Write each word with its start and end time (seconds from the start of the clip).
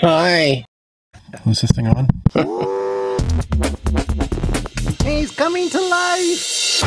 Hi. 0.00 0.64
Is 1.46 1.60
this 1.60 1.70
thing 1.70 1.86
on? 1.86 2.08
He's 5.04 5.30
coming 5.30 5.68
to 5.70 5.80
life. 5.80 6.80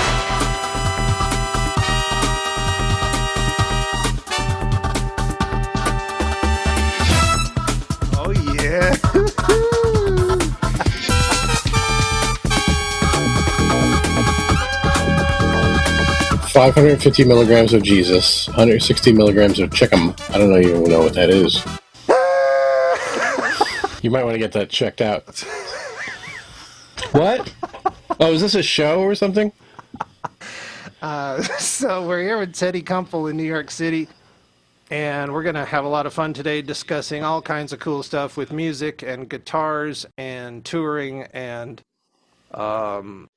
Oh 8.14 8.34
yeah. 8.56 8.96
550 16.52 17.24
milligrams 17.26 17.74
of 17.74 17.84
Jesus, 17.84 18.48
160 18.48 19.14
milligrams 19.14 19.60
of 19.60 19.70
Chickum. 19.70 20.20
I 20.34 20.38
don't 20.38 20.50
know 20.50 20.60
even 20.60 20.84
know 20.84 21.02
what 21.02 21.14
that 21.14 21.30
is. 21.30 21.64
You 24.02 24.12
might 24.12 24.24
want 24.24 24.36
to 24.36 24.40
get 24.40 24.52
that 24.54 24.70
checked 24.70 25.02
out. 25.02 25.44
What? 27.12 27.54
Oh, 28.20 28.34
is 28.34 28.42
this 28.42 28.56
a 28.56 28.64
show 28.64 29.02
or 29.02 29.16
something? 29.16 29.52
Uh, 31.02 31.42
so 31.60 32.08
we're 32.08 32.22
here 32.22 32.40
with 32.40 32.54
Teddy 32.54 32.82
Kumpel 32.82 33.30
in 33.30 33.38
New 33.38 33.44
York 33.44 33.72
City, 33.72 34.08
and 34.90 35.32
we're 35.32 35.44
gonna 35.44 35.66
have 35.66 35.86
a 35.86 35.88
lot 35.88 36.06
of 36.06 36.14
fun 36.14 36.34
today 36.34 36.62
discussing 36.62 37.24
all 37.24 37.42
kinds 37.42 37.74
of 37.74 37.80
cool 37.80 38.04
stuff 38.04 38.38
with 38.38 38.52
music 38.52 39.04
and 39.04 39.30
guitars 39.30 40.06
and 40.18 40.66
touring 40.66 41.24
and 41.34 41.82
um, 42.54 43.28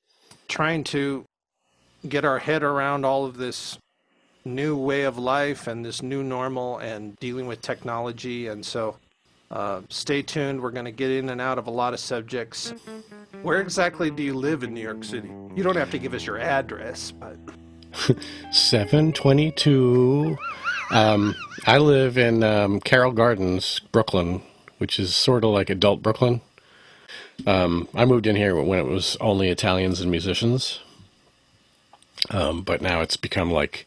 trying 0.47 0.83
to 0.85 1.23
get 2.07 2.25
our 2.25 2.39
head 2.39 2.63
around 2.63 3.05
all 3.05 3.25
of 3.25 3.37
this 3.37 3.77
new 4.43 4.75
way 4.75 5.03
of 5.03 5.17
life 5.17 5.67
and 5.67 5.85
this 5.85 6.01
new 6.01 6.23
normal 6.23 6.79
and 6.79 7.15
dealing 7.17 7.45
with 7.45 7.61
technology. 7.61 8.47
And 8.47 8.65
so, 8.65 8.97
uh, 9.51 9.81
stay 9.89 10.21
tuned. 10.21 10.61
We're 10.61 10.71
going 10.71 10.85
to 10.85 10.91
get 10.91 11.11
in 11.11 11.29
and 11.29 11.41
out 11.41 11.57
of 11.57 11.67
a 11.67 11.71
lot 11.71 11.93
of 11.93 11.99
subjects. 11.99 12.73
Where 13.41 13.59
exactly 13.59 14.09
do 14.09 14.23
you 14.23 14.33
live 14.33 14.63
in 14.63 14.73
New 14.73 14.81
York 14.81 15.03
City? 15.03 15.29
You 15.55 15.63
don't 15.63 15.75
have 15.75 15.91
to 15.91 15.99
give 15.99 16.13
us 16.13 16.25
your 16.25 16.39
address, 16.39 17.11
but 17.11 17.37
722. 18.51 20.37
Um, 20.91 21.35
I 21.67 21.77
live 21.77 22.17
in 22.17 22.43
um, 22.43 22.79
Carroll 22.79 23.11
Gardens, 23.11 23.79
Brooklyn, 23.91 24.41
which 24.77 24.99
is 24.99 25.13
sort 25.13 25.43
of 25.43 25.51
like 25.51 25.69
adult 25.69 26.01
Brooklyn. 26.01 26.41
Um, 27.45 27.87
I 27.93 28.05
moved 28.05 28.27
in 28.27 28.35
here 28.35 28.55
when 28.55 28.79
it 28.79 28.85
was 28.85 29.17
only 29.19 29.49
Italians 29.49 29.99
and 29.99 30.11
musicians. 30.11 30.79
Um, 32.29 32.61
but 32.61 32.81
now 32.81 33.01
it's 33.01 33.17
become 33.17 33.51
like 33.51 33.85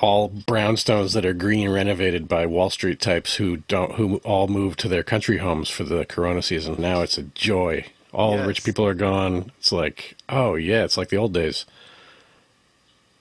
all 0.00 0.30
brownstones 0.30 1.14
that 1.14 1.24
are 1.24 1.32
green 1.32 1.68
renovated 1.68 2.28
by 2.28 2.46
Wall 2.46 2.70
Street 2.70 3.00
types 3.00 3.36
who 3.36 3.58
don't 3.68 3.92
who 3.92 4.16
all 4.18 4.48
moved 4.48 4.78
to 4.80 4.88
their 4.88 5.02
country 5.02 5.38
homes 5.38 5.70
for 5.70 5.84
the 5.84 6.04
Corona 6.04 6.42
season. 6.42 6.76
Now 6.78 7.02
it's 7.02 7.18
a 7.18 7.22
joy. 7.22 7.86
All 8.12 8.38
the 8.38 8.46
rich 8.46 8.64
people 8.64 8.86
are 8.86 8.94
gone. 8.94 9.52
It's 9.58 9.72
like, 9.72 10.16
oh 10.28 10.54
yeah, 10.54 10.84
it's 10.84 10.96
like 10.96 11.08
the 11.08 11.16
old 11.16 11.34
days. 11.34 11.66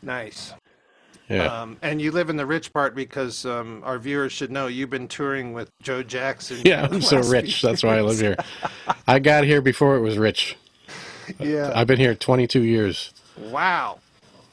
nice. 0.01 0.53
Yeah. 1.27 1.45
Um, 1.45 1.77
and 1.81 1.99
you 1.99 2.11
live 2.11 2.29
in 2.29 2.37
the 2.37 2.45
rich 2.45 2.71
part 2.71 2.93
because 2.93 3.47
um, 3.47 3.81
our 3.83 3.97
viewers 3.97 4.31
should 4.31 4.51
know 4.51 4.67
you've 4.67 4.91
been 4.91 5.07
touring 5.07 5.53
with 5.53 5.71
Joe 5.81 6.03
Jackson. 6.03 6.59
yeah, 6.63 6.87
I'm 6.89 7.01
so 7.01 7.19
rich. 7.23 7.63
That's 7.63 7.81
why 7.81 7.97
I 7.97 8.01
live 8.01 8.19
here. 8.19 8.35
I 9.07 9.17
got 9.17 9.43
here 9.43 9.59
before 9.59 9.95
it 9.95 10.01
was 10.01 10.19
rich. 10.19 10.55
Yeah. 11.39 11.71
I've 11.73 11.87
been 11.87 11.97
here 11.97 12.13
22 12.13 12.61
years 12.61 13.11
wow. 13.37 13.99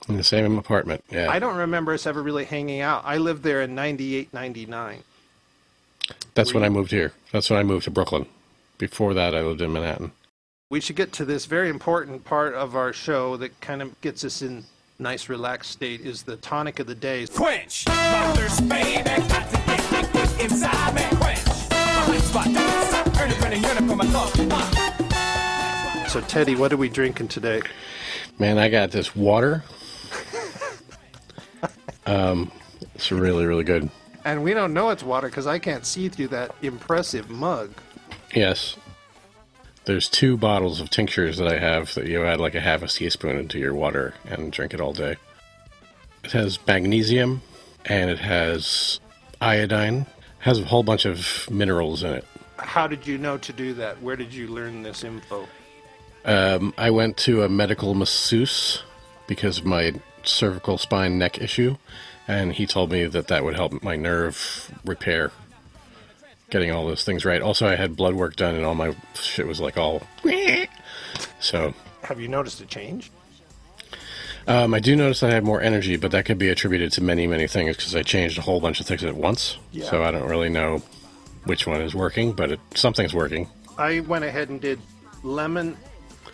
In 0.09 0.17
the 0.17 0.25
same 0.25 0.59
apartment. 0.59 1.05
Yeah. 1.11 1.31
I 1.31 1.39
don't 1.39 1.57
remember 1.57 1.93
us 1.93 2.07
ever 2.07 2.23
really 2.23 2.45
hanging 2.45 2.81
out. 2.81 3.03
I 3.05 3.19
lived 3.19 3.43
there 3.43 3.63
in 3.63 3.75
98, 3.75 4.33
99. 4.33 5.03
That's 6.35 6.53
when 6.55 6.65
I 6.65 6.69
moved 6.69 6.91
here. 6.91 7.13
That's 7.31 7.51
when 7.51 7.59
I 7.59 7.63
moved 7.63 7.85
to 7.85 7.91
Brooklyn. 7.91 8.27
Before 8.79 9.15
that, 9.15 9.35
I 9.35 9.43
lived 9.43 9.61
in 9.61 9.73
Manhattan. 9.73 10.13
We 10.71 10.81
should 10.81 10.97
get 10.97 11.13
to 11.13 11.25
this 11.25 11.47
very 11.47 11.69
important 11.69 12.25
part 12.25 12.55
of 12.55 12.75
our 12.75 12.93
show 12.93 13.37
that 13.37 13.61
kind 13.61 13.83
of 13.83 14.01
gets 14.01 14.25
us 14.25 14.43
in 14.43 14.65
nice 14.99 15.29
relaxed 15.29 15.71
state 15.71 16.01
is 16.01 16.23
the 16.23 16.37
tonic 16.37 16.79
of 16.79 16.87
the 16.87 16.95
day. 16.95 17.27
Quench 17.27 17.87
my 17.87 18.33
thirst, 18.35 18.69
baby. 18.69 19.03
Got 19.05 19.51
to 19.51 19.57
get 19.67 19.91
liquid 19.91 20.41
inside 20.41 20.95
me. 20.95 21.03
Quench 21.19 21.45
my 22.35 22.43
hot 22.49 22.87
spot. 22.87 23.21
Early 23.21 23.35
burning 23.41 23.63
yearning 23.63 23.89
for 23.89 23.97
my 23.97 24.07
thoughts. 24.07 24.39
So 26.13 26.21
Teddy, 26.23 26.55
what 26.55 26.73
are 26.73 26.77
we 26.77 26.89
drinking 26.89 27.29
today? 27.29 27.63
Man, 28.39 28.59
I 28.59 28.69
got 28.69 28.91
this 28.91 29.15
water. 29.15 29.63
Um, 32.07 32.51
it's 32.95 33.13
really, 33.13 33.47
really 33.47 33.65
good. 33.65 33.91
And 34.25 34.45
we 34.45 34.55
don't 34.55 34.73
know 34.73 34.91
it's 34.91 35.03
water 35.03 35.29
because 35.29 35.47
I 35.47 35.59
can't 35.59 35.85
see 35.85 36.09
through 36.09 36.29
that 36.29 36.55
impressive 36.63 37.29
mug. 37.29 37.73
Yes. 38.35 38.77
There's 39.85 40.09
two 40.09 40.37
bottles 40.37 40.81
of 40.81 40.91
tinctures 40.91 41.39
that 41.39 41.49
I 41.49 41.59
have 41.59 41.93
that 41.95 42.07
you 42.07 42.25
add 42.25 42.41
like 42.41 42.55
a 42.55 42.61
half 42.61 42.83
a 42.83 42.89
teaspoon 42.89 43.37
into 43.37 43.59
your 43.59 43.75
water 43.75 44.15
and 44.27 44.53
drink 44.53 44.75
it 44.75 44.81
all 44.81 44.93
day. 44.93 45.17
It 46.23 46.33
has 46.33 46.65
magnesium 46.67 47.43
and 47.85 48.11
it 48.11 48.21
has 48.21 49.01
iodine. 49.41 50.03
It 50.03 50.07
has 50.39 50.61
a 50.61 50.65
whole 50.65 50.85
bunch 50.85 51.05
of 51.05 51.51
minerals 51.51 52.05
in 52.05 52.13
it. 52.13 52.25
How 52.59 52.87
did 52.87 53.09
you 53.09 53.19
know 53.19 53.39
to 53.39 53.53
do 53.53 53.75
that? 53.75 54.01
Where 54.01 54.15
did 54.15 54.33
you 54.33 54.47
learn 54.47 54.83
this 54.83 55.03
info? 55.03 55.49
Um, 56.25 56.73
I 56.79 56.91
went 56.91 57.17
to 57.19 57.43
a 57.43 57.49
medical 57.49 57.95
masseuse 57.95 58.85
because 59.27 59.59
of 59.59 59.65
my 59.65 59.95
cervical 60.29 60.79
spine 60.79 61.19
neck 61.19 61.39
issue, 61.41 61.77
and 62.29 62.53
he 62.53 62.67
told 62.67 62.91
me 62.93 63.07
that 63.07 63.29
that 63.29 63.45
would 63.45 63.55
help 63.55 63.83
my 63.83 63.97
nerve 63.97 64.71
repair, 64.85 65.33
getting 66.51 66.71
all 66.71 66.87
those 66.87 67.05
things 67.05 67.25
right. 67.25 67.43
Also, 67.43 67.67
I 67.67 67.77
had 67.77 67.97
blood 67.97 68.15
work 68.15 68.37
done, 68.37 68.55
and 68.55 68.65
all 68.65 68.75
my 68.75 68.95
shit 69.15 69.47
was 69.47 69.61
like 69.61 69.77
all. 69.77 70.03
So, 71.41 71.75
Have 72.05 72.21
you 72.21 72.29
noticed 72.29 72.61
a 72.61 72.67
change? 72.67 73.11
um, 74.47 74.73
I 74.75 74.81
do 74.81 74.97
notice 74.97 75.21
that 75.21 75.31
I 75.31 75.35
have 75.35 75.45
more 75.45 75.61
energy, 75.61 75.97
but 75.97 76.11
that 76.13 76.25
could 76.25 76.39
be 76.39 76.49
attributed 76.49 76.93
to 76.93 77.03
many, 77.03 77.27
many 77.27 77.47
things 77.47 77.77
because 77.77 77.95
I 77.95 78.03
changed 78.03 78.39
a 78.39 78.43
whole 78.43 78.61
bunch 78.61 78.81
of 78.81 78.87
things 78.87 79.05
at 79.05 79.15
once. 79.15 79.59
Yeah. 79.73 79.85
So 79.85 80.03
I 80.03 80.11
don't 80.11 80.29
really 80.29 80.49
know 80.49 80.83
which 81.45 81.67
one 81.67 81.81
is 81.83 81.95
working, 81.95 82.33
but 82.33 82.53
it, 82.53 82.61
something's 82.75 83.13
working. 83.15 83.49
I 83.77 84.01
went 84.01 84.25
ahead 84.25 84.49
and 84.49 84.61
did 84.61 84.81
lemon 85.23 85.77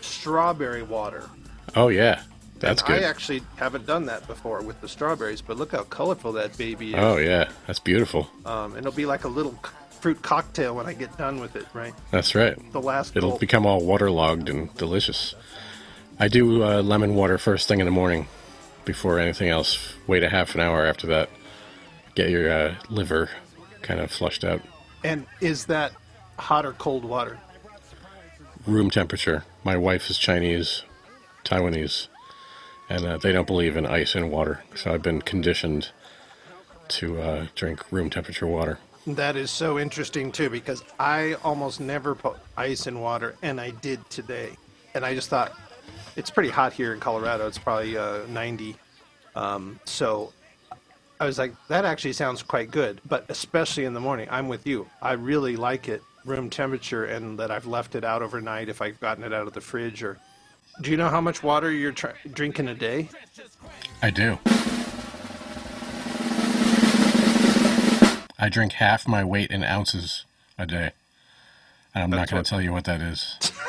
strawberry 0.00 0.82
water. 0.82 1.28
Oh 1.74 1.88
yeah, 1.88 2.22
that's 2.60 2.82
I 2.82 2.86
good. 2.86 3.02
I 3.04 3.08
actually 3.08 3.42
haven't 3.56 3.86
done 3.86 4.06
that 4.06 4.26
before 4.26 4.62
with 4.62 4.80
the 4.80 4.88
strawberries, 4.88 5.40
but 5.40 5.56
look 5.56 5.72
how 5.72 5.84
colorful 5.84 6.32
that 6.32 6.56
baby 6.58 6.90
is. 6.90 6.96
Oh 6.98 7.16
yeah, 7.16 7.48
that's 7.66 7.78
beautiful. 7.78 8.28
Um, 8.44 8.72
and 8.72 8.78
it'll 8.78 8.92
be 8.92 9.06
like 9.06 9.24
a 9.24 9.28
little 9.28 9.58
fruit 10.00 10.22
cocktail 10.22 10.74
when 10.76 10.86
I 10.86 10.92
get 10.94 11.16
done 11.18 11.40
with 11.40 11.56
it, 11.56 11.66
right? 11.74 11.92
That's 12.10 12.34
right. 12.34 12.56
The 12.72 12.80
last 12.80 13.16
It'll 13.16 13.30
gulp. 13.30 13.40
become 13.40 13.66
all 13.66 13.84
waterlogged 13.84 14.48
and 14.48 14.72
delicious. 14.76 15.34
I 16.20 16.28
do 16.28 16.62
uh, 16.62 16.82
lemon 16.82 17.14
water 17.14 17.36
first 17.38 17.66
thing 17.68 17.80
in 17.80 17.84
the 17.84 17.90
morning 17.92 18.26
before 18.84 19.18
anything 19.18 19.48
else. 19.48 19.94
Wait 20.06 20.22
a 20.22 20.28
half 20.28 20.54
an 20.54 20.60
hour 20.60 20.86
after 20.86 21.06
that. 21.08 21.30
Get 22.14 22.30
your 22.30 22.50
uh, 22.50 22.74
liver 22.88 23.28
kind 23.82 24.00
of 24.00 24.10
flushed 24.10 24.44
out. 24.44 24.62
And 25.04 25.26
is 25.40 25.66
that 25.66 25.92
hot 26.38 26.64
or 26.66 26.72
cold 26.72 27.04
water? 27.04 27.38
Room 28.66 28.90
temperature. 28.90 29.44
My 29.64 29.76
wife 29.76 30.10
is 30.10 30.18
Chinese, 30.18 30.82
Taiwanese, 31.44 32.08
and 32.88 33.04
uh, 33.04 33.18
they 33.18 33.32
don't 33.32 33.46
believe 33.46 33.76
in 33.76 33.86
ice 33.86 34.14
in 34.14 34.30
water. 34.30 34.62
So 34.74 34.92
I've 34.92 35.02
been 35.02 35.22
conditioned 35.22 35.90
to 36.88 37.20
uh, 37.20 37.46
drink 37.54 37.90
room 37.92 38.10
temperature 38.10 38.46
water. 38.46 38.78
That 39.06 39.36
is 39.36 39.50
so 39.50 39.78
interesting 39.78 40.32
too, 40.32 40.50
because 40.50 40.82
I 40.98 41.34
almost 41.44 41.80
never 41.80 42.14
put 42.14 42.36
ice 42.56 42.86
in 42.86 43.00
water, 43.00 43.36
and 43.42 43.60
I 43.60 43.70
did 43.70 44.08
today. 44.10 44.50
And 44.94 45.04
I 45.04 45.14
just 45.14 45.28
thought 45.28 45.52
it's 46.16 46.30
pretty 46.30 46.50
hot 46.50 46.72
here 46.72 46.92
in 46.92 47.00
Colorado. 47.00 47.46
It's 47.46 47.58
probably 47.58 47.96
uh, 47.96 48.26
90. 48.28 48.76
Um, 49.34 49.80
so 49.84 50.32
I 51.20 51.26
was 51.26 51.38
like, 51.38 51.54
that 51.68 51.84
actually 51.84 52.12
sounds 52.12 52.42
quite 52.42 52.70
good, 52.70 53.00
but 53.06 53.24
especially 53.28 53.84
in 53.84 53.94
the 53.94 54.00
morning. 54.00 54.28
I'm 54.30 54.48
with 54.48 54.66
you. 54.66 54.86
I 55.00 55.12
really 55.12 55.56
like 55.56 55.88
it 55.88 56.02
room 56.24 56.50
temperature, 56.50 57.04
and 57.06 57.38
that 57.38 57.50
I've 57.50 57.66
left 57.66 57.94
it 57.94 58.04
out 58.04 58.22
overnight 58.22 58.68
if 58.68 58.82
I've 58.82 59.00
gotten 59.00 59.24
it 59.24 59.32
out 59.32 59.46
of 59.46 59.52
the 59.54 59.60
fridge. 59.60 60.02
Or 60.02 60.18
do 60.80 60.90
you 60.90 60.96
know 60.96 61.08
how 61.08 61.20
much 61.20 61.42
water 61.42 61.70
you're 61.70 61.92
tr- 61.92 62.08
drinking 62.32 62.68
a 62.68 62.74
day? 62.74 63.08
I 64.02 64.10
do. 64.10 64.38
I 68.38 68.48
drink 68.48 68.74
half 68.74 69.08
my 69.08 69.24
weight 69.24 69.50
in 69.50 69.64
ounces 69.64 70.24
a 70.56 70.66
day. 70.66 70.92
And 71.94 72.04
I'm 72.04 72.10
not 72.10 72.30
going 72.30 72.44
to 72.44 72.48
tell 72.48 72.62
you 72.62 72.72
what 72.72 72.84
that 72.84 73.00
is. 73.00 73.52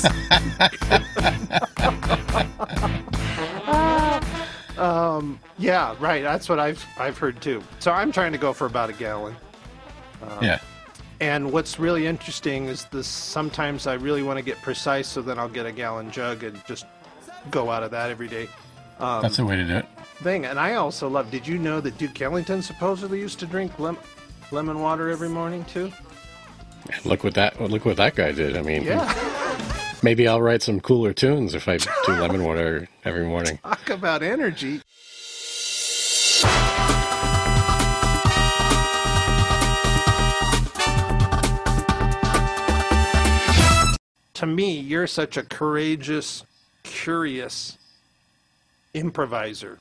um, 4.78 5.38
Yeah, 5.58 5.94
right. 6.00 6.22
That's 6.22 6.48
what 6.48 6.58
I've 6.58 6.84
I've 6.98 7.18
heard 7.18 7.40
too. 7.40 7.62
So 7.78 7.92
I'm 7.92 8.12
trying 8.12 8.32
to 8.32 8.38
go 8.38 8.52
for 8.52 8.66
about 8.66 8.90
a 8.90 8.92
gallon. 8.92 9.36
yeah. 10.40 10.60
And 11.20 11.52
what's 11.52 11.78
really 11.78 12.06
interesting 12.06 12.66
is 12.66 12.86
this. 12.86 13.06
Sometimes 13.06 13.86
I 13.86 13.94
really 13.94 14.22
want 14.22 14.38
to 14.38 14.44
get 14.44 14.60
precise, 14.62 15.06
so 15.06 15.20
then 15.20 15.38
I'll 15.38 15.48
get 15.50 15.66
a 15.66 15.72
gallon 15.72 16.10
jug 16.10 16.44
and 16.44 16.60
just 16.66 16.86
go 17.50 17.70
out 17.70 17.82
of 17.82 17.90
that 17.90 18.10
every 18.10 18.28
day. 18.28 18.48
Um, 18.98 19.20
That's 19.22 19.36
the 19.36 19.44
way 19.44 19.56
to 19.56 19.64
do 19.64 19.76
it. 19.76 19.86
Thing. 20.22 20.46
And 20.46 20.58
I 20.58 20.74
also 20.74 21.08
love. 21.08 21.30
Did 21.30 21.46
you 21.46 21.58
know 21.58 21.80
that 21.80 21.98
Duke 21.98 22.20
Ellington 22.20 22.62
supposedly 22.62 23.20
used 23.20 23.38
to 23.40 23.46
drink 23.46 23.78
lem- 23.78 23.98
lemon 24.50 24.80
water 24.80 25.10
every 25.10 25.28
morning 25.28 25.64
too? 25.64 25.92
Look 27.04 27.22
what 27.22 27.34
that 27.34 27.60
look 27.60 27.84
what 27.84 27.96
that 27.98 28.14
guy 28.14 28.32
did. 28.32 28.56
I 28.56 28.62
mean, 28.62 28.82
Yeah. 28.84 29.14
maybe 30.02 30.26
I'll 30.26 30.40
write 30.42 30.62
some 30.62 30.80
cooler 30.80 31.12
tunes 31.12 31.54
if 31.54 31.68
I 31.68 31.76
do 31.76 31.88
lemon 32.08 32.44
water 32.44 32.88
every 33.04 33.24
morning. 33.26 33.58
Talk 33.62 33.90
about 33.90 34.22
energy. 34.22 34.80
To 44.40 44.46
me, 44.46 44.80
you're 44.80 45.06
such 45.06 45.36
a 45.36 45.42
courageous, 45.42 46.44
curious 46.82 47.76
improviser. 48.94 49.78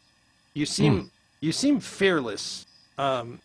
You 0.53 0.65
seem 0.65 1.11
you 1.39 1.53
seem 1.53 1.79
fearless. 1.79 2.65
Um, 2.97 3.39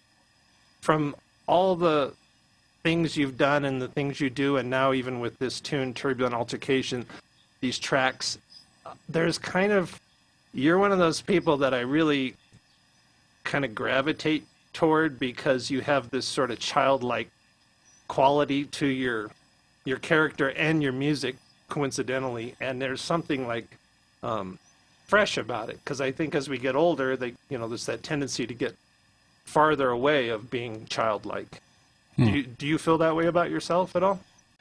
from 0.80 1.14
all 1.46 1.76
the 1.76 2.14
things 2.82 3.16
you've 3.16 3.38
done 3.38 3.64
and 3.64 3.80
the 3.80 3.86
things 3.86 4.20
you 4.20 4.28
do, 4.28 4.56
and 4.56 4.68
now 4.68 4.92
even 4.92 5.20
with 5.20 5.38
this 5.38 5.60
tune, 5.60 5.94
Turbulent 5.94 6.34
Altercation, 6.34 7.06
these 7.60 7.78
tracks, 7.78 8.38
there's 9.08 9.38
kind 9.38 9.70
of 9.70 10.00
you're 10.52 10.78
one 10.78 10.90
of 10.90 10.98
those 10.98 11.20
people 11.20 11.56
that 11.58 11.72
I 11.72 11.82
really 11.82 12.34
kind 13.44 13.64
of 13.64 13.72
gravitate 13.72 14.48
toward 14.72 15.20
because 15.20 15.70
you 15.70 15.80
have 15.82 16.10
this 16.10 16.26
sort 16.26 16.50
of 16.50 16.58
childlike 16.58 17.30
quality 18.08 18.64
to 18.64 18.86
your 18.86 19.30
your 19.84 19.98
character 19.98 20.50
and 20.50 20.82
your 20.82 20.92
music 20.92 21.36
coincidentally 21.68 22.54
and 22.60 22.80
there's 22.80 23.00
something 23.00 23.46
like 23.46 23.76
um, 24.22 24.58
fresh 25.06 25.36
about 25.36 25.68
it. 25.68 25.78
Because 25.84 26.00
I 26.00 26.12
think 26.12 26.34
as 26.34 26.48
we 26.48 26.58
get 26.58 26.74
older 26.74 27.16
they 27.16 27.34
you 27.48 27.58
know 27.58 27.68
there's 27.68 27.86
that 27.86 28.02
tendency 28.02 28.46
to 28.46 28.54
get 28.54 28.76
farther 29.44 29.90
away 29.90 30.28
of 30.28 30.50
being 30.50 30.86
childlike. 30.86 31.60
Do, 32.16 32.30
you, 32.30 32.42
do 32.44 32.66
you 32.66 32.78
feel 32.78 32.98
that 32.98 33.16
way 33.16 33.26
about 33.26 33.50
yourself 33.50 33.96
at 33.96 34.02
all? 34.02 34.20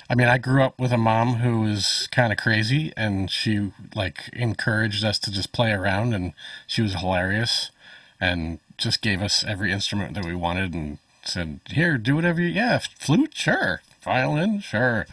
I 0.09 0.15
mean, 0.15 0.27
I 0.27 0.37
grew 0.37 0.63
up 0.63 0.79
with 0.79 0.91
a 0.91 0.97
mom 0.97 1.35
who 1.35 1.61
was 1.61 2.07
kind 2.11 2.33
of 2.33 2.37
crazy, 2.37 2.91
and 2.97 3.31
she 3.31 3.71
like 3.95 4.29
encouraged 4.33 5.03
us 5.03 5.17
to 5.19 5.31
just 5.31 5.53
play 5.53 5.71
around, 5.71 6.13
and 6.13 6.33
she 6.67 6.81
was 6.81 6.95
hilarious, 6.95 7.71
and 8.19 8.59
just 8.77 9.01
gave 9.01 9.21
us 9.21 9.43
every 9.43 9.71
instrument 9.71 10.13
that 10.15 10.25
we 10.25 10.35
wanted, 10.35 10.73
and 10.73 10.97
said, 11.23 11.61
"Here, 11.69 11.97
do 11.97 12.15
whatever 12.15 12.41
you 12.41 12.49
yeah, 12.49 12.79
flute, 12.79 13.33
sure, 13.35 13.81
violin, 14.03 14.59
sure, 14.59 15.05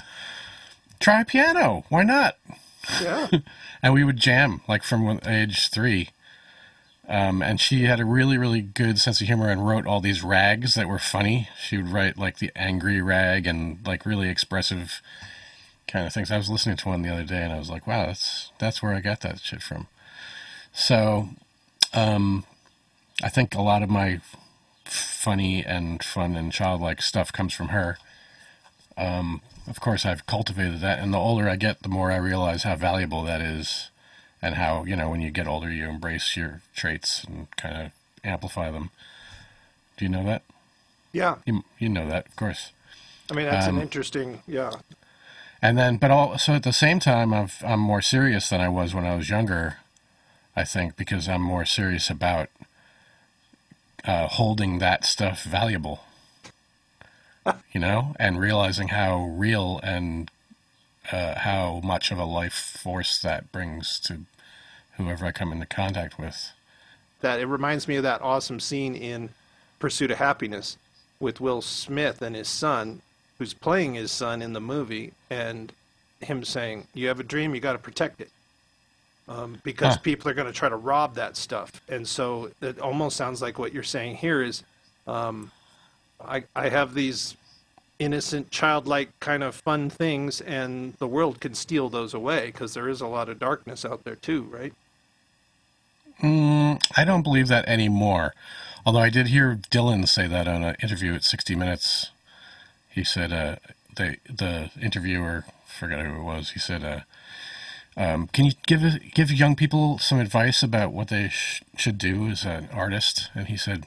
try 0.98 1.24
piano, 1.24 1.84
why 1.88 2.02
not?" 2.02 2.36
yeah 3.00 3.28
and 3.82 3.92
we 3.92 4.04
would 4.04 4.16
jam 4.16 4.60
like 4.68 4.82
from 4.82 5.20
age 5.26 5.68
three. 5.70 6.10
Um, 7.08 7.42
and 7.42 7.60
she 7.60 7.84
had 7.84 7.98
a 7.98 8.04
really, 8.04 8.38
really 8.38 8.60
good 8.60 9.00
sense 9.00 9.20
of 9.20 9.26
humor 9.26 9.48
and 9.48 9.66
wrote 9.66 9.84
all 9.84 10.00
these 10.00 10.22
rags 10.22 10.74
that 10.76 10.88
were 10.88 11.00
funny. 11.00 11.48
She 11.60 11.76
would 11.76 11.88
write 11.88 12.16
like 12.16 12.38
the 12.38 12.52
angry 12.54 13.02
rag 13.02 13.48
and 13.48 13.84
like 13.84 14.06
really 14.06 14.28
expressive 14.28 15.02
kind 15.88 16.06
of 16.06 16.12
things. 16.12 16.30
I 16.30 16.36
was 16.36 16.48
listening 16.48 16.76
to 16.76 16.88
one 16.88 17.02
the 17.02 17.12
other 17.12 17.24
day 17.24 17.42
and 17.42 17.52
I 17.52 17.58
was 17.58 17.68
like, 17.68 17.84
wow, 17.84 18.06
that's 18.06 18.52
that's 18.58 18.80
where 18.80 18.94
I 18.94 19.00
got 19.00 19.22
that 19.22 19.40
shit 19.40 19.60
from. 19.60 19.88
So, 20.72 21.30
um, 21.92 22.44
I 23.24 23.28
think 23.28 23.56
a 23.56 23.62
lot 23.62 23.82
of 23.82 23.90
my 23.90 24.20
funny 24.84 25.64
and 25.64 26.02
fun 26.04 26.36
and 26.36 26.52
childlike 26.52 27.02
stuff 27.02 27.32
comes 27.32 27.52
from 27.52 27.68
her. 27.68 27.98
Um, 29.00 29.42
of 29.68 29.80
course, 29.80 30.06
I've 30.06 30.26
cultivated 30.26 30.80
that, 30.82 31.00
and 31.00 31.14
the 31.14 31.18
older 31.18 31.48
I 31.48 31.56
get, 31.56 31.82
the 31.82 31.88
more 31.88 32.12
I 32.12 32.16
realize 32.16 32.64
how 32.64 32.76
valuable 32.76 33.24
that 33.24 33.40
is, 33.40 33.90
and 34.42 34.56
how 34.56 34.84
you 34.84 34.96
know 34.96 35.10
when 35.10 35.22
you 35.22 35.30
get 35.32 35.48
older, 35.48 35.70
you 35.70 35.88
embrace 35.88 36.36
your 36.36 36.62
traits 36.76 37.24
and 37.24 37.50
kind 37.56 37.86
of 37.86 37.92
amplify 38.24 38.70
them. 38.70 38.90
Do 39.96 40.04
you 40.04 40.10
know 40.10 40.24
that? 40.24 40.42
yeah 41.12 41.36
You 41.46 41.64
you 41.78 41.88
know 41.88 42.08
that, 42.08 42.26
of 42.28 42.36
course. 42.36 42.72
I 43.30 43.34
mean 43.34 43.46
that's 43.46 43.66
Um, 43.66 43.76
an 43.76 43.78
interesting 43.78 44.42
yeah 44.46 44.80
And 45.62 45.76
then, 45.78 45.96
but 45.98 46.10
also 46.10 46.54
at 46.54 46.62
the 46.62 46.72
same 46.72 47.00
time, 47.00 47.34
I've, 47.34 47.62
I'm 47.66 47.80
more 47.80 48.02
serious 48.02 48.48
than 48.48 48.60
I 48.60 48.68
was 48.68 48.94
when 48.94 49.04
I 49.06 49.14
was 49.14 49.28
younger. 49.30 49.78
I 50.56 50.64
think 50.64 50.96
because 50.96 51.28
I'm 51.28 51.42
more 51.42 51.64
serious 51.66 52.10
about 52.10 52.48
uh, 54.04 54.26
holding 54.28 54.78
that 54.78 55.04
stuff 55.04 55.42
valuable, 55.44 56.00
you 57.72 57.80
know, 57.80 58.14
and 58.18 58.40
realizing 58.40 58.88
how 58.88 59.24
real 59.36 59.80
and 59.82 60.30
uh, 61.12 61.38
how 61.40 61.80
much 61.84 62.10
of 62.10 62.18
a 62.18 62.24
life 62.24 62.54
force 62.82 63.18
that 63.20 63.52
brings 63.52 64.00
to 64.00 64.22
whoever 64.96 65.26
I 65.26 65.32
come 65.32 65.52
into 65.52 65.66
contact 65.66 66.18
with. 66.18 66.52
that 67.20 67.40
it 67.40 67.46
reminds 67.46 67.88
me 67.88 67.96
of 67.96 68.02
that 68.04 68.22
awesome 68.22 68.60
scene 68.60 68.94
in 68.94 69.30
Pursuit 69.78 70.10
of 70.10 70.18
Happiness 70.18 70.78
with 71.20 71.40
Will 71.40 71.62
Smith 71.62 72.22
and 72.22 72.34
his 72.36 72.48
son, 72.48 73.02
who's 73.38 73.54
playing 73.54 73.94
his 73.94 74.12
son 74.12 74.42
in 74.42 74.52
the 74.52 74.60
movie, 74.60 75.14
and 75.30 75.72
him 76.20 76.44
saying, 76.44 76.88
"You 76.94 77.08
have 77.08 77.20
a 77.20 77.24
dream, 77.24 77.54
you 77.54 77.60
got 77.60 77.72
to 77.74 77.78
protect 77.78 78.20
it." 78.20 78.30
Um, 79.28 79.60
because 79.64 79.96
Huh. 79.96 79.98
people 79.98 80.30
are 80.30 80.34
going 80.34 80.48
to 80.48 80.52
try 80.52 80.68
to 80.68 80.76
rob 80.76 81.14
that 81.14 81.36
stuff, 81.36 81.80
and 81.88 82.06
so 82.08 82.52
it 82.60 82.80
almost 82.80 83.16
sounds 83.16 83.40
like 83.42 83.58
what 83.58 83.72
you're 83.72 83.82
saying 83.84 84.16
here 84.16 84.42
is, 84.42 84.64
um, 85.06 85.52
I 86.24 86.44
I 86.54 86.68
have 86.68 86.94
these 86.94 87.36
innocent, 87.98 88.50
childlike 88.50 89.10
kind 89.20 89.42
of 89.42 89.54
fun 89.54 89.90
things, 89.90 90.40
and 90.40 90.94
the 90.94 91.06
world 91.06 91.40
can 91.40 91.54
steal 91.54 91.88
those 91.88 92.14
away 92.14 92.46
because 92.46 92.74
there 92.74 92.88
is 92.88 93.00
a 93.00 93.06
lot 93.06 93.28
of 93.28 93.38
darkness 93.38 93.84
out 93.84 94.04
there 94.04 94.16
too, 94.16 94.42
right? 94.44 94.72
Mm, 96.22 96.80
I 96.96 97.04
don't 97.04 97.22
believe 97.22 97.48
that 97.48 97.66
anymore. 97.66 98.34
Although 98.84 99.00
I 99.00 99.10
did 99.10 99.28
hear 99.28 99.60
Dylan 99.70 100.08
say 100.08 100.26
that 100.26 100.48
on 100.48 100.64
an 100.64 100.76
interview 100.82 101.14
at 101.14 101.24
60 101.24 101.54
Minutes. 101.54 102.10
He 102.88 103.04
said, 103.04 103.32
uh, 103.32 103.56
the, 103.96 104.16
the 104.28 104.70
interviewer, 104.80 105.44
forgot 105.66 106.04
who 106.04 106.16
it 106.16 106.22
was, 106.22 106.50
he 106.50 106.58
said, 106.58 106.82
uh, 106.82 107.00
um, 107.96 108.28
can 108.28 108.44
you 108.44 108.52
give 108.66 108.82
give 109.12 109.30
young 109.32 109.56
people 109.56 109.98
some 109.98 110.20
advice 110.20 110.62
about 110.62 110.92
what 110.92 111.08
they 111.08 111.28
sh- 111.28 111.62
should 111.76 111.98
do 111.98 112.28
as 112.28 112.44
an 112.44 112.68
artist? 112.72 113.30
And 113.34 113.48
he 113.48 113.56
said, 113.56 113.84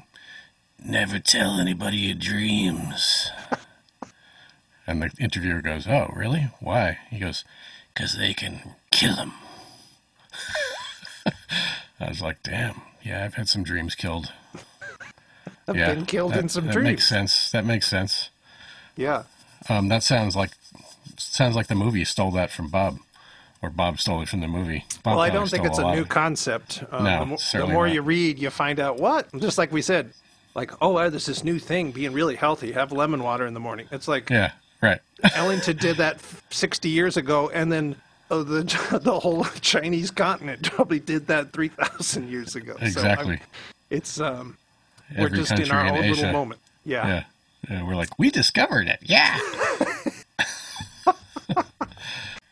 never 0.86 1.20
tell 1.20 1.60
anybody 1.60 1.98
your 1.98 2.16
dreams. 2.16 3.32
and 4.88 5.02
the 5.02 5.12
interviewer 5.20 5.62
goes, 5.62 5.88
oh, 5.88 6.12
really? 6.16 6.50
Why? 6.60 7.00
He 7.10 7.20
goes, 7.20 7.44
because 7.94 8.18
they 8.18 8.34
can 8.34 8.76
kill 8.92 9.16
them. 9.16 9.34
I 12.00 12.10
was 12.10 12.22
like, 12.22 12.44
damn. 12.44 12.82
Yeah, 13.02 13.24
I've 13.26 13.36
had 13.36 13.50
some 13.50 13.64
dreams 13.64 13.96
killed. 13.96 14.32
I've 15.68 15.76
yeah, 15.76 15.94
been 15.94 16.06
killed 16.06 16.34
that, 16.34 16.40
in 16.40 16.50
some 16.50 16.68
that 16.68 16.74
dreams. 16.74 16.86
That 16.86 16.92
makes 16.92 17.08
sense. 17.08 17.52
That 17.52 17.66
makes 17.66 17.88
sense. 17.88 18.30
Yeah. 18.98 19.24
Um, 19.70 19.88
that 19.88 20.04
sounds 20.04 20.36
like 20.36 20.52
sounds 21.18 21.56
like 21.56 21.68
the 21.68 21.76
movie 21.76 22.04
stole 22.04 22.32
that 22.32 22.52
from 22.52 22.70
Bob, 22.70 23.00
or 23.62 23.70
Bob 23.70 24.00
stole 24.00 24.22
it 24.22 24.28
from 24.28 24.42
the 24.42 24.48
movie. 24.48 24.86
Bob 25.04 25.16
Well, 25.16 25.22
I 25.22 25.30
don't 25.30 25.50
think 25.50 25.66
it's 25.66 25.78
a 25.78 25.84
lot 25.84 25.96
new 25.96 26.06
concept. 26.06 26.84
Um, 26.92 27.04
No, 27.06 27.20
the, 27.20 27.26
mo- 27.26 27.38
the 27.54 27.68
more 27.68 27.88
not. 27.88 27.94
you 27.94 28.02
read, 28.02 28.40
you 28.40 28.50
find 28.50 28.80
out 28.80 28.98
what. 28.98 29.34
Just 29.40 29.58
like 29.58 29.72
we 29.72 29.82
said, 29.82 30.12
like, 30.56 30.72
oh, 30.82 30.90
wow, 30.90 31.10
there's 31.10 31.26
this 31.26 31.44
new 31.44 31.60
thing, 31.60 31.92
being 31.92 32.14
really 32.14 32.36
healthy. 32.36 32.72
Have 32.74 32.92
lemon 32.92 33.24
water 33.24 33.46
in 33.46 33.54
the 33.54 33.60
morning. 33.60 33.88
It's 33.92 34.08
like 34.08 34.30
Yeah, 34.30 34.52
right. 34.82 35.00
Ellington 35.36 35.78
did 35.78 35.98
that 35.98 36.20
60 36.52 36.90
years 36.90 37.18
ago, 37.18 37.50
and 37.50 37.72
then 37.72 37.96
oh, 38.32 38.44
the 38.44 38.64
the 39.04 39.20
whole 39.20 39.44
Chinese 39.62 40.12
continent 40.12 40.72
probably 40.72 41.00
did 41.00 41.28
that 41.28 41.52
3,000 41.54 42.30
years 42.30 42.56
ago. 42.56 42.76
So, 42.80 42.86
Exactly. 42.86 43.34
I'm- 43.36 43.42
it's 43.90 44.20
um, 44.20 44.58
we're 45.20 45.30
just 45.30 45.52
in 45.60 45.70
our 45.72 45.86
in 45.86 45.96
own 45.96 46.04
Asia. 46.04 46.16
little 46.22 46.32
moment. 46.34 46.62
Yeah. 46.86 47.06
Yeah. 47.08 47.24
yeah, 47.70 47.84
we're 47.88 47.96
like, 47.96 48.18
we 48.18 48.32
discovered 48.32 48.88
it. 48.88 48.98
Yeah. 49.04 49.38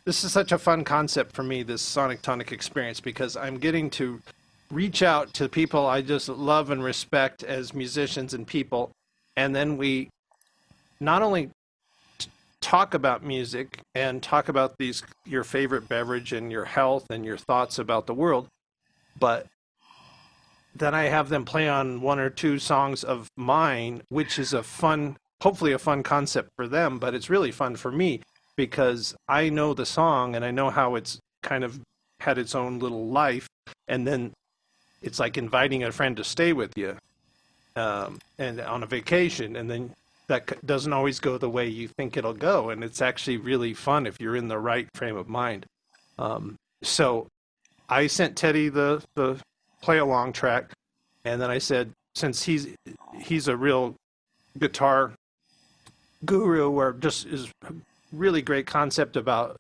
this 0.06 0.24
is 0.24 0.32
such 0.32 0.52
a 0.52 0.58
fun 0.58 0.84
concept 0.84 1.34
for 1.34 1.44
me 1.44 1.64
this 1.64 1.82
sonic 1.82 2.22
tonic 2.22 2.52
experience 2.52 3.00
because 3.00 3.38
i'm 3.38 3.58
getting 3.58 3.90
to 3.90 4.20
reach 4.72 5.04
out 5.04 5.34
to 5.34 5.50
people 5.50 5.86
i 5.86 6.02
just 6.02 6.30
love 6.30 6.70
and 6.70 6.84
respect 6.84 7.44
as 7.44 7.74
musicians 7.74 8.34
and 8.34 8.48
people 8.48 8.92
and 9.36 9.56
then 9.56 9.78
we 9.78 10.10
not 11.00 11.22
only 11.22 11.50
talk 12.62 12.94
about 12.94 13.24
music 13.24 13.80
and 13.96 14.22
talk 14.22 14.48
about 14.50 14.76
these 14.78 15.04
your 15.26 15.44
favorite 15.44 15.90
beverage 15.90 16.32
and 16.32 16.52
your 16.52 16.66
health 16.66 17.06
and 17.10 17.26
your 17.26 17.38
thoughts 17.38 17.80
about 17.80 18.06
the 18.06 18.14
world 18.14 18.48
but 19.20 19.48
then 20.76 20.94
i 20.94 21.04
have 21.04 21.30
them 21.30 21.44
play 21.44 21.68
on 21.68 22.02
one 22.02 22.20
or 22.20 22.30
two 22.30 22.60
songs 22.60 23.04
of 23.04 23.28
mine 23.36 24.02
which 24.10 24.38
is 24.38 24.54
a 24.54 24.64
fun 24.64 25.18
hopefully 25.42 25.74
a 25.74 25.80
fun 25.80 26.04
concept 26.04 26.50
for 26.56 26.68
them 26.68 27.00
but 27.00 27.14
it's 27.14 27.30
really 27.30 27.52
fun 27.52 27.76
for 27.76 27.92
me 27.92 28.22
because 28.56 29.16
I 29.28 29.50
know 29.50 29.74
the 29.74 29.86
song 29.86 30.36
and 30.36 30.46
I 30.46 30.52
know 30.52 30.70
how 30.70 30.96
it's 30.96 31.20
kind 31.44 31.64
of 31.64 31.80
had 32.20 32.38
its 32.38 32.54
own 32.54 32.80
little 32.80 33.08
life, 33.08 33.48
and 33.88 34.06
then 34.06 34.32
it's 35.02 35.20
like 35.20 35.38
inviting 35.38 35.84
a 35.84 35.92
friend 35.92 36.18
to 36.18 36.24
stay 36.24 36.54
with 36.54 36.78
you, 36.78 36.98
um, 37.76 38.20
and 38.38 38.60
on 38.62 38.84
a 38.84 38.86
vacation, 38.86 39.56
and 39.56 39.70
then 39.70 39.92
that 40.28 40.66
doesn't 40.66 40.94
always 40.94 41.20
go 41.20 41.38
the 41.38 41.50
way 41.50 41.68
you 41.68 41.88
think 41.88 42.18
it'll 42.18 42.34
go, 42.34 42.70
and 42.70 42.84
it's 42.84 43.02
actually 43.02 43.38
really 43.38 43.74
fun 43.74 44.08
if 44.08 44.20
you're 44.20 44.36
in 44.36 44.48
the 44.48 44.58
right 44.58 44.88
frame 44.94 45.18
of 45.18 45.28
mind. 45.28 45.66
Um, 46.18 46.56
so, 46.84 47.28
I 47.90 48.08
sent 48.08 48.36
Teddy 48.36 48.70
the 48.70 49.04
the 49.16 49.40
play 49.82 49.98
along 49.98 50.34
track, 50.34 50.72
and 51.26 51.42
then 51.42 51.50
I 51.50 51.58
said 51.58 51.92
since 52.16 52.44
he's 52.44 52.68
he's 53.20 53.48
a 53.48 53.58
real 53.58 53.96
guitar 54.58 55.14
guru, 56.26 56.70
or 56.72 56.94
just 56.94 57.26
is 57.26 57.50
really 58.12 58.42
great 58.42 58.68
concept 58.68 59.18
about 59.18 59.60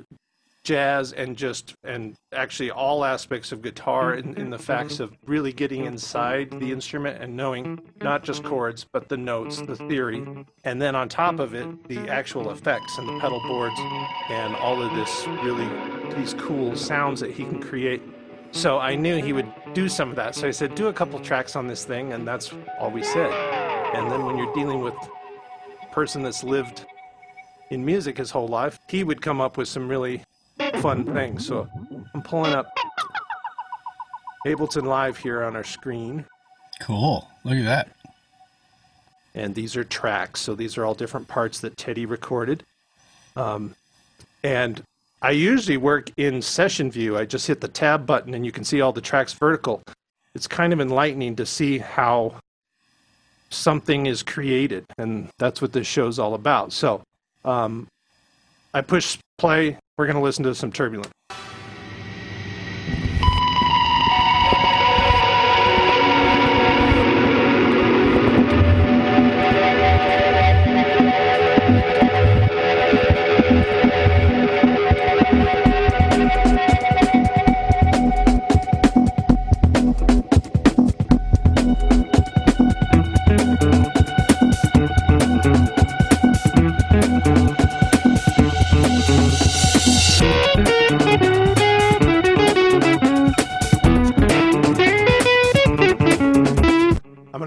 jazz 0.71 1.11
and 1.11 1.35
just 1.35 1.75
and 1.83 2.15
actually 2.31 2.71
all 2.71 3.03
aspects 3.03 3.51
of 3.51 3.61
guitar 3.61 4.13
in, 4.13 4.33
in 4.35 4.49
the 4.49 4.57
facts 4.57 5.01
of 5.01 5.11
really 5.25 5.51
getting 5.51 5.83
inside 5.83 6.49
the 6.61 6.71
instrument 6.71 7.21
and 7.21 7.35
knowing 7.35 7.77
not 8.01 8.23
just 8.23 8.41
chords 8.45 8.85
but 8.93 9.09
the 9.09 9.17
notes 9.17 9.59
the 9.63 9.75
theory 9.75 10.25
and 10.63 10.81
then 10.81 10.95
on 10.95 11.09
top 11.09 11.41
of 11.41 11.53
it 11.53 11.67
the 11.89 11.99
actual 12.07 12.51
effects 12.51 12.97
and 12.97 13.09
the 13.09 13.19
pedal 13.19 13.41
boards 13.49 13.77
and 14.29 14.55
all 14.55 14.81
of 14.81 14.95
this 14.95 15.27
really 15.43 15.67
these 16.15 16.33
cool 16.35 16.73
sounds 16.73 17.19
that 17.19 17.31
he 17.31 17.43
can 17.43 17.61
create. 17.61 18.01
So 18.51 18.79
i 18.79 18.95
knew 18.95 19.21
he 19.21 19.33
would 19.33 19.51
do 19.73 19.89
some 19.89 20.09
of 20.09 20.15
that. 20.15 20.35
So 20.35 20.47
i 20.47 20.51
said 20.51 20.73
do 20.73 20.87
a 20.87 20.93
couple 20.93 21.19
tracks 21.19 21.57
on 21.57 21.67
this 21.67 21.83
thing 21.83 22.13
and 22.13 22.25
that's 22.25 22.53
all 22.79 22.91
we 22.91 23.03
said. 23.03 23.31
And 23.93 24.09
then 24.09 24.25
when 24.25 24.37
you're 24.37 24.53
dealing 24.53 24.79
with 24.79 24.95
a 25.83 25.93
person 25.93 26.23
that's 26.23 26.45
lived 26.45 26.85
in 27.71 27.83
music 27.83 28.17
his 28.17 28.31
whole 28.31 28.47
life 28.47 28.79
he 28.89 29.03
would 29.03 29.21
come 29.21 29.41
up 29.41 29.57
with 29.57 29.67
some 29.67 29.87
really 29.87 30.21
fun 30.79 31.05
thing. 31.13 31.39
So 31.39 31.67
I'm 32.13 32.21
pulling 32.21 32.53
up 32.53 32.67
Ableton 34.45 34.83
Live 34.83 35.17
here 35.17 35.43
on 35.43 35.55
our 35.55 35.63
screen, 35.63 36.25
Cool. 36.79 37.27
Look 37.43 37.55
at 37.57 37.65
that. 37.65 37.89
and 39.35 39.53
these 39.53 39.75
are 39.77 39.83
tracks. 39.83 40.41
So 40.41 40.55
these 40.55 40.77
are 40.77 40.85
all 40.85 40.95
different 40.95 41.27
parts 41.27 41.59
that 41.59 41.77
Teddy 41.77 42.05
recorded. 42.07 42.63
Um, 43.35 43.75
and 44.43 44.81
I 45.21 45.31
usually 45.31 45.77
work 45.77 46.09
in 46.17 46.41
session 46.41 46.89
view. 46.89 47.17
I 47.17 47.25
just 47.25 47.45
hit 47.45 47.61
the 47.61 47.67
tab 47.67 48.05
button 48.07 48.33
and 48.33 48.45
you 48.45 48.51
can 48.51 48.63
see 48.63 48.81
all 48.81 48.91
the 48.91 49.01
tracks 49.01 49.33
vertical. 49.33 49.83
It's 50.33 50.47
kind 50.47 50.73
of 50.73 50.81
enlightening 50.81 51.35
to 51.35 51.45
see 51.45 51.77
how 51.77 52.35
something 53.51 54.05
is 54.05 54.23
created, 54.23 54.85
and 54.97 55.27
that's 55.37 55.61
what 55.61 55.73
this 55.73 55.85
show's 55.85 56.17
all 56.19 56.33
about. 56.33 56.71
So 56.71 57.01
um, 57.45 57.87
I 58.73 58.81
push 58.81 59.17
play. 59.37 59.77
We're 59.97 60.05
going 60.05 60.15
to 60.15 60.21
listen 60.21 60.43
to 60.45 60.55
some 60.55 60.71
turbulent. 60.71 61.11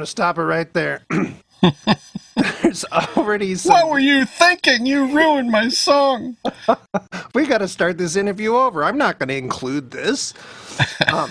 To 0.05 0.11
stop 0.11 0.39
it 0.39 0.43
right 0.43 0.73
there. 0.73 1.07
There's 2.37 2.85
already 3.17 3.55
some. 3.55 3.73
What 3.73 3.91
were 3.91 3.99
you 3.99 4.25
thinking? 4.25 4.87
You 4.87 5.07
ruined 5.07 5.51
my 5.51 5.69
song. 5.69 6.37
we 7.35 7.47
got 7.47 7.59
to 7.59 7.69
start 7.69 7.97
this 7.97 8.17
interview 8.17 8.55
over. 8.55 8.85
I'm 8.85 8.99
not 8.99 9.19
going 9.19 9.29
to 9.29 9.37
include 9.37 9.91
this. 9.91 10.35
Um, 11.13 11.31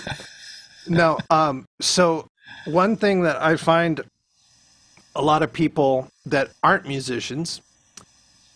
no. 0.88 1.18
Um, 1.30 1.66
so, 1.80 2.28
one 2.64 2.96
thing 2.96 3.22
that 3.22 3.40
I 3.40 3.56
find 3.56 4.00
a 5.14 5.22
lot 5.22 5.42
of 5.42 5.52
people 5.52 6.08
that 6.26 6.50
aren't 6.62 6.86
musicians, 6.88 7.60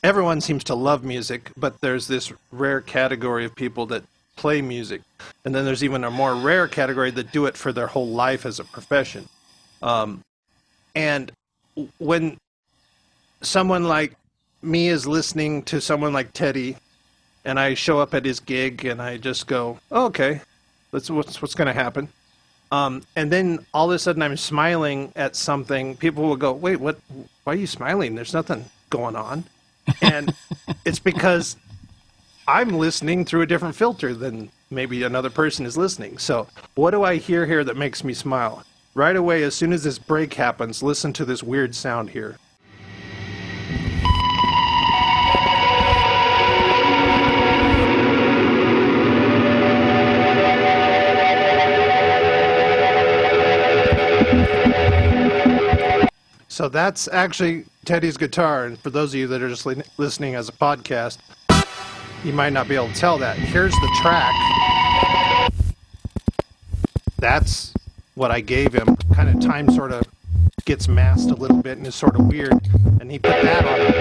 everyone 0.02 0.40
seems 0.40 0.64
to 0.64 0.74
love 0.74 1.04
music, 1.04 1.52
but 1.56 1.80
there's 1.80 2.08
this 2.08 2.32
rare 2.50 2.80
category 2.80 3.44
of 3.44 3.54
people 3.54 3.86
that 3.86 4.02
play 4.36 4.62
music. 4.62 5.02
And 5.44 5.54
then 5.54 5.64
there's 5.64 5.84
even 5.84 6.04
a 6.04 6.10
more 6.10 6.34
rare 6.34 6.66
category 6.66 7.10
that 7.12 7.32
do 7.32 7.46
it 7.46 7.56
for 7.56 7.72
their 7.72 7.88
whole 7.88 8.08
life 8.08 8.46
as 8.46 8.58
a 8.58 8.64
profession. 8.64 9.28
Um, 9.82 10.20
and 10.94 11.30
when 11.98 12.36
someone 13.42 13.84
like 13.84 14.14
me 14.62 14.88
is 14.88 15.06
listening 15.06 15.62
to 15.64 15.80
someone 15.80 16.12
like 16.12 16.32
Teddy, 16.32 16.76
and 17.44 17.58
I 17.58 17.74
show 17.74 18.00
up 18.00 18.14
at 18.14 18.24
his 18.24 18.40
gig 18.40 18.84
and 18.84 19.00
I 19.00 19.16
just 19.16 19.46
go, 19.46 19.78
oh, 19.90 20.06
"Okay, 20.06 20.40
that's 20.90 21.10
what's 21.10 21.40
what's 21.40 21.54
going 21.54 21.66
to 21.66 21.72
happen." 21.72 22.08
Um, 22.70 23.02
and 23.16 23.32
then 23.32 23.64
all 23.72 23.90
of 23.90 23.94
a 23.94 23.98
sudden 23.98 24.22
I'm 24.22 24.36
smiling 24.36 25.12
at 25.16 25.36
something. 25.36 25.96
People 25.96 26.24
will 26.24 26.36
go, 26.36 26.52
"Wait, 26.52 26.76
what? 26.80 26.98
Why 27.44 27.54
are 27.54 27.56
you 27.56 27.66
smiling? 27.66 28.14
There's 28.14 28.34
nothing 28.34 28.64
going 28.90 29.16
on." 29.16 29.44
And 30.02 30.34
it's 30.84 30.98
because 30.98 31.56
I'm 32.46 32.70
listening 32.70 33.24
through 33.24 33.42
a 33.42 33.46
different 33.46 33.76
filter 33.76 34.14
than 34.14 34.50
maybe 34.70 35.02
another 35.02 35.30
person 35.30 35.64
is 35.64 35.76
listening. 35.76 36.18
So, 36.18 36.48
what 36.74 36.90
do 36.90 37.02
I 37.04 37.16
hear 37.16 37.46
here 37.46 37.64
that 37.64 37.76
makes 37.76 38.04
me 38.04 38.12
smile? 38.14 38.64
Right 38.98 39.14
away, 39.14 39.44
as 39.44 39.54
soon 39.54 39.72
as 39.72 39.84
this 39.84 39.96
break 39.96 40.34
happens, 40.34 40.82
listen 40.82 41.12
to 41.12 41.24
this 41.24 41.40
weird 41.40 41.72
sound 41.72 42.10
here. 42.10 42.36
So 56.48 56.68
that's 56.68 57.06
actually 57.12 57.66
Teddy's 57.84 58.16
guitar. 58.16 58.64
And 58.64 58.76
for 58.80 58.90
those 58.90 59.14
of 59.14 59.20
you 59.20 59.28
that 59.28 59.40
are 59.40 59.48
just 59.48 59.64
li- 59.64 59.80
listening 59.98 60.34
as 60.34 60.48
a 60.48 60.52
podcast, 60.52 61.18
you 62.24 62.32
might 62.32 62.52
not 62.52 62.66
be 62.66 62.74
able 62.74 62.88
to 62.88 62.94
tell 62.94 63.16
that. 63.18 63.38
Here's 63.38 63.74
the 63.74 63.98
track. 64.02 64.34
That's 67.18 67.72
what 68.18 68.30
I 68.32 68.40
gave 68.40 68.74
him. 68.74 68.96
Kind 69.14 69.28
of 69.28 69.40
time 69.40 69.70
sort 69.70 69.92
of 69.92 70.02
gets 70.64 70.88
masked 70.88 71.30
a 71.30 71.34
little 71.34 71.62
bit 71.62 71.78
and 71.78 71.86
is 71.86 71.94
sort 71.94 72.16
of 72.16 72.26
weird. 72.26 72.52
And 73.00 73.08
he 73.10 73.18
put 73.20 73.40
that 73.42 73.64
on 73.64 73.80
it. 73.80 73.94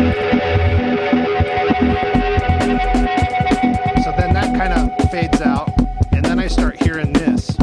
So 4.03 4.11
then 4.17 4.33
that 4.33 4.57
kind 4.57 4.73
of 4.73 5.11
fades 5.11 5.39
out. 5.41 5.69
And 6.11 6.25
then 6.25 6.39
I 6.39 6.47
start 6.47 6.81
hearing 6.81 7.13
this. 7.13 7.55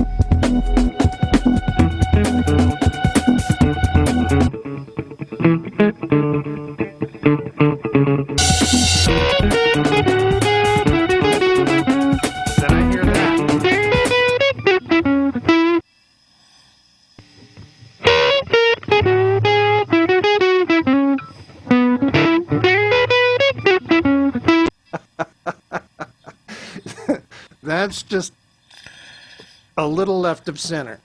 little 30.05 30.21
left 30.21 30.49
of 30.51 30.61
center. 30.61 31.01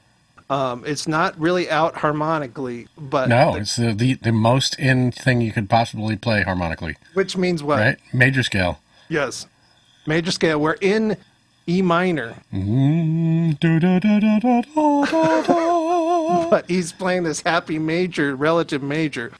Um, 0.49 0.83
it's 0.85 1.07
not 1.07 1.39
really 1.39 1.69
out 1.69 1.97
harmonically, 1.97 2.87
but 2.97 3.29
no, 3.29 3.53
the, 3.53 3.59
it's 3.59 3.75
the, 3.77 3.93
the, 3.93 4.15
the 4.15 4.31
most 4.33 4.77
in 4.77 5.11
thing 5.11 5.39
you 5.39 5.53
could 5.53 5.69
possibly 5.69 6.17
play 6.17 6.41
harmonically. 6.41 6.97
Which 7.13 7.37
means 7.37 7.63
what? 7.63 7.79
Right, 7.79 7.97
major 8.11 8.43
scale. 8.43 8.79
Yes, 9.07 9.45
major 10.05 10.31
scale. 10.31 10.59
We're 10.59 10.73
in 10.81 11.15
E 11.65 11.81
minor. 11.81 12.35
Mm, 12.51 13.57
but 16.49 16.67
he's 16.67 16.91
playing 16.91 17.23
this 17.23 17.41
happy 17.41 17.79
major, 17.79 18.35
relative 18.35 18.83
major, 18.83 19.31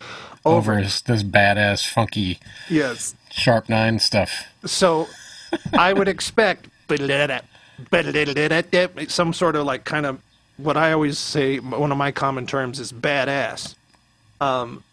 over, 0.46 0.74
over 0.74 0.82
this, 0.84 1.02
this 1.02 1.24
badass, 1.24 1.86
funky, 1.86 2.40
yes, 2.70 3.14
sharp 3.30 3.68
nine 3.68 4.00
stuff. 4.00 4.46
So, 4.64 5.10
I 5.74 5.92
would 5.92 6.08
expect. 6.08 6.68
some 9.08 9.34
sort 9.34 9.56
of 9.56 9.66
like 9.66 9.84
kind 9.84 10.06
of 10.06 10.22
what 10.58 10.78
I 10.78 10.92
always 10.92 11.18
say, 11.18 11.58
one 11.58 11.92
of 11.92 11.98
my 11.98 12.12
common 12.12 12.46
terms 12.46 12.80
is 12.80 12.92
badass. 12.92 13.76
Um, 14.42 14.84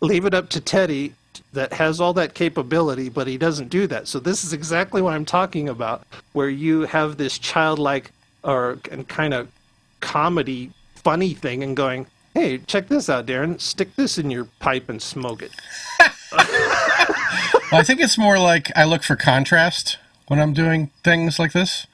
leave 0.00 0.24
it 0.24 0.34
up 0.34 0.48
to 0.50 0.60
Teddy 0.60 1.14
that 1.52 1.72
has 1.72 2.00
all 2.00 2.12
that 2.14 2.34
capability, 2.34 3.08
but 3.08 3.26
he 3.26 3.38
doesn't 3.38 3.68
do 3.68 3.86
that. 3.86 4.08
So 4.08 4.18
this 4.18 4.44
is 4.44 4.52
exactly 4.52 5.00
what 5.00 5.14
I'm 5.14 5.24
talking 5.24 5.68
about, 5.68 6.06
where 6.32 6.48
you 6.48 6.82
have 6.82 7.16
this 7.16 7.38
childlike 7.38 8.10
or 8.42 8.78
and 8.90 9.06
kind 9.08 9.32
of 9.32 9.48
comedy, 10.00 10.70
funny 10.96 11.34
thing, 11.34 11.62
and 11.62 11.76
going, 11.76 12.06
"Hey, 12.34 12.58
check 12.58 12.88
this 12.88 13.08
out, 13.08 13.26
Darren. 13.26 13.60
Stick 13.60 13.94
this 13.96 14.18
in 14.18 14.30
your 14.30 14.44
pipe 14.58 14.88
and 14.88 15.00
smoke 15.00 15.42
it." 15.42 15.52
I 17.72 17.82
think 17.84 18.00
it's 18.00 18.18
more 18.18 18.38
like 18.38 18.70
I 18.76 18.84
look 18.84 19.02
for 19.02 19.16
contrast 19.16 19.98
when 20.34 20.42
I'm 20.42 20.52
doing 20.52 20.90
things 21.04 21.38
like 21.38 21.52
this. 21.52 21.86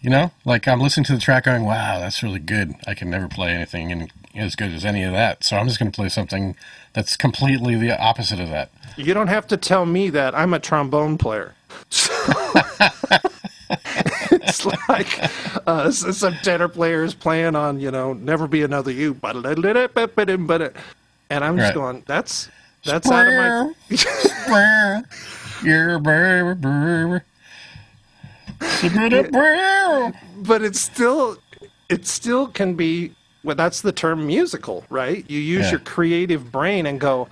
You 0.00 0.10
know, 0.10 0.32
like 0.44 0.66
I'm 0.66 0.80
listening 0.80 1.04
to 1.06 1.12
the 1.14 1.20
track 1.20 1.44
going, 1.44 1.64
wow, 1.64 1.98
that's 2.00 2.22
really 2.22 2.38
good. 2.40 2.74
I 2.88 2.94
can 2.94 3.08
never 3.10 3.28
play 3.28 3.50
anything 3.52 3.90
in, 3.90 4.10
as 4.34 4.56
good 4.56 4.72
as 4.72 4.84
any 4.84 5.02
of 5.04 5.12
that. 5.12 5.44
So 5.44 5.56
I'm 5.56 5.66
just 5.68 5.78
going 5.78 5.92
to 5.92 5.96
play 5.96 6.08
something 6.08 6.56
that's 6.92 7.16
completely 7.16 7.76
the 7.76 8.00
opposite 8.00 8.40
of 8.40 8.48
that. 8.50 8.70
You 8.96 9.14
don't 9.14 9.28
have 9.28 9.46
to 9.48 9.56
tell 9.56 9.86
me 9.86 10.10
that. 10.10 10.34
I'm 10.34 10.54
a 10.54 10.58
trombone 10.60 11.18
player. 11.18 11.54
It's 14.34 14.64
like 14.88 15.18
uh, 15.66 15.90
some 15.90 16.34
tenor 16.42 16.68
players 16.68 17.14
playing 17.14 17.56
on, 17.56 17.80
you 17.80 17.90
know, 17.90 18.12
"Never 18.12 18.46
Be 18.46 18.62
Another 18.62 18.90
You," 18.90 19.18
and 19.22 19.46
I'm 19.46 19.56
just 21.56 21.68
Right. 21.68 21.74
going, 21.74 22.02
"That's 22.06 22.48
that's 22.84 23.10
out 23.10 23.28
of 23.28 23.34
my." 23.34 23.72
but 30.36 30.62
it's 30.62 30.80
still 30.80 31.36
it 31.88 32.06
still 32.06 32.46
can 32.48 32.74
be 32.74 33.12
well 33.44 33.56
that's 33.56 33.80
the 33.82 33.92
term 33.92 34.26
musical 34.26 34.84
right? 34.90 35.24
You 35.28 35.38
use 35.40 35.64
Yeah. 35.66 35.70
your 35.72 35.80
creative 35.80 36.50
brain 36.52 36.86
and 36.86 37.00
go 37.00 37.28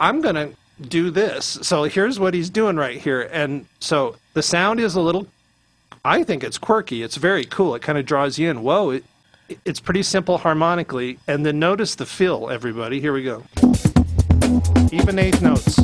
i'm 0.00 0.20
going 0.20 0.34
to 0.34 0.54
do 0.88 1.08
this. 1.10 1.44
So 1.62 1.84
here's 1.84 2.18
what 2.18 2.34
he's 2.34 2.50
doing 2.50 2.74
right 2.76 3.00
here. 3.00 3.30
And 3.32 3.66
so 3.78 4.16
the 4.32 4.42
sound 4.42 4.80
is 4.80 4.94
a 4.96 5.00
little 5.00 5.26
i 6.04 6.22
think 6.24 6.42
it's 6.44 6.58
quirky. 6.58 7.02
It's 7.02 7.16
very 7.16 7.44
cool. 7.44 7.74
It 7.74 7.82
kind 7.82 7.96
of 7.98 8.04
draws 8.06 8.38
you 8.38 8.50
in. 8.50 8.62
Whoa 8.62 8.90
it, 8.90 9.04
it's 9.64 9.78
pretty 9.80 10.02
simple 10.02 10.38
harmonically. 10.38 11.18
And 11.28 11.44
then 11.46 11.58
notice 11.58 11.94
the 11.94 12.06
fill 12.06 12.50
everybody. 12.50 13.00
Here 13.00 13.12
we 13.12 13.22
go. 13.22 13.44
Even 14.92 15.18
eighth 15.18 15.42
notes 15.42 15.78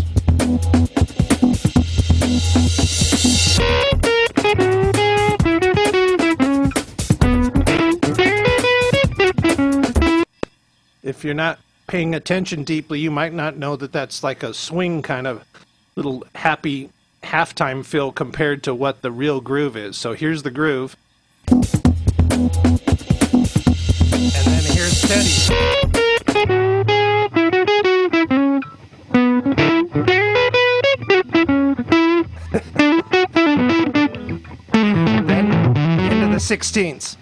if 11.20 11.24
you're 11.24 11.34
not 11.34 11.58
paying 11.86 12.14
attention 12.14 12.64
deeply, 12.64 12.98
you 12.98 13.10
might 13.10 13.34
not 13.34 13.56
know 13.56 13.76
that 13.76 13.92
that's 13.92 14.22
like 14.22 14.42
a 14.42 14.54
swing 14.54 15.02
kind 15.02 15.26
of 15.26 15.44
little 15.96 16.24
happy 16.34 16.88
halftime 17.22 17.84
feel 17.84 18.10
compared 18.12 18.62
to 18.62 18.74
what 18.74 19.02
the 19.02 19.10
real 19.10 19.40
groove 19.42 19.76
is. 19.76 19.98
So 19.98 20.14
here's 20.14 20.42
the 20.42 20.50
groove. 20.50 20.96
And 21.48 21.62
then 24.46 24.62
here's 24.64 25.02
Teddy. 25.02 25.89
16s. 36.50 37.16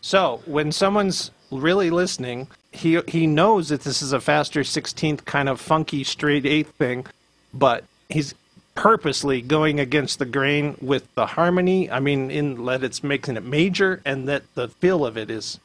So 0.00 0.40
when 0.46 0.70
someone's 0.70 1.32
really 1.50 1.90
listening, 1.90 2.46
he 2.70 3.00
he 3.08 3.26
knows 3.26 3.70
that 3.70 3.80
this 3.80 4.02
is 4.02 4.12
a 4.12 4.20
faster 4.20 4.60
16th 4.60 5.24
kind 5.24 5.48
of 5.48 5.60
funky 5.60 6.04
straight 6.04 6.46
eighth 6.46 6.74
thing, 6.74 7.06
but 7.52 7.82
he's 8.08 8.34
purposely 8.76 9.42
going 9.42 9.80
against 9.80 10.20
the 10.20 10.26
grain 10.26 10.76
with 10.80 11.12
the 11.16 11.26
harmony. 11.26 11.90
I 11.90 11.98
mean, 11.98 12.30
in 12.30 12.64
that 12.66 12.84
it's 12.84 13.02
making 13.02 13.36
it 13.36 13.42
major 13.42 14.00
and 14.04 14.28
that 14.28 14.44
the 14.54 14.68
feel 14.68 15.04
of 15.04 15.18
it 15.18 15.28
is. 15.28 15.58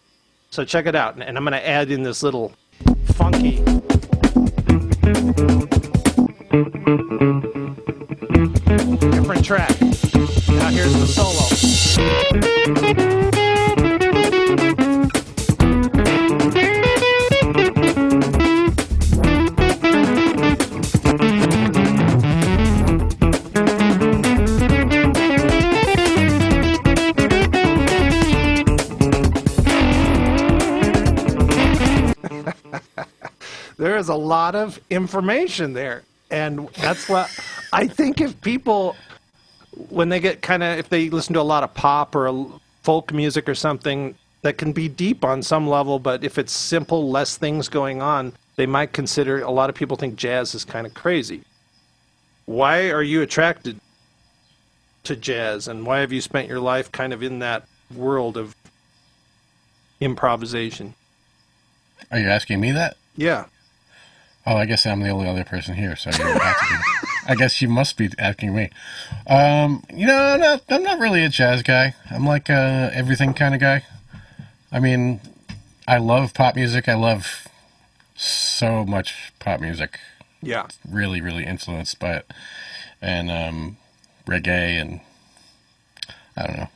So 0.50 0.66
check 0.66 0.88
it 0.88 0.96
out, 0.96 1.22
and 1.22 1.38
I'm 1.38 1.44
going 1.44 1.54
to 1.54 1.68
add 1.68 1.92
in 1.92 2.02
this 2.02 2.24
little 2.24 2.52
funky. 3.14 3.64
Track. 9.44 9.82
Now 9.82 10.70
here's 10.70 10.94
the 10.94 11.08
solo. 11.08 12.02
there 33.78 33.98
is 33.98 34.10
a 34.10 34.16
lot 34.16 34.54
of 34.56 34.80
information 34.92 35.74
there 35.74 36.04
and 36.30 36.70
that's 36.78 37.10
what 37.10 37.30
i 37.74 37.88
think 37.88 38.22
if 38.22 38.40
people 38.42 38.96
when 39.90 40.10
they 40.10 40.20
get 40.20 40.42
kind 40.42 40.64
of 40.64 40.78
if 40.78 40.90
they 40.90 41.10
listen 41.10 41.34
to 41.34 41.42
a 41.42 41.44
lot 41.44 41.64
of 41.64 41.74
pop 41.74 42.16
or 42.16 42.52
folk 42.84 43.14
music 43.14 43.48
or 43.48 43.56
something 43.56 44.16
that 44.42 44.58
can 44.58 44.72
be 44.74 44.90
deep 44.90 45.24
on 45.24 45.42
some 45.42 45.68
level 45.68 46.00
but 46.00 46.24
if 46.24 46.38
it's 46.38 46.52
simple 46.52 47.10
less 47.10 47.38
things 47.38 47.70
going 47.70 48.02
on 48.02 48.34
they 48.56 48.66
might 48.66 48.92
consider 48.92 49.42
a 49.42 49.52
lot 49.52 49.70
of 49.70 49.76
people 49.76 49.96
think 49.96 50.16
jazz 50.16 50.54
is 50.56 50.66
kind 50.66 50.86
of 50.86 50.94
crazy 50.94 51.42
why 52.46 52.90
are 52.90 53.04
you 53.04 53.22
attracted 53.22 53.80
to 55.04 55.16
jazz 55.16 55.68
and 55.68 55.86
why 55.86 56.00
have 56.00 56.12
you 56.12 56.22
spent 56.22 56.48
your 56.48 56.60
life 56.60 56.92
kind 56.92 57.14
of 57.14 57.24
in 57.24 57.40
that 57.40 57.66
world 57.96 58.36
of 58.38 58.56
improvisation 60.00 60.94
Are 62.12 62.20
you 62.20 62.28
asking 62.28 62.60
me 62.60 62.72
that? 62.72 62.98
yeah 63.16 63.46
Oh, 64.46 64.56
I 64.56 64.66
guess 64.66 64.88
I'm 64.88 65.02
the 65.02 65.10
only 65.10 65.28
other 65.30 65.44
person 65.44 65.76
here, 65.76 65.96
so 65.96 66.10
you 66.10 66.18
have 66.24 66.58
to 66.58 66.66
be. 66.66 66.76
I 67.32 67.36
guess 67.36 67.62
you 67.62 67.70
must 67.70 67.96
be 67.96 68.10
asking 68.20 68.54
me. 68.54 68.70
Um, 69.26 69.86
you 69.94 70.06
know, 70.06 70.18
I'm 70.18 70.40
not, 70.42 70.64
I'm 70.68 70.84
not 70.84 71.00
really 71.00 71.24
a 71.24 71.30
jazz 71.30 71.64
guy. 71.64 71.96
I'm 72.10 72.26
like 72.26 72.50
a 72.50 72.92
everything 72.94 73.34
kind 73.34 73.56
of 73.56 73.62
guy. 73.62 73.84
I 74.70 74.82
mean, 74.82 75.22
I 75.88 75.98
love 75.98 76.34
pop 76.34 76.58
music. 76.58 76.90
I 76.90 76.96
love 76.96 77.48
so 78.18 78.86
much 78.86 79.32
pop 79.40 79.62
music. 79.62 79.98
yeah 80.42 80.68
Really, 80.86 81.22
really 81.22 81.46
influenced 81.46 82.00
by 82.00 82.18
it, 82.18 82.32
and 83.02 83.32
um, 83.32 83.78
reggae, 84.28 84.82
and 84.82 85.00
I 86.36 86.48
don't 86.48 86.58
know. 86.58 86.70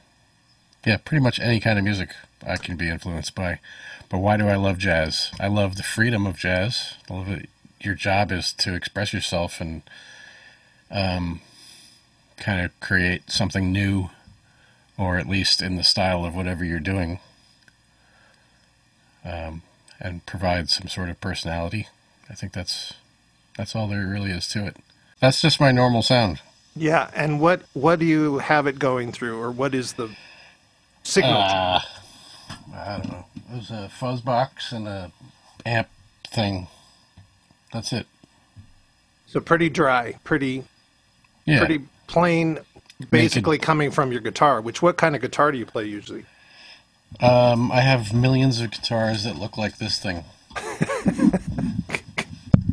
Yeah, 0.85 0.97
pretty 1.03 1.21
much 1.21 1.37
any 1.37 1.59
kind 1.59 1.77
of 1.77 1.83
music 1.83 2.11
I 2.47 2.55
can 2.55 2.77
be 2.77 2.87
influenced 2.87 3.35
by. 3.35 3.59
But 4.07 4.19
why 4.19 4.37
do 4.37 4.47
I 4.47 4.55
love 4.55 4.77
jazz? 4.77 5.31
I 5.37 5.47
love 5.47 5.75
the 5.75 5.83
freedom 5.83 6.25
of 6.25 6.37
jazz. 6.37 6.93
I 7.09 7.13
love 7.13 7.27
it. 7.27 7.49
Your 7.81 7.95
job 7.95 8.31
is 8.31 8.53
to 8.53 8.73
express 8.73 9.13
yourself 9.13 9.59
and 9.59 9.81
um, 10.95 11.41
kind 12.37 12.65
of 12.65 12.79
create 12.79 13.29
something 13.29 13.71
new, 13.71 14.09
or 14.97 15.17
at 15.17 15.27
least 15.27 15.61
in 15.61 15.75
the 15.75 15.83
style 15.83 16.25
of 16.25 16.33
whatever 16.35 16.63
you're 16.63 16.79
doing, 16.79 17.19
um, 19.25 19.61
and 19.99 20.25
provide 20.25 20.69
some 20.69 20.87
sort 20.87 21.09
of 21.09 21.19
personality. 21.19 21.87
I 22.29 22.33
think 22.33 22.53
that's 22.53 22.93
that's 23.57 23.75
all 23.75 23.87
there 23.87 24.07
really 24.07 24.31
is 24.31 24.47
to 24.49 24.65
it. 24.65 24.77
That's 25.19 25.41
just 25.41 25.59
my 25.59 25.71
normal 25.71 26.01
sound. 26.01 26.39
Yeah, 26.75 27.09
and 27.13 27.39
what 27.41 27.63
what 27.73 27.99
do 27.99 28.05
you 28.05 28.39
have 28.39 28.65
it 28.65 28.79
going 28.79 29.11
through, 29.11 29.39
or 29.39 29.51
what 29.51 29.75
is 29.75 29.93
the 29.93 30.15
signal? 31.03 31.41
Uh, 31.41 31.81
I 32.73 32.97
don't 32.97 33.11
know. 33.11 33.25
There's 33.49 33.71
a 33.71 33.89
fuzz 33.89 34.21
box 34.21 34.71
and 34.71 34.87
a 34.87 35.11
amp 35.65 35.89
thing. 36.27 36.67
That's 37.73 37.91
it. 37.91 38.07
so 39.27 39.41
pretty 39.41 39.69
dry, 39.69 40.15
pretty 40.23 40.63
Yeah. 41.45 41.59
pretty 41.59 41.83
plain, 42.07 42.59
basically 43.11 43.57
coming 43.57 43.91
from 43.91 44.11
your 44.11 44.21
guitar. 44.21 44.61
Which 44.61 44.81
what 44.81 44.97
kind 44.97 45.15
of 45.15 45.21
guitar 45.21 45.51
do 45.51 45.57
you 45.57 45.65
play 45.65 45.85
usually? 45.85 46.25
Um, 47.19 47.71
I 47.71 47.81
have 47.81 48.13
millions 48.13 48.59
of 48.59 48.71
guitars 48.71 49.23
that 49.23 49.37
look 49.37 49.57
like 49.57 49.77
this 49.77 49.99
thing. 49.99 50.23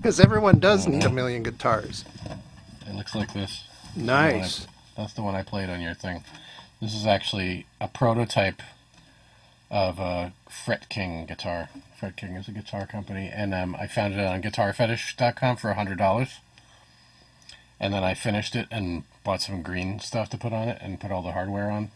Because 0.03 0.19
everyone 0.19 0.59
does 0.59 0.89
need 0.89 1.05
a 1.05 1.11
million 1.11 1.45
guitars. 1.45 2.05
It 2.89 2.97
looks 2.97 3.15
like 3.15 3.33
this. 3.35 3.63
Nice. 3.95 4.67
That's 4.97 5.13
the 5.13 5.23
one 5.23 5.37
I 5.37 5.43
played 5.45 5.71
on 5.71 5.81
your 5.81 5.95
thing. 5.95 6.25
This 6.81 6.93
is 6.93 7.07
actually 7.07 7.67
a 7.81 7.87
prototype 7.87 8.63
of 9.71 10.01
a 10.01 10.33
Fret 10.49 10.89
King 10.89 11.25
guitar. 11.27 11.69
Fret 12.01 12.17
King 12.17 12.35
is 12.35 12.49
a 12.49 12.51
guitar 12.51 12.85
company, 12.85 13.31
and 13.33 13.55
um, 13.55 13.77
I 13.77 13.87
found 13.87 14.15
it 14.15 14.19
on 14.19 14.43
GuitarFetish.com 14.43 15.55
for 15.57 15.73
hundred 15.75 15.99
dollars. 15.99 16.41
And 17.83 17.93
then 17.93 18.05
I 18.05 18.15
finished 18.15 18.57
it 18.57 18.69
and 18.71 19.03
bought 19.25 19.43
some 19.43 19.61
green 19.61 19.99
stuff 19.99 20.31
to 20.31 20.39
put 20.39 20.55
on 20.55 20.69
it 20.69 20.79
and 20.81 21.01
put 21.01 21.11
all 21.11 21.21
the 21.21 21.33
hardware 21.33 21.71
on. 21.71 21.91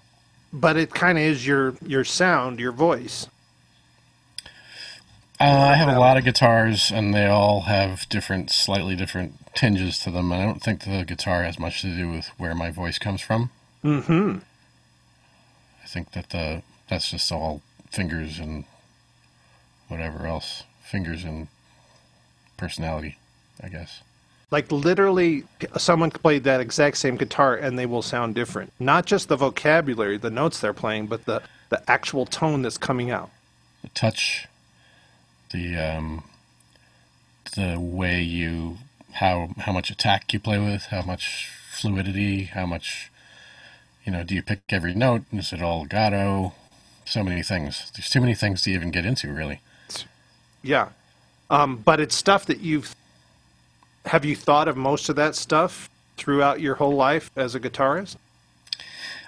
But 0.53 0.77
it 0.77 0.93
kind 0.93 1.17
of 1.17 1.25
is 1.25 1.47
your 1.47 1.77
your 1.81 2.05
sound, 2.05 2.61
your 2.61 2.73
voice. 2.73 3.29
Uh, 5.39 5.45
I 5.45 5.75
have 5.75 5.89
a 5.89 5.99
lot 5.99 6.17
of 6.17 6.25
guitars, 6.25 6.91
and 6.91 7.13
they 7.13 7.27
all 7.27 7.63
have 7.63 8.09
different, 8.09 8.51
slightly 8.51 8.97
different 8.97 9.35
tinges 9.55 9.99
to 10.01 10.11
them. 10.11 10.33
I 10.33 10.43
don't 10.43 10.63
think 10.63 10.85
the 10.85 11.05
guitar 11.07 11.43
has 11.43 11.59
much 11.59 11.83
to 11.83 11.95
do 11.95 12.11
with 12.11 12.29
where 12.39 12.55
my 12.55 12.71
voice 12.71 12.99
comes 12.99 13.21
from. 13.21 13.51
Mm-hmm. 13.85 14.39
I 15.85 15.87
think 15.87 16.13
that 16.13 16.31
the 16.31 16.63
that's 16.89 17.11
just 17.11 17.31
all 17.31 17.61
fingers 17.91 18.39
and 18.39 18.65
whatever 19.89 20.27
else, 20.27 20.65
fingers 20.83 21.23
and 21.23 21.49
personality, 22.57 23.19
I 23.63 23.69
guess. 23.69 24.03
Like 24.51 24.71
literally, 24.71 25.45
someone 25.77 26.11
played 26.11 26.45
that 26.45 26.61
exact 26.61 26.99
same 26.99 27.17
guitar 27.17 27.57
and 27.57 27.79
they 27.79 27.87
will 27.87 28.03
sound 28.03 28.35
different. 28.35 28.73
Not 28.79 29.07
just 29.07 29.29
the 29.29 29.37
vocabulary, 29.37 30.19
the 30.19 30.31
notes 30.31 30.61
they're 30.61 30.73
playing, 30.73 31.07
but 31.07 31.25
the 31.25 31.43
the 31.69 31.83
actual 31.91 32.27
tone 32.27 32.63
that's 32.63 32.79
coming 32.79 33.11
out. 33.11 33.31
The 33.83 33.89
touch, 33.89 34.47
the 35.51 35.77
um, 35.77 36.25
the 37.57 37.81
way 37.81 38.23
you 38.23 38.79
how 39.15 39.51
how 39.59 39.73
much 39.73 39.91
attack 39.91 40.33
you 40.33 40.39
play 40.39 40.59
with, 40.59 40.87
how 40.87 41.03
much 41.03 41.51
fluidity, 41.73 42.45
how 42.45 42.67
much 42.67 43.11
you 44.07 44.13
know, 44.13 44.23
do 44.23 44.35
you 44.35 44.43
pick 44.43 44.61
every 44.71 44.95
note? 44.95 45.25
Is 45.33 45.53
it 45.53 45.61
all 45.61 45.81
legato? 45.83 46.55
So 47.05 47.25
many 47.25 47.43
things. 47.43 47.91
There's 47.95 48.09
too 48.09 48.21
many 48.21 48.35
things 48.35 48.63
to 48.63 48.71
even 48.71 48.93
get 48.93 49.05
into, 49.05 49.33
really. 49.33 49.61
Yeah. 50.63 50.91
Um, 51.51 51.77
but 51.77 52.01
it's 52.01 52.15
stuff 52.15 52.47
that 52.47 52.61
you've. 52.61 52.95
Have 54.07 54.25
you 54.25 54.37
thought 54.37 54.69
of 54.69 54.77
most 54.77 55.09
of 55.09 55.17
that 55.17 55.35
stuff 55.35 55.91
throughout 56.17 56.61
your 56.61 56.77
whole 56.77 56.95
life 56.95 57.31
as 57.37 57.57
a 57.57 57.61
guitarist? 57.61 58.17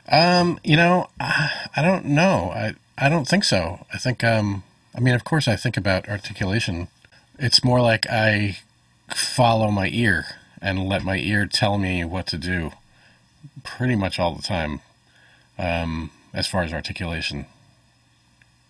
Um, 0.08 0.60
you 0.62 0.76
know, 0.76 1.08
I, 1.18 1.68
I 1.76 1.82
don't 1.82 2.04
know. 2.06 2.52
I 2.54 2.74
I 2.96 3.08
don't 3.08 3.26
think 3.26 3.44
so. 3.44 3.84
I 3.92 3.98
think 3.98 4.22
um, 4.22 4.62
I 4.94 5.00
mean, 5.00 5.14
of 5.14 5.24
course, 5.24 5.48
I 5.48 5.56
think 5.56 5.76
about 5.76 6.08
articulation. 6.08 6.88
It's 7.38 7.64
more 7.64 7.80
like 7.80 8.06
I 8.08 8.58
follow 9.08 9.70
my 9.70 9.88
ear 9.88 10.24
and 10.62 10.88
let 10.88 11.04
my 11.04 11.16
ear 11.16 11.46
tell 11.46 11.76
me 11.78 12.04
what 12.04 12.26
to 12.28 12.38
do, 12.38 12.70
pretty 13.64 13.96
much 13.96 14.18
all 14.18 14.34
the 14.34 14.42
time. 14.42 14.80
Um, 15.58 16.12
as 16.32 16.46
far 16.46 16.62
as 16.62 16.72
articulation, 16.72 17.46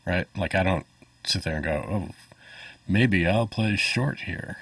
right? 0.06 0.26
Like 0.34 0.54
I 0.54 0.62
don't 0.62 0.86
sit 1.24 1.42
there 1.42 1.56
and 1.56 1.64
go, 1.64 1.84
"Oh, 1.90 2.08
maybe 2.88 3.26
I'll 3.26 3.46
play 3.46 3.76
short 3.76 4.20
here." 4.20 4.56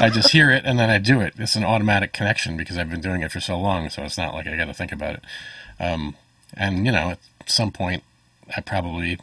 I 0.00 0.10
just 0.12 0.30
hear 0.30 0.50
it 0.50 0.64
and 0.64 0.78
then 0.78 0.90
I 0.90 0.98
do 0.98 1.20
it. 1.20 1.34
It's 1.38 1.56
an 1.56 1.64
automatic 1.64 2.12
connection 2.12 2.56
because 2.56 2.76
I've 2.76 2.90
been 2.90 3.00
doing 3.00 3.22
it 3.22 3.30
for 3.30 3.40
so 3.40 3.58
long, 3.58 3.88
so 3.88 4.02
it's 4.02 4.18
not 4.18 4.34
like 4.34 4.46
I 4.46 4.56
got 4.56 4.64
to 4.66 4.74
think 4.74 4.92
about 4.92 5.14
it. 5.16 5.22
Um, 5.78 6.16
and 6.54 6.84
you 6.84 6.92
know, 6.92 7.10
at 7.10 7.18
some 7.46 7.70
point, 7.72 8.02
I 8.56 8.60
probably, 8.60 9.18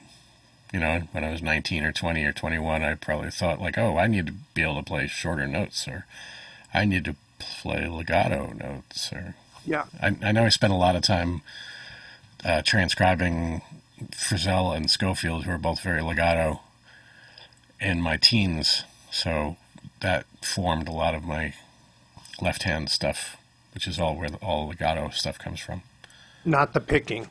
you 0.74 0.80
know, 0.80 1.02
when 1.12 1.24
I 1.24 1.32
was 1.32 1.42
19 1.42 1.84
or 1.84 1.92
20 1.92 2.24
or 2.24 2.32
21, 2.32 2.84
I 2.84 2.96
probably 2.96 3.30
thought 3.32 3.60
like, 3.60 3.78
oh, 3.78 3.98
I 3.98 4.08
need 4.08 4.28
to 4.28 4.34
be 4.54 4.62
able 4.62 4.76
to 4.78 4.84
play 4.84 5.08
shorter 5.08 5.48
notes, 5.48 5.88
or 5.88 6.06
I 6.74 6.86
need 6.86 7.06
to 7.06 7.16
play 7.40 7.88
legato 7.88 8.54
notes, 8.54 9.12
or 9.12 9.36
Yeah. 9.66 9.86
I, 10.02 10.16
I 10.22 10.32
know 10.32 10.46
I 10.46 10.50
spent 10.50 10.74
a 10.74 10.78
lot 10.78 10.96
of 10.96 11.02
time 11.02 11.42
uh, 12.46 12.62
transcribing 12.62 13.62
Frisell 14.12 14.76
and 14.76 14.90
Scofield, 14.90 15.44
who 15.44 15.52
are 15.52 15.58
both 15.58 15.82
very 15.82 16.02
legato, 16.02 16.62
in 17.80 18.02
my 18.02 18.18
teens. 18.18 18.84
So 19.12 19.58
that 20.02 20.26
formed 20.42 20.88
a 20.88 20.92
lot 20.92 21.16
of 21.16 21.24
my 21.24 21.54
left 22.42 22.64
hand 22.64 22.90
stuff, 22.90 23.38
which 23.74 23.88
is 23.88 24.00
all 24.00 24.16
where 24.16 24.30
the, 24.30 24.38
all 24.38 24.68
legato 24.68 25.10
stuff 25.10 25.38
comes 25.40 25.60
from. 25.60 25.82
Not 26.46 26.74
the 26.74 26.80
picking. 26.80 27.30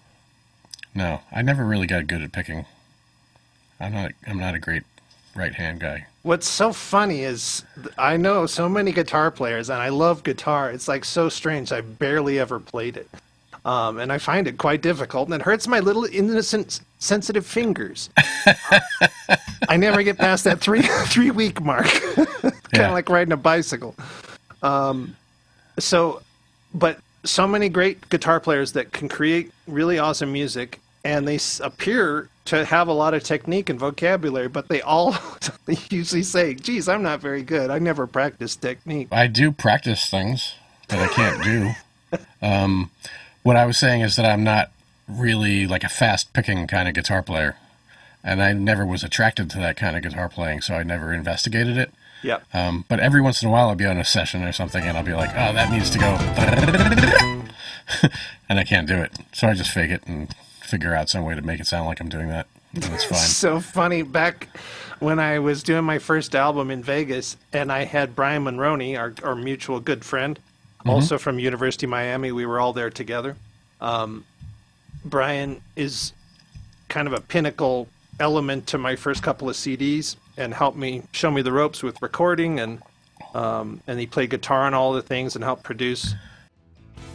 No, 0.94 1.20
I 1.32 1.42
never 1.42 1.64
really 1.64 1.86
got 1.86 2.06
good 2.06 2.22
at 2.22 2.32
picking. 2.32 2.66
I'm 3.80 3.92
not. 3.92 4.12
I'm 4.26 4.38
not 4.38 4.54
a 4.54 4.58
great 4.58 4.82
right 5.34 5.54
hand 5.54 5.80
guy. 5.80 6.06
What's 6.22 6.48
so 6.48 6.72
funny 6.72 7.20
is 7.20 7.64
I 7.96 8.16
know 8.16 8.46
so 8.46 8.68
many 8.68 8.92
guitar 8.92 9.30
players, 9.30 9.70
and 9.70 9.80
I 9.80 9.88
love 9.90 10.24
guitar. 10.24 10.70
It's 10.70 10.88
like 10.88 11.04
so 11.04 11.28
strange. 11.28 11.72
I 11.72 11.80
barely 11.80 12.38
ever 12.38 12.58
played 12.58 12.96
it, 12.96 13.08
um, 13.64 13.98
and 13.98 14.12
I 14.12 14.18
find 14.18 14.46
it 14.46 14.58
quite 14.58 14.80
difficult, 14.82 15.28
and 15.28 15.34
it 15.34 15.42
hurts 15.42 15.66
my 15.68 15.80
little 15.80 16.04
innocent, 16.04 16.80
sensitive 16.98 17.46
fingers. 17.46 18.10
I 19.68 19.76
never 19.76 20.02
get 20.02 20.18
past 20.18 20.44
that 20.44 20.60
three 20.60 20.82
three 21.06 21.30
week 21.30 21.60
mark. 21.62 21.86
kind 22.14 22.26
of 22.46 22.52
Yeah. 22.72 22.90
like 22.92 23.08
riding 23.08 23.32
a 23.32 23.36
bicycle. 23.36 23.94
Um, 24.62 25.16
so, 25.78 26.22
but 26.74 26.98
so 27.24 27.46
many 27.46 27.68
great 27.68 28.08
guitar 28.08 28.40
players 28.40 28.72
that 28.72 28.92
can 28.92 29.08
create 29.08 29.52
really 29.66 29.98
awesome 29.98 30.32
music, 30.32 30.80
and 31.04 31.26
they 31.26 31.36
s- 31.36 31.60
appear 31.62 32.28
to 32.46 32.64
have 32.64 32.88
a 32.88 32.92
lot 32.92 33.12
of 33.14 33.22
technique 33.22 33.68
and 33.68 33.78
vocabulary, 33.78 34.48
but 34.48 34.68
they 34.68 34.80
all 34.80 35.16
they 35.66 35.76
usually 35.90 36.22
say, 36.22 36.54
"Geez, 36.54 36.88
I'm 36.88 37.02
not 37.02 37.20
very 37.20 37.42
good. 37.42 37.70
I 37.70 37.78
never 37.78 38.06
practice 38.06 38.56
technique." 38.56 39.08
I 39.12 39.26
do 39.26 39.52
practice 39.52 40.08
things 40.10 40.54
that 40.88 40.98
I 41.00 41.08
can't 41.12 41.42
do. 41.44 42.18
Um, 42.40 42.90
what 43.48 43.56
I 43.56 43.64
was 43.64 43.78
saying 43.78 44.02
is 44.02 44.16
that 44.16 44.26
I'm 44.26 44.44
not 44.44 44.70
really 45.08 45.66
like 45.66 45.82
a 45.82 45.88
fast 45.88 46.34
picking 46.34 46.66
kind 46.66 46.86
of 46.86 46.92
guitar 46.92 47.22
player, 47.22 47.56
and 48.22 48.42
I 48.42 48.52
never 48.52 48.84
was 48.84 49.02
attracted 49.02 49.48
to 49.52 49.58
that 49.60 49.74
kind 49.74 49.96
of 49.96 50.02
guitar 50.02 50.28
playing, 50.28 50.60
so 50.60 50.74
I 50.74 50.82
never 50.82 51.14
investigated 51.14 51.78
it. 51.78 51.90
Yep. 52.22 52.42
Um, 52.52 52.84
but 52.90 53.00
every 53.00 53.22
once 53.22 53.42
in 53.42 53.48
a 53.48 53.50
while, 53.50 53.70
I'll 53.70 53.74
be 53.74 53.86
on 53.86 53.96
a 53.96 54.04
session 54.04 54.44
or 54.44 54.52
something, 54.52 54.84
and 54.84 54.98
I'll 54.98 55.02
be 55.02 55.14
like, 55.14 55.30
"Oh, 55.30 55.54
that 55.54 55.70
needs 55.70 55.88
to 55.88 55.98
go," 55.98 56.08
and 58.50 58.58
I 58.58 58.64
can't 58.64 58.86
do 58.86 58.96
it, 58.96 59.12
so 59.32 59.48
I 59.48 59.54
just 59.54 59.70
fake 59.70 59.92
it 59.92 60.02
and 60.06 60.30
figure 60.60 60.94
out 60.94 61.08
some 61.08 61.24
way 61.24 61.34
to 61.34 61.40
make 61.40 61.58
it 61.58 61.66
sound 61.66 61.86
like 61.86 62.02
I'm 62.02 62.10
doing 62.10 62.28
that. 62.28 62.48
And 62.74 62.84
it's 62.84 63.04
fine. 63.14 63.18
so 63.18 63.60
funny. 63.60 64.02
Back 64.02 64.48
when 64.98 65.18
I 65.18 65.38
was 65.38 65.62
doing 65.62 65.84
my 65.84 65.98
first 65.98 66.34
album 66.34 66.70
in 66.70 66.82
Vegas, 66.82 67.38
and 67.54 67.72
I 67.72 67.84
had 67.84 68.14
Brian 68.14 68.44
Monroney, 68.44 68.98
our, 68.98 69.14
our 69.26 69.34
mutual 69.34 69.80
good 69.80 70.04
friend, 70.04 70.38
also 70.90 71.18
from 71.18 71.38
University 71.38 71.86
of 71.86 71.90
Miami. 71.90 72.32
We 72.32 72.46
were 72.46 72.60
all 72.60 72.72
there 72.72 72.90
together. 72.90 73.36
Um, 73.80 74.24
Brian 75.04 75.60
is 75.76 76.12
kind 76.88 77.06
of 77.06 77.14
a 77.14 77.20
pinnacle 77.20 77.88
element 78.20 78.66
to 78.68 78.78
my 78.78 78.96
first 78.96 79.22
couple 79.22 79.48
of 79.48 79.56
CDs, 79.56 80.16
and 80.36 80.52
helped 80.52 80.76
me 80.76 81.02
show 81.12 81.30
me 81.30 81.42
the 81.42 81.52
ropes 81.52 81.82
with 81.82 82.00
recording, 82.02 82.60
and 82.60 82.82
um, 83.34 83.80
and 83.86 83.98
he 83.98 84.06
played 84.06 84.30
guitar 84.30 84.62
on 84.62 84.74
all 84.74 84.92
the 84.92 85.02
things 85.02 85.34
and 85.34 85.44
helped 85.44 85.62
produce 85.62 86.14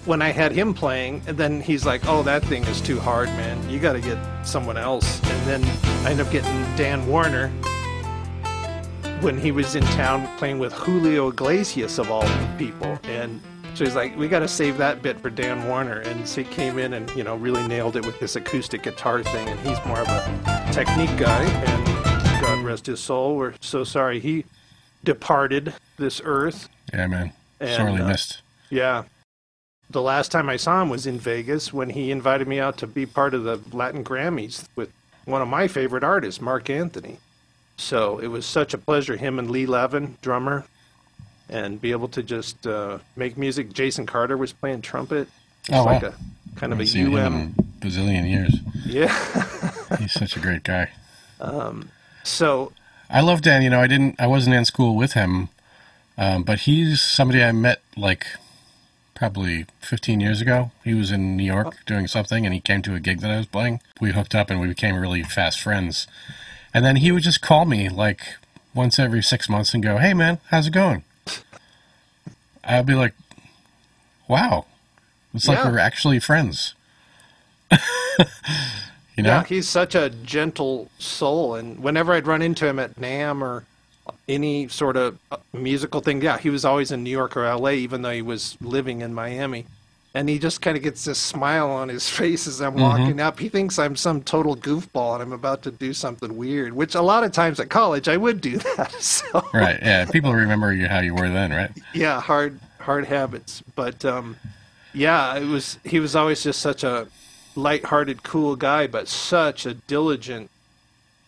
when 0.06 0.22
I 0.22 0.30
had 0.30 0.52
him 0.52 0.74
playing, 0.74 1.22
and 1.28 1.38
then 1.38 1.62
he's 1.62 1.86
like, 1.86 2.02
"Oh, 2.08 2.24
that 2.24 2.44
thing 2.46 2.64
is 2.66 2.82
too 2.82 3.00
hard, 3.00 3.28
man. 3.30 3.70
You 3.70 3.80
got 3.80 3.94
to 3.94 4.02
get 4.02 4.18
someone 4.44 4.78
else." 4.78 5.22
And 5.24 5.48
then 5.48 5.64
I 6.06 6.12
end 6.12 6.20
up 6.20 6.32
getting 6.32 6.52
Dan 6.76 7.06
Warner 7.08 7.50
when 9.22 9.38
he 9.38 9.52
was 9.52 9.76
in 9.76 9.84
town 9.84 10.28
playing 10.38 10.60
with 10.60 10.74
Julio 10.74 11.30
Iglesias 11.30 12.00
of 12.00 12.12
all 12.12 12.28
people, 12.58 13.00
and 13.04 13.42
so 13.76 13.86
he's 13.86 13.96
like, 13.96 14.16
"We 14.18 14.28
got 14.28 14.40
to 14.40 14.48
save 14.48 14.78
that 14.78 15.02
bit 15.02 15.20
for 15.20 15.30
Dan 15.30 15.68
Warner." 15.68 16.00
And 16.00 16.28
so 16.28 16.44
he 16.44 16.50
came 16.50 16.78
in 16.80 16.94
and 16.94 17.10
you 17.12 17.24
know 17.24 17.36
really 17.36 17.68
nailed 17.68 17.96
it 17.96 18.06
with 18.06 18.20
this 18.20 18.36
acoustic 18.36 18.84
guitar 18.84 19.24
thing, 19.24 19.48
and 19.48 19.60
he's 19.62 19.84
more 19.86 20.00
of 20.00 20.08
a 20.08 20.70
technique 20.72 21.16
guy. 21.18 21.44
And 21.44 22.42
God 22.42 22.64
rest 22.64 22.86
his 22.86 23.00
soul. 23.00 23.36
We're 23.36 23.54
so 23.62 23.84
sorry 23.84 24.20
he 24.20 24.46
departed 25.04 25.74
this 25.98 26.22
earth. 26.24 26.70
Yeah, 26.94 27.08
man. 27.08 27.34
And, 27.60 27.76
Sorely 27.76 28.02
uh, 28.02 28.08
missed. 28.08 28.42
Yeah. 28.70 29.04
The 29.90 30.02
last 30.02 30.32
time 30.32 30.50
I 30.50 30.58
saw 30.58 30.82
him 30.82 30.90
was 30.90 31.06
in 31.06 31.20
Vegas 31.20 31.72
when 31.72 31.90
he 31.90 32.12
invited 32.12 32.48
me 32.48 32.60
out 32.60 32.78
to 32.78 32.88
be 32.88 33.06
part 33.06 33.34
of 33.34 33.44
the 33.44 33.60
Latin 33.72 34.04
Grammys 34.04 34.68
with 34.76 34.92
one 35.26 35.42
of 35.42 35.48
my 35.48 35.68
favorite 35.68 36.04
artists, 36.04 36.42
Marc 36.42 36.70
Anthony. 36.70 37.20
So 37.78 38.20
it 38.20 38.28
was 38.28 38.46
such 38.46 38.74
a 38.74 38.78
pleasure, 38.78 39.18
him 39.18 39.40
and 39.40 39.50
Lee 39.50 39.66
Levin, 39.66 40.18
drummer, 40.22 40.66
and 41.54 41.80
be 41.80 41.92
able 41.92 42.08
to 42.10 42.24
just 42.24 42.66
uh, 42.68 42.98
make 43.16 43.38
music. 43.38 43.72
Jason 43.72 44.06
Carter 44.06 44.36
was 44.36 44.52
playing 44.52 44.82
trumpet. 44.82 45.28
It's 45.68 45.70
Oh, 45.78 45.84
like 45.86 46.02
wow. 46.02 46.10
a 46.56 46.60
kind 46.60 46.74
of 46.74 46.80
a 46.80 46.82
I've 46.82 46.90
seen 46.90 47.08
him 47.08 47.16
UM. 47.16 47.34
in 47.36 47.56
a 47.60 47.64
bazillion 47.86 48.30
years. 48.30 48.56
Yeah. 48.86 49.08
He's 50.00 50.12
such 50.12 50.36
a 50.36 50.40
great 50.40 50.64
guy. 50.64 50.90
Um, 51.40 51.90
So 52.24 52.74
I 53.10 53.22
love 53.22 53.42
Dan. 53.42 53.62
You 53.62 53.70
know, 53.70 53.80
I 53.80 53.88
didn't. 53.88 54.20
I 54.20 54.28
wasn't 54.28 54.56
in 54.56 54.66
school 54.66 54.96
with 54.96 55.14
him, 55.14 55.50
um, 56.18 56.44
but 56.44 56.60
he's 56.62 57.00
somebody 57.02 57.44
I 57.44 57.52
met 57.52 57.82
like 57.96 58.26
probably 59.14 59.66
15 59.82 60.20
years 60.20 60.42
ago. 60.42 60.72
He 60.84 60.94
was 60.96 61.12
in 61.12 61.38
New 61.38 61.44
York 61.44 61.78
doing 61.86 62.08
something, 62.08 62.46
and 62.46 62.54
he 62.54 62.60
came 62.60 62.82
to 62.82 62.96
a 62.96 63.00
gig 63.00 63.20
that 63.22 63.30
I 63.32 63.38
was 63.38 63.46
playing. 63.46 63.82
We 64.02 64.12
hooked 64.12 64.34
up, 64.36 64.50
and 64.50 64.60
we 64.60 64.68
became 64.68 64.96
really 64.96 65.22
fast 65.24 65.62
friends. 65.62 66.08
And 66.74 66.84
then 66.84 66.96
he 66.98 67.12
would 67.12 67.24
just 67.24 67.42
call 67.42 67.66
me 67.66 67.88
like 67.90 68.22
once 68.74 68.98
every 68.98 69.22
six 69.22 69.48
months 69.48 69.74
and 69.76 69.84
go, 69.84 69.98
"Hey, 69.98 70.14
man, 70.14 70.40
how's 70.50 70.68
it 70.68 70.74
going?" 70.74 71.04
I'd 72.64 72.86
be 72.86 72.96
like, 72.96 73.14
"Wow, 74.28 74.66
it's 75.34 75.48
like 75.48 75.58
Yeah. 75.60 75.70
we're 75.72 75.80
actually 75.80 76.20
friends." 76.20 76.74
you 77.72 79.24
know? 79.24 79.30
Yeah, 79.30 79.44
he's 79.44 79.68
such 79.68 79.96
a 79.96 80.10
gentle 80.10 80.90
soul, 81.00 81.56
and 81.56 81.80
whenever 81.80 82.14
I'd 82.14 82.28
run 82.28 82.42
into 82.42 82.68
him 82.68 82.80
at 82.80 82.96
NAMM 83.00 83.42
or 83.42 83.66
any 84.28 84.68
sort 84.68 84.98
of 84.98 85.18
uh, 85.32 85.38
musical 85.54 86.02
thing, 86.02 86.22
yeah, 86.22 86.38
he 86.38 86.50
was 86.50 86.66
always 86.66 86.92
in 86.92 87.04
New 87.04 87.10
York 87.10 87.36
or 87.38 87.44
LA, 87.56 87.72
even 87.72 88.02
though 88.02 88.12
he 88.12 88.22
was 88.22 88.58
living 88.62 89.02
in 89.02 89.14
Miami. 89.14 89.66
And 90.16 90.30
he 90.30 90.38
just 90.38 90.62
kind 90.62 90.78
of 90.78 90.84
gets 90.84 91.06
this 91.06 91.18
smile 91.18 91.72
on 91.72 91.90
his 91.90 92.08
face 92.18 92.46
as 92.48 92.62
I'm 92.62 92.76
walking 92.76 93.20
up. 93.20 93.40
He 93.40 93.50
thinks 93.50 93.80
I'm 93.80 93.96
some 93.96 94.22
total 94.22 94.56
goofball 94.56 95.16
and 95.16 95.24
I'm 95.24 95.34
about 95.34 95.64
to 95.64 95.72
do 95.72 95.92
something 95.94 96.38
weird, 96.38 96.74
which 96.74 96.94
a 96.94 97.02
lot 97.02 97.24
of 97.24 97.32
times 97.32 97.60
at 97.60 97.70
college 97.70 98.08
I 98.08 98.18
would 98.18 98.40
do 98.40 98.58
that. 98.78 98.92
So 98.94 99.44
Right? 99.54 99.80
Yeah. 99.82 100.06
People 100.06 100.34
remember 100.34 100.72
you 100.74 100.88
how 100.88 101.00
you 101.00 101.16
were 101.16 101.30
then, 101.30 101.52
right? 101.52 101.72
yeah, 101.94 102.22
hard 102.22 102.60
hard 102.80 103.06
habits. 103.06 103.64
But 103.76 104.06
um, 104.06 104.38
yeah, 104.94 105.36
it 105.38 105.46
was 105.46 105.80
he 105.84 106.00
was 106.00 106.16
always 106.16 106.44
just 106.44 106.62
such 106.62 106.84
a 106.84 107.08
light-hearted, 107.56 108.24
cool 108.24 108.56
guy, 108.56 108.88
but 108.88 109.08
such 109.08 109.66
a 109.66 109.74
diligent 109.74 110.50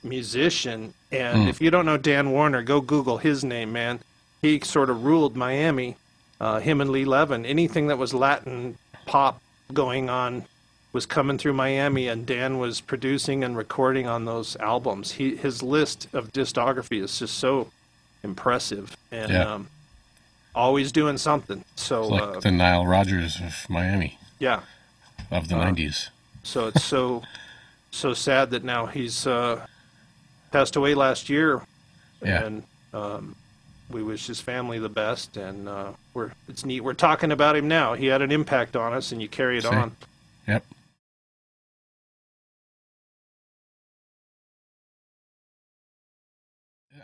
musician. 0.04 0.94
And 1.12 1.48
if 1.50 1.62
you 1.62 1.72
don't 1.72 1.86
know 1.86 1.98
Dan 1.98 2.32
Warner, 2.32 2.62
go 2.62 2.82
Google 2.82 3.18
his 3.18 3.44
name, 3.44 3.72
man. 3.72 4.00
He 4.42 4.60
sort 4.60 4.90
of 4.90 5.04
ruled 5.06 5.36
Miami. 5.36 5.98
Uh, 6.40 6.60
him 6.60 6.82
and 6.82 6.90
Lee 6.90 7.06
Levin. 7.06 7.46
Anything 7.46 7.88
that 7.88 7.98
was 7.98 8.14
Latin 8.14 8.78
pop 9.06 9.42
going 9.74 10.10
on 10.10 10.46
was 10.94 11.06
coming 11.06 11.38
through 11.38 11.54
Miami 11.54 12.08
and 12.08 12.26
Dan 12.26 12.58
was 12.58 12.82
producing 12.82 13.44
and 13.44 13.56
recording 13.58 14.08
on 14.08 14.26
those 14.26 14.56
albums. 14.58 15.14
He 15.14 15.36
his 15.36 15.62
list 15.64 16.08
of 16.14 16.32
discography 16.34 17.02
is 17.04 17.20
just 17.20 17.38
so 17.38 17.72
impressive 18.24 18.96
and 19.12 19.32
Yeah. 19.32 19.54
um, 19.54 19.68
always 20.54 20.92
doing 20.92 21.18
something. 21.18 21.64
So 21.76 22.04
It's 22.04 22.12
like 22.12 22.22
uh, 22.38 22.40
the 22.40 22.52
Nile 22.52 22.86
Rodgers 22.86 23.40
of 23.42 23.70
Miami 23.70 24.18
yeah, 24.40 24.62
of 25.32 25.48
the 25.48 25.56
90s. 25.56 26.10
so 26.44 26.68
it's 26.68 26.84
so 26.84 27.24
so 27.92 28.14
sad 28.14 28.50
that 28.52 28.64
now 28.64 28.86
he's 28.88 29.26
uh, 29.28 29.66
passed 30.52 30.76
away 30.76 30.94
last 30.96 31.30
year, 31.30 31.62
Yeah. 32.22 32.44
and 32.46 32.64
um, 32.94 33.36
we 33.90 34.04
wish 34.04 34.28
his 34.28 34.42
family 34.42 34.80
the 34.80 34.90
best. 34.90 35.38
And 35.38 35.68
uh, 35.68 35.92
we're 36.14 36.32
it's 36.48 36.66
neat. 36.66 36.82
We're 36.82 36.94
talking 36.94 37.32
about 37.32 37.56
him 37.56 37.68
now. 37.68 37.94
He 37.94 38.08
had 38.08 38.22
an 38.22 38.32
impact 38.32 38.76
on 38.76 38.94
us, 38.94 39.12
and 39.12 39.22
you 39.22 39.28
carry 39.28 39.58
it 39.58 39.64
See? 39.64 39.70
on. 39.70 39.96
Yep. 40.48 40.66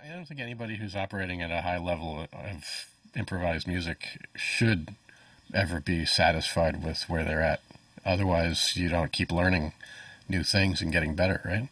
I 0.03 0.13
don't 0.13 0.25
think 0.25 0.39
anybody 0.39 0.75
who's 0.75 0.95
operating 0.95 1.41
at 1.41 1.51
a 1.51 1.61
high 1.61 1.77
level 1.77 2.27
of 2.33 2.91
improvised 3.15 3.67
music 3.67 4.19
should 4.35 4.95
ever 5.53 5.79
be 5.79 6.05
satisfied 6.05 6.83
with 6.83 7.03
where 7.07 7.23
they're 7.23 7.41
at. 7.41 7.61
Otherwise, 8.05 8.75
you 8.75 8.89
don't 8.89 9.11
keep 9.11 9.31
learning 9.31 9.73
new 10.27 10.43
things 10.43 10.81
and 10.81 10.91
getting 10.91 11.15
better, 11.15 11.41
right? 11.45 11.67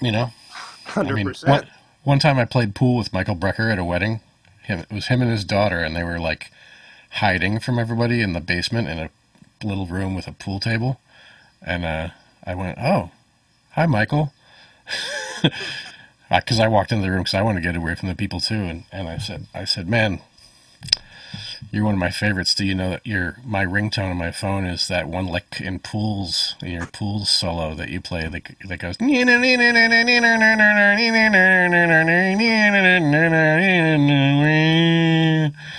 You 0.00 0.12
know? 0.12 0.30
Hundred 0.84 1.12
I 1.12 1.16
mean, 1.16 1.34
one, 1.44 1.66
one 2.04 2.18
time 2.18 2.38
I 2.38 2.44
played 2.44 2.74
pool 2.74 2.96
with 2.96 3.12
Michael 3.12 3.36
Brecker 3.36 3.72
at 3.72 3.78
a 3.78 3.84
wedding. 3.84 4.20
It 4.68 4.90
was 4.90 5.06
him 5.08 5.22
and 5.22 5.30
his 5.30 5.44
daughter, 5.44 5.80
and 5.80 5.96
they 5.96 6.04
were 6.04 6.18
like 6.20 6.50
hiding 7.10 7.58
from 7.60 7.78
everybody 7.78 8.20
in 8.20 8.32
the 8.32 8.40
basement 8.40 8.88
in 8.88 8.98
a 8.98 9.10
little 9.64 9.86
room 9.86 10.14
with 10.14 10.28
a 10.28 10.32
pool 10.32 10.60
table. 10.60 11.00
And 11.62 11.84
uh, 11.84 12.08
I 12.44 12.54
went, 12.54 12.78
"Oh, 12.80 13.10
hi, 13.72 13.86
Michael," 13.86 14.32
because 16.30 16.60
I 16.60 16.68
walked 16.68 16.92
into 16.92 17.04
the 17.04 17.10
room 17.10 17.22
because 17.22 17.34
I 17.34 17.42
wanted 17.42 17.62
to 17.62 17.68
get 17.68 17.76
away 17.76 17.94
from 17.94 18.08
the 18.08 18.14
people 18.14 18.40
too. 18.40 18.54
And, 18.62 18.84
and 18.92 19.08
I 19.08 19.18
said, 19.18 19.46
"I 19.54 19.64
said, 19.64 19.88
man, 19.88 20.20
you're 21.70 21.84
one 21.84 21.94
of 21.94 22.00
my 22.00 22.10
favorites. 22.10 22.54
Do 22.54 22.64
you 22.64 22.74
know 22.74 22.90
that 22.90 23.06
your 23.06 23.36
my 23.44 23.64
ringtone 23.64 24.10
on 24.10 24.16
my 24.16 24.30
phone 24.30 24.64
is 24.64 24.88
that 24.88 25.08
one 25.08 25.26
lick 25.26 25.60
in 25.60 25.78
pools, 25.78 26.54
in 26.62 26.70
your 26.70 26.86
pools 26.86 27.30
solo 27.30 27.74
that 27.74 27.88
you 27.88 28.00
play 28.00 28.28
that, 28.28 28.42
that 28.68 28.78
goes. 28.78 28.96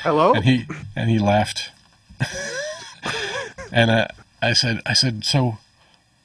Hello. 0.04 0.34
And 0.34 0.46
he 0.46 0.66
and 0.96 1.10
he 1.10 1.20
laughed. 1.20 1.72
and 3.72 3.92
uh, 3.92 4.08
I 4.42 4.54
said, 4.54 4.82
I 4.86 4.94
said, 4.94 5.26
so, 5.26 5.58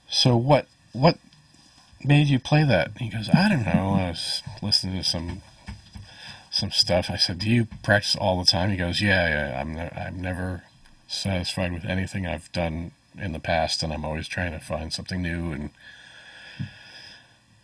so 0.09 0.37
what, 0.37 0.67
what 0.93 1.19
made 2.05 2.29
you 2.29 2.39
play 2.39 2.65
that? 2.65 2.93
He 2.99 3.09
goes, 3.09 3.29
I 3.33 3.49
don't 3.49 3.65
know. 3.65 3.95
I 3.95 4.11
was 4.11 4.43
listening 4.63 4.97
to 4.99 5.05
some 5.05 5.43
some 6.55 6.71
stuff. 6.71 7.11
I 7.11 7.17
said, 7.17 7.41
"Do 7.41 7.51
you 7.51 7.67
practice 7.83 8.15
all 8.15 8.39
the 8.39 8.49
time?" 8.49 8.71
He 8.71 8.77
goes, 8.77 9.01
"Yeah, 9.03 9.29
yeah. 9.29 9.61
I'm 9.61 9.75
ne- 9.75 9.91
I'm 9.91 10.21
never 10.21 10.63
satisfied 11.09 11.73
with 11.73 11.85
anything 11.85 12.27
I've 12.27 12.51
done 12.53 12.93
in 13.19 13.33
the 13.33 13.41
past, 13.41 13.83
and 13.83 13.93
I'm 13.93 14.05
always 14.05 14.29
trying 14.29 14.53
to 14.53 14.61
find 14.61 14.93
something 14.93 15.21
new." 15.21 15.51
And 15.53 15.71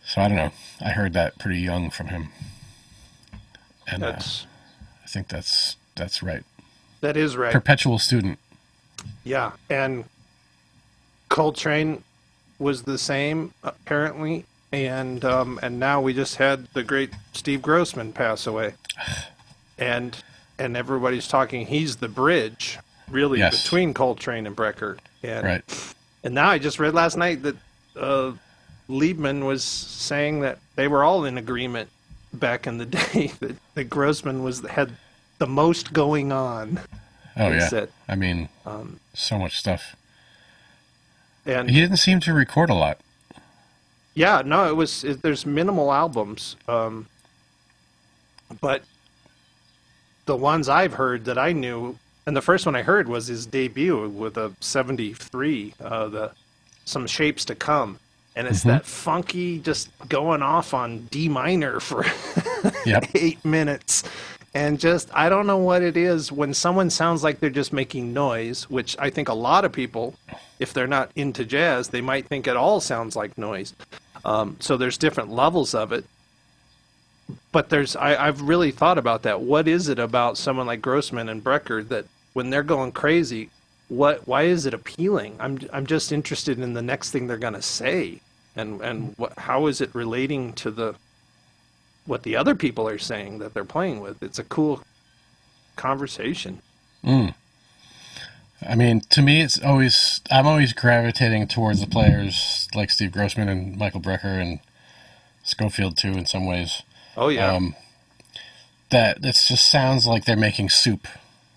so 0.05 0.21
I 0.21 0.27
don't 0.27 0.35
know. 0.35 0.51
I 0.81 0.89
heard 0.89 1.13
that 1.13 1.39
pretty 1.39 1.59
young 1.61 1.89
from 1.89 2.07
him, 2.07 2.29
and 3.87 4.03
uh, 4.03 4.19
I 4.19 5.07
think 5.07 5.29
that's 5.29 5.77
that's 5.95 6.21
right. 6.21 6.43
that 6.99 7.15
is 7.15 7.37
right. 7.37 7.53
Perpetual 7.53 7.97
student. 7.97 8.39
Yeah, 9.23 9.53
and 9.69 10.03
Coltrane 11.29 12.03
was 12.59 12.83
the 12.83 12.97
same 12.97 13.53
apparently, 13.63 14.45
and 14.71 15.23
um, 15.25 15.59
and 15.61 15.79
now 15.79 16.01
we 16.01 16.13
just 16.13 16.35
had 16.37 16.67
the 16.73 16.83
great 16.83 17.11
Steve 17.33 17.61
Grossman 17.61 18.13
pass 18.13 18.47
away, 18.47 18.73
and 19.77 20.15
and 20.59 20.77
everybody's 20.77 21.27
talking 21.27 21.65
he's 21.65 21.97
the 21.97 22.07
bridge 22.07 22.77
really 23.09 23.39
Yes. 23.39 23.63
between 23.63 23.93
Coltrane 23.93 24.47
and 24.47 24.55
Brecker, 24.55 24.97
and 25.23 25.45
Right. 25.45 25.93
and 26.23 26.33
now 26.33 26.49
I 26.49 26.59
just 26.59 26.79
read 26.79 26.93
last 26.93 27.17
night 27.17 27.43
that 27.43 27.55
uh, 27.99 28.31
Liebman 28.89 29.45
was 29.45 29.63
saying 29.63 30.41
that 30.41 30.59
they 30.75 30.87
were 30.87 31.03
all 31.03 31.25
in 31.25 31.37
agreement 31.37 31.89
back 32.33 32.65
in 32.67 32.77
the 32.77 32.85
day 32.97 33.31
that, 33.39 33.55
that 33.75 33.83
Grossman 33.85 34.43
was 34.43 34.61
had 34.61 34.91
the 35.39 35.47
most 35.47 35.91
going 35.91 36.31
on, 36.31 36.79
Oh 37.35 37.49
yeah. 37.49 37.67
said, 37.67 37.89
I 38.07 38.15
mean, 38.15 38.47
so 39.13 39.37
much 39.37 39.57
stuff. 39.57 39.95
and 41.45 41.69
He 41.69 41.81
didn't 41.81 41.97
seem 41.97 42.19
to 42.21 42.33
record 42.33 42.69
a 42.69 42.73
lot. 42.75 42.99
Yeah, 44.13 44.41
no, 44.45 44.67
it 44.67 44.75
was. 44.75 45.03
It, 45.03 45.21
there's 45.21 45.45
minimal 45.45 45.91
albums, 45.93 46.55
um, 46.67 47.07
but 48.59 48.83
the 50.25 50.35
ones 50.35 50.67
I've 50.69 50.93
heard 50.93 51.25
that 51.25 51.37
I 51.37 51.53
knew, 51.53 51.97
and 52.25 52.35
the 52.35 52.41
first 52.41 52.65
one 52.65 52.75
I 52.75 52.81
heard 52.81 53.07
was 53.07 53.27
his 53.27 53.45
debut 53.45 54.09
with 54.09 54.37
a 54.37 54.51
'73, 54.59 55.73
uh, 55.81 56.07
the 56.09 56.31
"Some 56.85 57.07
Shapes 57.07 57.45
to 57.45 57.55
Come," 57.55 57.99
and 58.35 58.47
it's 58.47 58.63
that 58.63 58.85
funky, 58.85 59.59
just 59.59 59.89
going 60.09 60.41
off 60.41 60.73
on 60.73 61.05
D 61.05 61.29
minor 61.29 61.79
for 61.79 62.05
Yep. 62.85 63.11
eight 63.15 63.43
minutes. 63.45 64.03
And 64.53 64.79
just, 64.79 65.09
I 65.13 65.29
don't 65.29 65.47
know 65.47 65.57
what 65.57 65.81
it 65.81 65.95
is 65.95 66.31
when 66.31 66.53
someone 66.53 66.89
sounds 66.89 67.23
like 67.23 67.39
they're 67.39 67.49
just 67.49 67.71
making 67.71 68.13
noise, 68.13 68.69
which 68.69 68.97
I 68.99 69.09
think 69.09 69.29
a 69.29 69.33
lot 69.33 69.63
of 69.63 69.71
people, 69.71 70.15
if 70.59 70.73
they're 70.73 70.87
not 70.87 71.09
into 71.15 71.45
jazz, 71.45 71.87
they 71.87 72.01
might 72.01 72.27
think 72.27 72.47
it 72.47 72.57
all 72.57 72.81
sounds 72.81 73.15
like 73.15 73.37
noise. 73.37 73.73
Um, 74.25 74.57
so 74.59 74.75
there's 74.75 74.97
different 74.97 75.31
levels 75.31 75.73
of 75.73 75.93
it. 75.93 76.03
But 77.53 77.69
there's, 77.69 77.95
I, 77.95 78.27
I've 78.27 78.41
really 78.41 78.71
thought 78.71 78.97
about 78.97 79.23
that. 79.23 79.39
What 79.41 79.69
is 79.69 79.87
it 79.87 79.99
about 79.99 80.37
someone 80.37 80.67
like 80.67 80.81
Grossman 80.81 81.29
and 81.29 81.41
Brecker 81.41 81.87
that 81.87 82.05
when 82.33 82.49
they're 82.49 82.61
going 82.61 82.91
crazy, 82.91 83.49
what, 83.87 84.27
why 84.27 84.43
is 84.43 84.65
it 84.65 84.73
appealing? 84.73 85.37
I'm, 85.39 85.59
I'm 85.71 85.85
just 85.85 86.11
interested 86.11 86.59
in 86.59 86.73
the 86.73 86.81
next 86.81 87.11
thing 87.11 87.27
they're 87.27 87.37
going 87.37 87.53
to 87.53 87.61
say. 87.61 88.19
And, 88.57 88.81
and 88.81 89.13
what, 89.17 89.37
how 89.37 89.67
is 89.67 89.79
it 89.79 89.95
relating 89.95 90.51
to 90.53 90.71
the, 90.71 90.95
what 92.05 92.23
the 92.23 92.35
other 92.35 92.55
people 92.55 92.87
are 92.87 92.97
saying 92.97 93.39
that 93.39 93.53
they're 93.53 93.63
playing 93.65 93.99
with. 93.99 94.21
It's 94.23 94.39
a 94.39 94.43
cool 94.43 94.81
conversation. 95.75 96.61
I 98.67 98.75
mean, 98.75 99.01
to 99.09 99.21
me, 99.21 99.41
it's 99.41 99.61
always 99.61 100.21
I'm 100.29 100.45
always 100.45 100.73
gravitating 100.73 101.47
towards 101.47 101.81
the 101.81 101.87
players 101.87 102.67
like 102.75 102.91
Steve 102.91 103.11
Grossman 103.11 103.49
and 103.49 103.77
Michael 103.77 104.01
Brecker 104.01 104.39
and 104.39 104.59
Scofield 105.43 105.97
too, 105.97 106.11
in 106.11 106.25
some 106.25 106.45
ways. 106.45 106.83
Oh 107.17 107.29
yeah, 107.29 107.51
Um, 107.51 107.75
that 108.91 109.17
it 109.25 109.43
just 109.47 109.69
sounds 109.71 110.05
like 110.05 110.25
they're 110.25 110.35
making 110.35 110.69
soup 110.69 111.07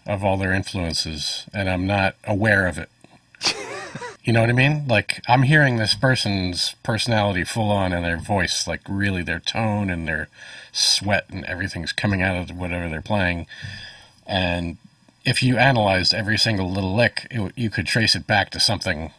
of 0.06 0.24
all 0.24 0.36
their 0.36 0.52
influences, 0.52 1.44
and 1.52 1.68
I'm 1.68 1.86
not 1.86 2.16
aware 2.24 2.66
of 2.66 2.78
it. 2.78 2.88
You 4.24 4.32
know 4.32 4.40
what 4.40 4.48
I 4.48 4.54
mean? 4.54 4.86
Like 4.88 5.22
I'm 5.28 5.42
hearing 5.42 5.76
this 5.76 5.94
person's 5.94 6.74
personality 6.82 7.44
full 7.44 7.70
on 7.70 7.92
in 7.92 8.02
their 8.02 8.16
voice, 8.16 8.66
like 8.66 8.80
really 8.88 9.22
their 9.22 9.38
tone 9.38 9.90
and 9.90 10.08
their 10.08 10.28
sweat 10.72 11.26
and 11.28 11.44
everything's 11.44 11.92
coming 11.92 12.22
out 12.22 12.50
of 12.50 12.56
whatever 12.56 12.88
they're 12.88 13.02
playing. 13.02 13.46
And 14.26 14.78
if 15.24 15.42
you 15.42 15.58
analyzed 15.58 16.14
every 16.14 16.38
single 16.38 16.70
little 16.70 16.94
lick, 16.94 17.26
it, 17.30 17.52
you 17.54 17.68
could 17.68 17.86
trace 17.86 18.14
it 18.14 18.26
back 18.26 18.50
to 18.50 18.60
something 18.60 19.12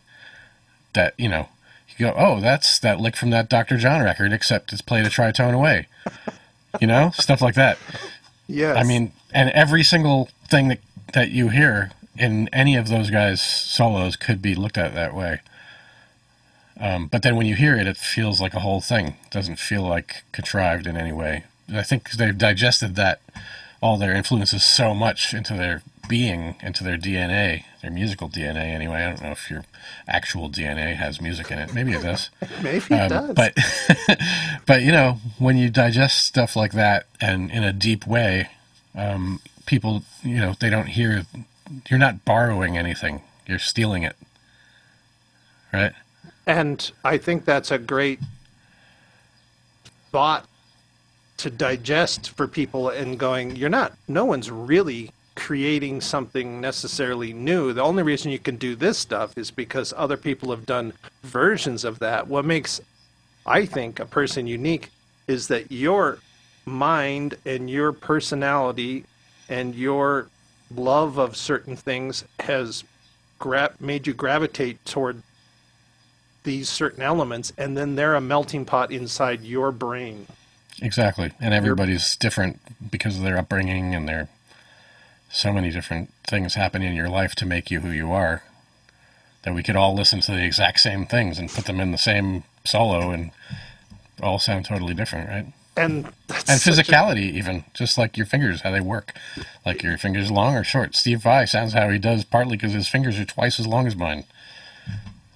that 0.93 1.13
you 1.17 1.29
know. 1.29 1.49
You 1.97 2.07
go, 2.07 2.13
oh, 2.17 2.41
that's 2.41 2.77
that 2.79 2.99
lick 2.99 3.15
from 3.15 3.29
that 3.29 3.47
Dr. 3.47 3.77
John 3.77 4.03
record, 4.03 4.33
except 4.33 4.73
it's 4.73 4.81
played 4.81 5.05
a 5.05 5.09
tritone 5.09 5.53
away. 5.53 5.87
You 6.81 6.87
know, 6.87 7.11
stuff 7.11 7.41
like 7.41 7.55
that. 7.55 7.77
Yeah. 8.47 8.73
I 8.73 8.83
mean, 8.83 9.13
and 9.33 9.49
every 9.51 9.81
single 9.81 10.27
thing 10.49 10.67
that 10.67 10.79
that 11.13 11.31
you 11.31 11.47
hear 11.47 11.91
in 12.17 12.49
any 12.53 12.75
of 12.75 12.87
those 12.87 13.09
guys' 13.09 13.41
solos 13.41 14.15
could 14.15 14.41
be 14.41 14.55
looked 14.55 14.77
at 14.77 14.93
that 14.93 15.13
way. 15.13 15.41
Um, 16.79 17.07
but 17.07 17.21
then 17.21 17.35
when 17.35 17.45
you 17.45 17.55
hear 17.55 17.75
it, 17.77 17.87
it 17.87 17.97
feels 17.97 18.41
like 18.41 18.53
a 18.53 18.59
whole 18.59 18.81
thing. 18.81 19.07
It 19.25 19.31
doesn't 19.31 19.59
feel 19.59 19.83
like 19.83 20.23
contrived 20.31 20.87
in 20.87 20.97
any 20.97 21.13
way. 21.13 21.45
And 21.67 21.77
I 21.77 21.83
think 21.83 22.11
they've 22.11 22.37
digested 22.37 22.95
that 22.95 23.21
all 23.81 23.97
their 23.97 24.13
influences 24.13 24.63
so 24.63 24.93
much 24.93 25.33
into 25.33 25.53
their 25.53 25.81
being, 26.07 26.55
into 26.61 26.83
their 26.83 26.97
DNA, 26.97 27.63
their 27.81 27.91
musical 27.91 28.29
DNA. 28.29 28.73
Anyway, 28.73 28.97
I 28.97 29.07
don't 29.09 29.21
know 29.21 29.31
if 29.31 29.49
your 29.49 29.63
actual 30.07 30.49
DNA 30.49 30.95
has 30.95 31.21
music 31.21 31.49
in 31.49 31.59
it. 31.59 31.73
Maybe 31.73 31.93
it 31.93 32.03
does. 32.03 32.29
maybe 32.61 32.85
it 32.89 32.91
Um, 32.93 33.09
does. 33.09 33.33
But 33.35 33.57
but 34.65 34.81
you 34.83 34.91
know, 34.91 35.19
when 35.39 35.57
you 35.57 35.69
digest 35.69 36.25
stuff 36.25 36.55
like 36.55 36.73
that 36.73 37.05
and 37.21 37.49
in 37.51 37.63
a 37.63 37.73
deep 37.73 38.05
way, 38.05 38.49
um, 38.93 39.39
people 39.65 40.03
you 40.23 40.37
know 40.37 40.55
they 40.59 40.69
don't 40.69 40.87
hear. 40.87 41.25
You're 41.89 41.99
not 41.99 42.25
borrowing 42.25 42.77
anything. 42.77 43.21
You're 43.47 43.59
stealing 43.59 44.03
it. 44.03 44.15
Right. 45.73 45.93
and 46.47 46.91
I 47.03 47.17
think 47.17 47.43
that's 47.43 47.69
a 47.71 47.77
great 47.77 48.19
thought 50.11 50.47
to 51.37 51.49
digest 51.49 52.29
for 52.29 52.47
people 52.47 52.87
and 52.89 53.19
going, 53.19 53.57
you're 53.57 53.69
not, 53.69 53.93
no 54.07 54.23
one's 54.23 54.49
really 54.49 55.11
creating 55.35 55.99
something 55.99 56.61
necessarily 56.61 57.33
new. 57.33 57.73
The 57.73 57.83
only 57.83 58.03
reason 58.03 58.31
you 58.31 58.39
can 58.39 58.55
do 58.55 58.75
this 58.75 58.97
stuff 58.97 59.37
is 59.37 59.51
because 59.51 59.93
other 59.97 60.15
people 60.15 60.51
have 60.51 60.65
done 60.65 60.93
versions 61.23 61.83
of 61.83 61.99
that. 61.99 62.27
What 62.27 62.45
makes, 62.45 62.79
I 63.45 63.65
think, 63.65 63.99
a 63.99 64.05
person 64.05 64.47
unique 64.47 64.91
is 65.27 65.49
that 65.49 65.71
your 65.71 66.19
mind 66.65 67.35
and 67.45 67.69
your 67.69 67.91
personality 67.91 69.03
and 69.49 69.75
your 69.75 70.29
love 70.79 71.17
of 71.17 71.35
certain 71.35 71.75
things 71.75 72.25
has 72.39 72.83
gra- 73.39 73.73
made 73.79 74.07
you 74.07 74.13
gravitate 74.13 74.83
toward 74.85 75.21
these 76.43 76.69
certain 76.69 77.01
elements, 77.01 77.51
and 77.57 77.75
then 77.75 77.95
they're 77.95 78.15
a 78.15 78.21
melting 78.21 78.65
pot 78.65 78.91
inside 78.91 79.43
your 79.43 79.71
brain. 79.71 80.27
Exactly. 80.81 81.31
And 81.39 81.53
everybody's 81.53 82.15
different 82.15 82.59
because 82.91 83.17
of 83.17 83.23
their 83.23 83.37
upbringing 83.37 83.95
and 83.95 84.07
their 84.07 84.29
so 85.31 85.51
many 85.51 85.69
different 85.69 86.13
things 86.25 86.53
happening 86.53 86.89
in 86.89 86.95
your 86.95 87.09
life 87.09 87.35
to 87.35 87.45
make 87.45 87.71
you 87.71 87.81
who 87.81 87.89
you 87.89 88.11
are 88.11 88.43
that 89.43 89.53
we 89.53 89.63
could 89.63 89.75
all 89.75 89.95
listen 89.95 90.19
to 90.21 90.31
the 90.31 90.43
exact 90.43 90.79
same 90.79 91.05
things 91.05 91.37
and 91.37 91.49
put 91.49 91.65
them 91.65 91.79
in 91.79 91.91
the 91.91 91.97
same 91.97 92.43
solo 92.63 93.11
and 93.11 93.31
all 94.21 94.39
sound 94.39 94.65
totally 94.65 94.93
different, 94.93 95.29
right? 95.29 95.45
And 95.77 96.05
that's 96.27 96.49
And 96.49 96.59
such 96.59 96.77
a- 96.77 96.91
physicality, 96.91 97.33
even 97.33 97.65
just 97.73 97.97
like 97.97 98.15
your 98.17 98.25
fingers, 98.25 98.61
how 98.61 98.71
they 98.71 98.81
work. 98.81 99.13
Like 99.65 99.83
your 99.83 99.97
fingers 99.97 100.31
long 100.31 100.55
or 100.55 100.63
short. 100.63 100.95
Steve 100.95 101.21
Vai 101.21 101.45
sounds 101.45 101.73
how 101.73 101.89
he 101.89 101.97
does 101.99 102.23
partly 102.23 102.55
because 102.55 102.71
his 102.73 102.87
fingers 102.87 103.19
are 103.19 103.25
twice 103.25 103.59
as 103.59 103.67
long 103.67 103.85
as 103.87 103.95
mine. 103.95 104.23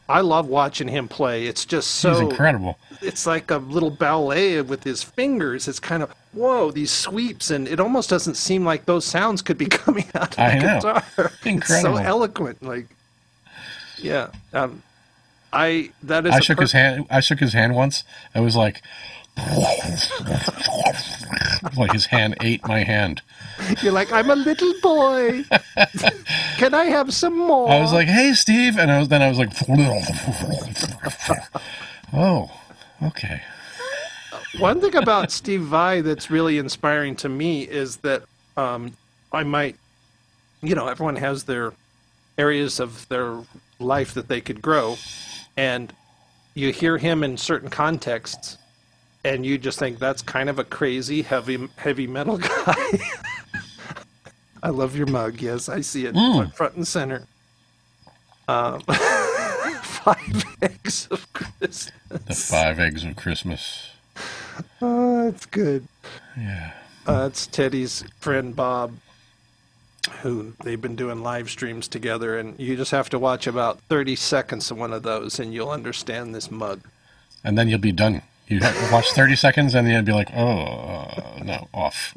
I 0.08 0.21
love 0.21 0.47
watching 0.47 0.88
him 0.88 1.08
play. 1.08 1.45
It's 1.45 1.65
just 1.65 1.91
so 1.91 2.12
He's 2.12 2.19
incredible. 2.21 2.80
it's 3.02 3.28
like 3.28 3.52
a 3.52 3.58
little 3.58 3.91
ballet 3.91 4.60
with 4.62 4.84
his 4.84 5.04
fingers. 5.04 5.67
It's 5.67 5.80
kind 5.80 6.02
of 6.02 6.12
whoa, 6.32 6.71
these 6.71 6.89
sweeps, 6.91 7.52
and 7.52 7.67
it 7.67 7.80
almost 7.80 8.10
doesn't 8.10 8.36
seem 8.36 8.63
like 8.65 8.86
those 8.86 9.06
sounds 9.06 9.41
could 9.43 9.58
be 9.58 9.65
coming 9.67 10.06
out 10.15 10.34
of 10.34 10.39
I 10.39 10.58
the 10.58 10.65
know. 10.65 10.75
guitar. 10.78 11.04
It's 11.17 11.45
Incredible. 11.45 11.97
so 11.97 12.04
eloquent. 12.04 12.63
Like, 12.63 12.88
yeah, 13.99 14.30
um, 14.54 14.82
I 15.54 15.91
that 16.04 16.25
is. 16.25 16.34
I 16.34 16.39
shook 16.39 16.58
per- 16.58 16.63
his 16.63 16.71
hand. 16.71 17.06
I 17.12 17.19
shook 17.19 17.39
his 17.39 17.54
hand 17.54 17.75
once. 17.75 18.04
I 18.34 18.39
was 18.39 18.56
like, 18.56 18.82
like 21.78 21.91
his 21.91 22.06
hand 22.06 22.36
ate 22.41 22.65
my 22.67 22.84
hand. 22.84 23.21
You're 23.82 23.93
like, 23.93 24.12
I'm 24.12 24.30
a 24.30 24.36
little 24.36 24.73
boy. 24.82 25.45
Can 26.58 26.73
I 26.73 26.86
have 26.86 27.13
some 27.13 27.38
more? 27.38 27.69
I 27.69 27.80
was 27.80 27.93
like, 27.93 28.08
"Hey, 28.08 28.34
Steve," 28.34 28.78
and 28.78 28.91
I 28.91 28.99
was 28.99 29.08
then 29.08 29.21
I 29.21 29.30
was 29.30 29.38
like, 29.38 29.52
"Oh, 32.13 32.52
okay." 33.04 33.41
One 34.58 34.82
thing 34.82 34.95
about 34.95 35.32
Steve 35.32 35.62
Vai 35.62 36.02
that's 36.02 36.32
really 36.32 36.58
inspiring 36.58 37.15
to 37.17 37.30
me 37.30 37.63
is 37.63 37.97
that 37.97 38.23
um, 38.58 38.93
I 39.32 39.43
might, 39.43 39.75
you 40.62 40.75
know, 40.75 40.88
everyone 40.88 41.15
has 41.17 41.43
their 41.43 41.73
areas 42.38 42.80
of 42.80 43.08
their 43.10 43.39
life 43.80 44.13
that 44.15 44.28
they 44.28 44.41
could 44.41 44.62
grow, 44.62 44.97
and 45.56 45.93
you 46.56 46.71
hear 46.71 46.97
him 46.97 47.23
in 47.23 47.38
certain 47.38 47.69
contexts, 47.69 48.58
and 49.23 49.45
you 49.45 49.58
just 49.58 49.79
think 49.79 49.99
that's 49.99 50.21
kind 50.21 50.49
of 50.49 50.60
a 50.60 50.63
crazy 50.63 51.21
heavy 51.21 51.67
heavy 51.77 52.08
metal 52.08 52.38
guy. 52.65 52.99
I 54.62 54.69
love 54.69 54.95
your 54.95 55.08
mug. 55.08 55.41
Yes, 55.41 55.69
I 55.69 55.82
see 55.82 56.05
it 56.05 56.13
front- 56.13 56.55
front 56.55 56.75
and 56.75 56.88
center. 56.88 57.27
Um, 58.47 58.82
five 59.84 60.43
eggs 60.62 61.08
of 61.12 61.32
Christmas. 61.34 61.91
The 62.10 62.36
five 62.36 62.79
eggs 62.79 63.03
of 63.03 63.15
Christmas. 63.15 63.89
Oh, 64.82 65.25
that's 65.29 65.45
good. 65.45 65.88
Yeah. 66.38 66.71
Uh, 67.08 67.27
it's 67.32 67.47
Teddy's 67.47 68.03
friend 68.19 68.55
Bob, 68.55 68.93
who 70.21 70.53
they've 70.63 70.82
been 70.82 70.95
doing 70.95 71.21
live 71.23 71.49
streams 71.49 71.88
together, 71.88 72.38
and 72.38 72.60
you 72.60 72.75
just 72.75 72.91
have 72.91 73.10
to 73.12 73.19
watch 73.19 73.47
about 73.47 73.79
30 73.82 74.15
seconds 74.15 74.69
of 74.71 74.77
one 74.77 74.93
of 74.93 75.03
those, 75.03 75.39
and 75.39 75.53
you'll 75.53 75.69
understand 75.71 76.36
this 76.36 76.51
mug. 76.51 76.82
And 77.43 77.58
then 77.58 77.69
you'll 77.69 77.79
be 77.79 77.91
done. 77.91 78.21
You 78.49 78.59
have 78.59 78.75
to 78.88 78.91
watch 78.93 79.12
thirty 79.13 79.35
seconds, 79.35 79.73
and 79.75 79.88
then 79.88 79.93
you'd 79.95 80.05
be 80.05 80.12
like, 80.13 80.33
"Oh, 80.35 81.39
no, 81.43 81.67
off." 81.73 82.15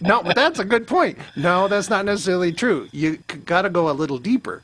No, 0.00 0.22
but 0.22 0.36
that's 0.36 0.58
a 0.58 0.64
good 0.64 0.86
point. 0.86 1.18
No, 1.36 1.68
that's 1.68 1.88
not 1.88 2.04
necessarily 2.04 2.52
true. 2.52 2.88
You 2.92 3.16
got 3.46 3.62
to 3.62 3.70
go 3.70 3.88
a 3.88 3.92
little 3.92 4.18
deeper, 4.18 4.62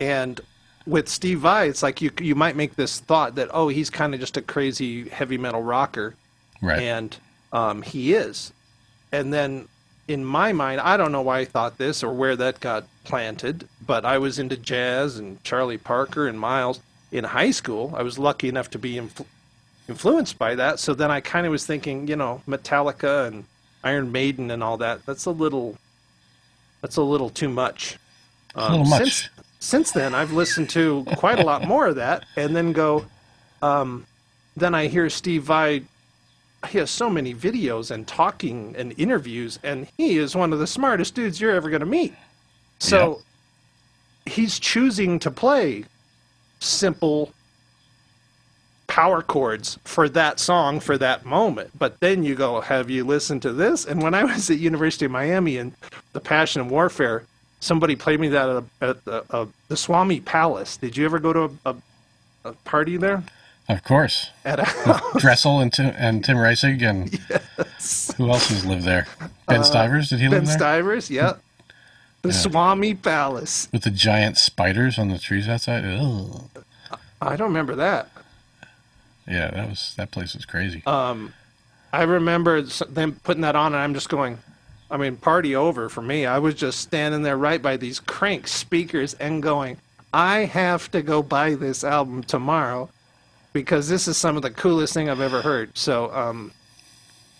and 0.00 0.40
with 0.86 1.08
Steve 1.08 1.40
Vai, 1.40 1.66
it's 1.68 1.82
like 1.82 2.00
you 2.02 2.10
you 2.20 2.34
might 2.34 2.56
make 2.56 2.76
this 2.76 3.00
thought 3.00 3.34
that 3.36 3.48
oh, 3.52 3.68
he's 3.68 3.90
kind 3.90 4.14
of 4.14 4.20
just 4.20 4.36
a 4.36 4.42
crazy 4.42 5.08
heavy 5.08 5.38
metal 5.38 5.62
rocker, 5.62 6.14
Right. 6.60 6.80
and 6.80 7.16
um, 7.52 7.82
he 7.82 8.14
is. 8.14 8.52
And 9.10 9.32
then 9.32 9.68
in 10.08 10.24
my 10.24 10.52
mind, 10.52 10.80
I 10.80 10.96
don't 10.96 11.12
know 11.12 11.22
why 11.22 11.38
I 11.40 11.44
thought 11.44 11.78
this 11.78 12.02
or 12.02 12.12
where 12.12 12.36
that 12.36 12.60
got 12.60 12.84
planted, 13.04 13.68
but 13.86 14.04
I 14.04 14.18
was 14.18 14.38
into 14.38 14.56
jazz 14.56 15.18
and 15.18 15.42
Charlie 15.44 15.78
Parker 15.78 16.26
and 16.26 16.38
Miles 16.38 16.80
in 17.10 17.24
high 17.24 17.50
school. 17.50 17.94
I 17.96 18.02
was 18.02 18.18
lucky 18.18 18.48
enough 18.48 18.70
to 18.70 18.78
be 18.78 18.94
influ- 18.94 19.26
influenced 19.88 20.38
by 20.38 20.54
that. 20.54 20.78
So 20.78 20.94
then 20.94 21.10
I 21.10 21.20
kind 21.20 21.46
of 21.46 21.52
was 21.52 21.66
thinking, 21.66 22.06
you 22.08 22.16
know, 22.16 22.42
Metallica 22.48 23.26
and 23.26 23.44
Iron 23.84 24.12
Maiden 24.12 24.50
and 24.50 24.62
all 24.62 24.76
that. 24.78 25.04
That's 25.06 25.24
a 25.26 25.30
little, 25.30 25.76
that's 26.80 26.96
a 26.96 27.02
little 27.02 27.30
too 27.30 27.48
much. 27.48 27.98
a 28.54 28.70
little 28.70 28.86
much. 28.86 28.98
Since, 29.00 29.28
since 29.60 29.92
then, 29.92 30.14
I've 30.14 30.32
listened 30.32 30.70
to 30.70 31.04
quite 31.16 31.38
a 31.38 31.44
lot 31.44 31.66
more 31.66 31.86
of 31.88 31.96
that, 31.96 32.24
and 32.36 32.54
then 32.54 32.72
go. 32.72 33.04
Um, 33.60 34.06
then 34.56 34.74
I 34.74 34.86
hear 34.88 35.08
Steve 35.08 35.44
Vai. 35.44 35.82
He 36.68 36.78
has 36.78 36.90
so 36.90 37.10
many 37.10 37.34
videos 37.34 37.90
and 37.90 38.06
talking 38.06 38.74
and 38.76 38.94
interviews, 38.96 39.58
and 39.64 39.88
he 39.96 40.18
is 40.18 40.36
one 40.36 40.52
of 40.52 40.60
the 40.60 40.66
smartest 40.66 41.14
dudes 41.14 41.40
you're 41.40 41.52
ever 41.52 41.70
going 41.70 41.80
to 41.80 41.86
meet. 41.86 42.14
So 42.78 43.22
he's 44.26 44.58
choosing 44.58 45.18
to 45.20 45.30
play 45.30 45.84
simple 46.60 47.32
power 48.92 49.22
chords 49.22 49.78
for 49.84 50.06
that 50.06 50.38
song 50.38 50.78
for 50.78 50.98
that 50.98 51.24
moment. 51.24 51.70
But 51.78 51.98
then 52.00 52.24
you 52.24 52.34
go, 52.34 52.60
have 52.60 52.90
you 52.90 53.04
listened 53.04 53.40
to 53.40 53.50
this? 53.50 53.86
And 53.86 54.02
when 54.02 54.12
I 54.12 54.22
was 54.22 54.50
at 54.50 54.58
University 54.58 55.06
of 55.06 55.10
Miami 55.10 55.56
and 55.56 55.72
the 56.12 56.20
Passion 56.20 56.60
and 56.60 56.70
Warfare, 56.70 57.24
somebody 57.60 57.96
played 57.96 58.20
me 58.20 58.28
that 58.28 58.50
at, 58.50 58.56
a, 58.56 58.64
at 58.86 59.04
the, 59.06 59.24
uh, 59.30 59.46
the 59.68 59.78
Swami 59.78 60.20
Palace. 60.20 60.76
Did 60.76 60.94
you 60.98 61.06
ever 61.06 61.18
go 61.18 61.32
to 61.32 61.40
a, 61.64 61.70
a, 61.70 61.76
a 62.44 62.52
party 62.64 62.98
there? 62.98 63.24
Of 63.70 63.82
course. 63.82 64.28
At 64.44 64.60
a 64.60 65.00
Dressel 65.16 65.60
and 65.60 65.72
Tim, 65.72 65.94
and 65.96 66.22
Tim 66.22 66.36
Reisig 66.36 66.82
and 66.82 67.08
who 68.18 68.28
else 68.28 68.48
has 68.48 68.66
lived 68.66 68.84
there? 68.84 69.06
Ben 69.48 69.64
Stivers, 69.64 70.10
did 70.10 70.20
he 70.20 70.26
Uh, 70.26 70.32
Ben 70.32 70.40
live 70.40 70.48
there? 70.48 70.58
Ben 70.58 70.76
Stivers, 70.76 71.10
yeah. 71.10 71.32
The 72.20 72.34
Swami 72.34 72.94
Palace. 72.94 73.68
With 73.72 73.84
the 73.84 73.90
giant 73.90 74.36
spiders 74.36 74.98
on 74.98 75.08
the 75.08 75.18
trees 75.18 75.48
outside? 75.48 75.82
Ugh. 75.86 76.42
I 77.22 77.36
don't 77.36 77.48
remember 77.48 77.74
that. 77.76 78.10
Yeah, 79.26 79.50
that 79.50 79.68
was 79.68 79.94
that 79.96 80.10
place 80.10 80.34
was 80.34 80.44
crazy. 80.44 80.82
Uh, 80.86 81.02
I 81.92 82.02
remember 82.02 82.62
them 82.62 83.20
putting 83.22 83.42
that 83.42 83.54
on, 83.54 83.74
and 83.74 83.82
I'm 83.82 83.94
just 83.94 84.08
going, 84.08 84.38
I 84.90 84.96
mean, 84.96 85.16
party 85.16 85.54
over 85.54 85.88
for 85.88 86.02
me. 86.02 86.24
I 86.26 86.38
was 86.38 86.54
just 86.54 86.80
standing 86.80 87.22
there 87.22 87.36
right 87.36 87.60
by 87.60 87.76
these 87.76 88.00
crank 88.00 88.48
speakers 88.48 89.14
and 89.14 89.42
going, 89.42 89.76
I 90.12 90.40
have 90.40 90.90
to 90.92 91.02
go 91.02 91.22
buy 91.22 91.54
this 91.54 91.84
album 91.84 92.22
tomorrow 92.22 92.88
because 93.52 93.88
this 93.88 94.08
is 94.08 94.16
some 94.16 94.36
of 94.36 94.42
the 94.42 94.50
coolest 94.50 94.94
thing 94.94 95.10
I've 95.10 95.20
ever 95.20 95.42
heard. 95.42 95.76
So, 95.76 96.12
um, 96.14 96.52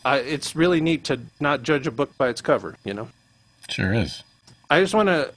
I, 0.05 0.19
it's 0.19 0.55
really 0.55 0.81
neat 0.81 1.05
to 1.05 1.21
not 1.41 1.63
judge 1.63 1.87
a 1.87 1.91
book 1.91 2.17
by 2.19 2.29
its 2.29 2.41
cover, 2.41 2.77
you 2.85 2.93
know? 2.93 3.09
sure 3.69 3.95
is. 3.95 4.23
I 4.69 4.81
just 4.81 4.95
want 4.95 5.09
to 5.09 5.33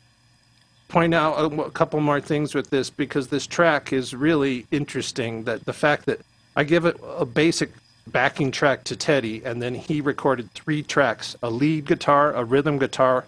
point 0.88 1.14
out 1.14 1.38
a, 1.38 1.62
a 1.62 1.72
couple 1.72 2.00
more 2.02 2.20
things 2.20 2.54
with 2.54 2.70
this 2.70 2.90
because 2.90 3.28
this 3.28 3.48
track 3.48 3.94
is 3.94 4.14
really 4.14 4.66
interesting. 4.72 5.44
That 5.44 5.66
the 5.66 5.74
fact 5.74 6.06
that 6.06 6.20
I 6.56 6.63
give 6.63 6.86
it 6.86 6.98
a 7.04 7.26
basic 7.26 7.72
backing 8.08 8.52
track 8.52 8.84
to 8.86 8.96
Teddy, 8.96 9.44
and 9.44 9.62
then 9.62 9.76
he 9.76 10.00
recorded 10.00 10.52
three 10.52 10.84
tracks: 10.84 11.36
a 11.44 11.50
lead 11.50 11.86
guitar, 11.86 12.34
a 12.34 12.44
rhythm 12.44 12.78
guitar, 12.78 13.26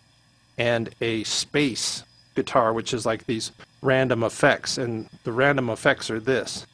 and 0.57 0.89
a 1.01 1.23
space 1.23 2.03
guitar, 2.35 2.71
which 2.73 2.93
is 2.93 3.05
like 3.05 3.25
these 3.25 3.51
random 3.81 4.23
effects. 4.23 4.77
And 4.77 5.09
the 5.23 5.31
random 5.31 5.69
effects 5.69 6.09
are 6.09 6.19
this. 6.19 6.65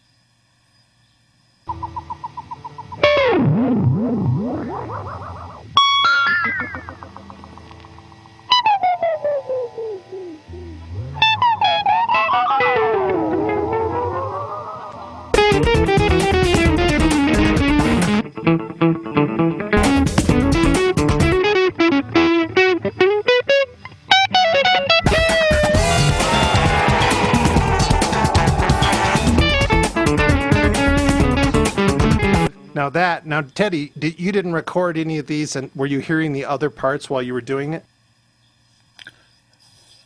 Now 32.84 32.90
that 32.90 33.26
now 33.26 33.40
Teddy, 33.40 33.94
did, 33.98 34.20
you 34.20 34.34
didn't 34.34 34.52
record 34.52 34.98
any 34.98 35.18
of 35.18 35.28
these, 35.28 35.56
and 35.56 35.72
were 35.74 35.86
you 35.86 36.00
hearing 36.00 36.34
the 36.34 36.44
other 36.44 36.70
parts 36.70 37.10
while 37.10 37.22
you 37.22 37.32
were 37.32 37.40
doing 37.40 37.74
it? 37.74 37.86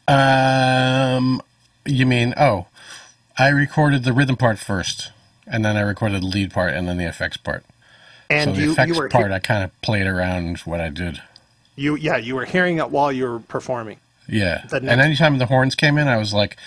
Um, 0.07 1.41
you 1.87 2.05
mean 2.05 2.35
oh, 2.37 2.67
I 3.35 3.47
recorded 3.47 4.03
the 4.03 4.13
rhythm 4.13 4.37
part 4.37 4.59
first, 4.59 5.11
and 5.47 5.65
then 5.65 5.75
I 5.75 5.81
recorded 5.81 6.21
the 6.21 6.27
lead 6.27 6.53
part, 6.53 6.75
and 6.75 6.87
then 6.87 6.97
the 6.97 7.05
effects 7.05 7.37
part. 7.37 7.65
And 8.29 8.51
so 8.51 8.55
the 8.55 8.61
you, 8.61 8.71
effects 8.73 8.89
you 8.89 9.01
were 9.01 9.09
part, 9.09 9.31
I 9.31 9.39
kind 9.39 9.63
of 9.63 9.81
played 9.81 10.05
around 10.05 10.59
what 10.59 10.79
I 10.79 10.89
did. 10.89 11.19
you 11.75 11.95
yeah 11.95 12.17
you 12.17 12.35
were 12.35 12.45
hearing 12.45 12.77
it 12.77 12.91
while 12.91 13.11
you 13.11 13.27
were 13.27 13.39
performing. 13.39 13.97
Yeah. 14.27 14.65
The 14.69 14.75
And 14.75 15.01
anytime 15.01 15.39
the 15.39 15.47
horns 15.47 15.73
came 15.73 15.97
in, 15.97 16.07
I 16.07 16.17
was 16.17 16.31
like, 16.31 16.57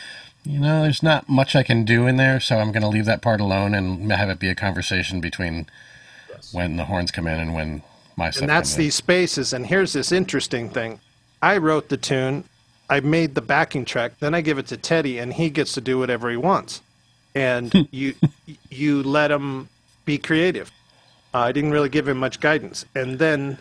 you 0.43 0.59
know, 0.59 0.83
there's 0.83 1.05
not 1.05 1.29
much 1.29 1.55
I 1.55 1.63
can 1.63 1.85
do 1.85 2.09
in 2.09 2.17
there, 2.17 2.41
so 2.41 2.57
I'm 2.59 2.73
going 2.73 2.83
to 2.83 2.89
leave 2.89 3.05
that 3.05 3.23
part 3.23 3.41
alone 3.41 3.77
and 3.77 4.11
have 4.11 4.29
it 4.29 4.41
be 4.41 4.49
a 4.49 4.57
conversation 4.57 5.21
between 5.21 5.69
when 6.53 6.77
the 6.77 6.85
horns 6.85 7.11
come 7.11 7.27
in 7.27 7.39
and 7.41 7.55
when 7.55 7.83
my 8.17 8.31
stuff 8.31 8.43
and 8.43 8.51
that's 8.51 8.75
these 8.75 8.95
spaces. 8.95 9.53
And 9.53 9.67
here's 9.67 9.93
this 9.93 10.13
interesting 10.13 10.69
thing: 10.69 11.01
I 11.43 11.57
wrote 11.57 11.89
the 11.89 11.97
tune, 11.97 12.45
I 12.89 13.01
made 13.01 13.35
the 13.35 13.41
backing 13.41 13.85
track, 13.85 14.19
then 14.21 14.35
I 14.35 14.41
give 14.41 14.59
it 14.59 14.67
to 14.69 14.77
Teddy, 14.77 15.19
and 15.19 15.33
he 15.33 15.51
gets 15.51 15.73
to 15.75 15.81
do 15.81 15.99
whatever 15.99 16.31
he 16.31 16.37
wants. 16.37 16.83
And 17.35 17.89
you 17.91 18.15
you 18.69 19.03
let 19.03 19.31
him 19.31 19.69
be 20.05 20.19
creative. 20.19 20.71
Uh, 21.33 21.39
I 21.39 21.53
didn't 21.53 21.71
really 21.71 21.89
give 21.89 22.09
him 22.09 22.19
much 22.19 22.41
guidance, 22.41 22.85
and 22.95 23.19
then 23.19 23.59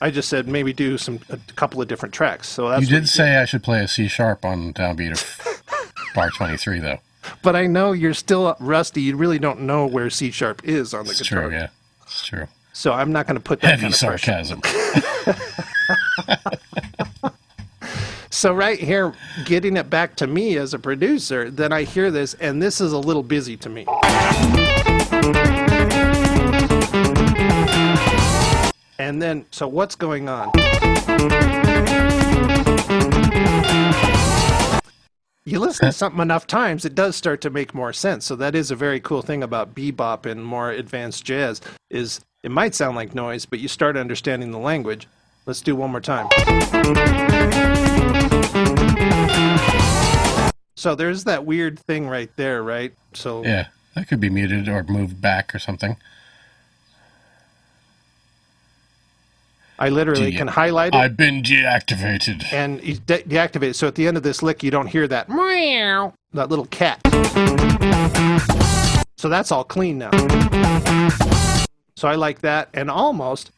I 0.00 0.10
just 0.10 0.28
said 0.28 0.48
maybe 0.48 0.72
do 0.72 0.96
some 0.96 1.20
a 1.28 1.38
couple 1.54 1.82
of 1.82 1.88
different 1.88 2.14
tracks. 2.14 2.48
So 2.48 2.70
that's 2.70 2.82
You 2.82 2.88
did 2.88 3.08
say 3.08 3.36
I 3.36 3.44
should 3.44 3.62
play 3.62 3.84
a 3.84 3.88
C 3.88 4.08
sharp 4.08 4.44
on 4.44 4.72
downbeat 4.72 5.12
of 5.12 5.82
bar 6.14 6.30
23, 6.30 6.80
though. 6.80 7.00
But 7.42 7.54
I 7.54 7.66
know 7.66 7.92
you're 7.92 8.14
still 8.14 8.56
rusty. 8.60 9.02
You 9.02 9.16
really 9.16 9.38
don't 9.38 9.60
know 9.60 9.86
where 9.86 10.08
C 10.08 10.30
sharp 10.30 10.64
is 10.64 10.94
on 10.94 11.04
the 11.04 11.10
It's 11.10 11.22
guitar. 11.22 11.48
true, 11.48 11.52
yeah. 11.52 11.68
It's 12.10 12.26
true. 12.26 12.46
So 12.72 12.92
I'm 12.92 13.12
not 13.12 13.26
going 13.26 13.36
to 13.36 13.42
put 13.42 13.60
that 13.60 13.78
Heavy 13.78 13.82
kind 13.82 13.92
of 13.92 13.98
sarcasm. 13.98 14.60
So 18.32 18.54
right 18.54 18.78
here, 18.78 19.12
getting 19.44 19.76
it 19.76 19.90
back 19.90 20.16
to 20.16 20.26
me 20.26 20.56
as 20.56 20.72
a 20.72 20.78
producer, 20.78 21.50
then 21.50 21.74
I 21.74 21.82
hear 21.82 22.10
this, 22.10 22.32
and 22.32 22.62
this 22.62 22.80
is 22.80 22.92
a 22.92 22.98
little 22.98 23.22
busy 23.22 23.54
to 23.58 23.68
me. 23.68 23.84
And 28.98 29.20
then, 29.20 29.44
so 29.50 29.68
what's 29.68 29.94
going 29.94 30.30
on? 30.30 30.52
You 35.46 35.58
listen 35.58 35.86
to 35.86 35.92
something 35.92 36.20
enough 36.20 36.46
times, 36.46 36.84
it 36.84 36.94
does 36.94 37.16
start 37.16 37.40
to 37.40 37.48
make 37.48 37.72
more 37.72 37.94
sense. 37.94 38.26
So 38.26 38.36
that 38.36 38.54
is 38.54 38.70
a 38.70 38.76
very 38.76 39.00
cool 39.00 39.22
thing 39.22 39.42
about 39.42 39.74
bebop 39.74 40.30
and 40.30 40.44
more 40.44 40.70
advanced 40.70 41.24
jazz 41.24 41.62
is 41.88 42.20
it 42.42 42.50
might 42.50 42.74
sound 42.74 42.94
like 42.94 43.14
noise, 43.14 43.46
but 43.46 43.58
you 43.58 43.66
start 43.66 43.96
understanding 43.96 44.50
the 44.50 44.58
language. 44.58 45.08
Let's 45.46 45.62
do 45.62 45.74
one 45.74 45.92
more 45.92 46.02
time. 46.02 46.28
So 50.76 50.94
there's 50.94 51.24
that 51.24 51.46
weird 51.46 51.78
thing 51.78 52.06
right 52.06 52.30
there, 52.36 52.62
right? 52.62 52.92
So 53.14 53.42
yeah, 53.42 53.68
that 53.94 54.08
could 54.08 54.20
be 54.20 54.28
muted 54.28 54.68
or 54.68 54.82
moved 54.82 55.22
back 55.22 55.54
or 55.54 55.58
something. 55.58 55.96
I 59.82 59.88
literally 59.88 60.30
De- 60.30 60.36
can 60.36 60.46
highlight 60.46 60.88
it 60.94 60.98
I've 60.98 61.16
been 61.16 61.42
deactivated. 61.42 62.44
and 62.52 62.80
de- 63.06 63.22
deactivate 63.22 63.70
it. 63.70 63.76
So 63.76 63.88
at 63.88 63.94
the 63.94 64.06
end 64.06 64.18
of 64.18 64.22
this 64.22 64.42
lick, 64.42 64.62
you 64.62 64.70
don't 64.70 64.86
hear 64.86 65.08
that 65.08 65.30
meow, 65.30 66.12
that 66.34 66.50
little 66.50 66.66
cat. 66.66 67.00
So 69.16 69.28
that's 69.28 69.50
all 69.50 69.64
clean 69.64 69.98
now. 69.98 70.10
So 71.96 72.08
I 72.08 72.14
like 72.14 72.40
that, 72.40 72.68
and 72.72 72.90
almost, 72.90 73.50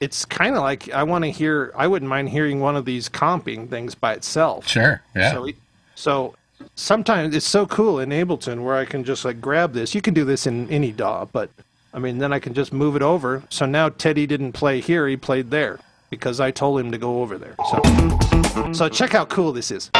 it's 0.00 0.24
kind 0.24 0.54
of 0.56 0.62
like 0.62 0.90
I 0.92 1.02
want 1.02 1.24
to 1.24 1.30
hear. 1.30 1.72
I 1.76 1.86
wouldn't 1.86 2.08
mind 2.08 2.28
hearing 2.28 2.60
one 2.60 2.76
of 2.76 2.84
these 2.84 3.08
comping 3.08 3.68
things 3.70 3.94
by 3.94 4.12
itself. 4.14 4.68
Sure, 4.68 5.02
yeah. 5.16 5.32
So, 5.32 5.48
so 5.94 6.34
sometimes 6.76 7.34
it's 7.34 7.46
so 7.46 7.66
cool 7.66 7.98
in 8.00 8.10
Ableton 8.10 8.62
where 8.62 8.76
I 8.76 8.84
can 8.84 9.02
just 9.02 9.24
like 9.24 9.40
grab 9.40 9.72
this. 9.72 9.94
You 9.94 10.02
can 10.02 10.14
do 10.14 10.24
this 10.24 10.46
in 10.46 10.68
any 10.70 10.92
DAW, 10.92 11.26
but 11.32 11.50
I 11.94 12.00
mean, 12.00 12.18
then 12.18 12.32
I 12.32 12.40
can 12.40 12.54
just 12.54 12.72
move 12.72 12.96
it 12.96 13.02
over. 13.02 13.44
So 13.50 13.66
now 13.66 13.88
Teddy 13.88 14.26
didn't 14.26 14.50
play 14.52 14.80
here; 14.80 15.06
he 15.06 15.16
played 15.16 15.52
there 15.52 15.78
because 16.10 16.40
I 16.40 16.50
told 16.50 16.80
him 16.80 16.90
to 16.90 16.98
go 16.98 17.22
over 17.22 17.38
there. 17.38 17.54
So, 17.70 18.72
so 18.72 18.88
check 18.88 19.12
how 19.12 19.26
cool 19.26 19.52
this 19.52 19.70
is. 19.70 19.90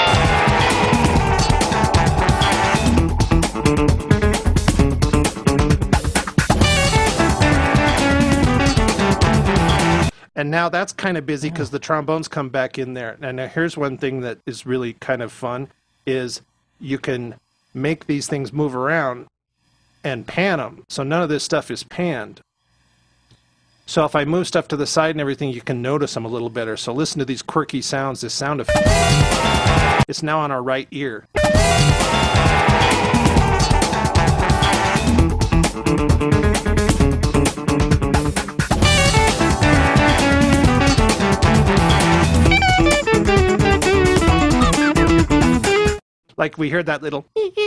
And 10.37 10.51
now 10.51 10.69
that's 10.69 10.93
kind 10.93 11.17
of 11.17 11.25
busy 11.27 11.49
because 11.49 11.71
the 11.71 11.79
trombones 11.79 12.27
come 12.27 12.49
back 12.49 12.77
in 12.77 12.95
there. 12.95 13.17
And 13.23 13.39
here's 13.39 13.77
one 13.77 13.99
thing 13.99 14.23
that 14.23 14.39
is 14.47 14.67
really 14.67 14.95
kind 14.95 15.23
of 15.23 15.31
fun 15.31 15.69
is 16.07 16.41
you 16.81 16.99
can 16.99 17.37
make 17.73 18.07
these 18.07 18.27
things 18.27 18.53
move 18.53 18.75
around 18.75 19.27
and 20.05 20.27
pan 20.27 20.59
them. 20.59 20.85
So 20.89 21.03
none 21.03 21.23
of 21.23 21.29
this 21.29 21.43
stuff 21.43 21.71
is 21.71 21.83
panned. 21.83 22.41
So 23.87 24.05
if 24.05 24.15
I 24.15 24.25
move 24.25 24.47
stuff 24.47 24.69
to 24.69 24.77
the 24.77 24.87
side 24.87 25.11
and 25.11 25.21
everything, 25.21 25.51
you 25.51 25.61
can 25.61 25.83
notice 25.83 26.15
them 26.15 26.25
a 26.25 26.29
little 26.29 26.51
better. 26.51 26.77
So 26.77 26.93
listen 26.93 27.19
to 27.19 27.25
these 27.25 27.43
quirky 27.43 27.83
sounds, 27.83 28.21
this 28.21 28.35
sound 28.35 28.61
effect. 28.61 28.87
It's 30.07 30.23
now 30.23 30.41
on 30.41 30.51
our 30.51 30.63
right 30.63 30.87
ear. 30.91 31.27
like 46.37 46.59
we 46.59 46.69
hear 46.69 46.83
that 46.83 47.03
little 47.03 47.25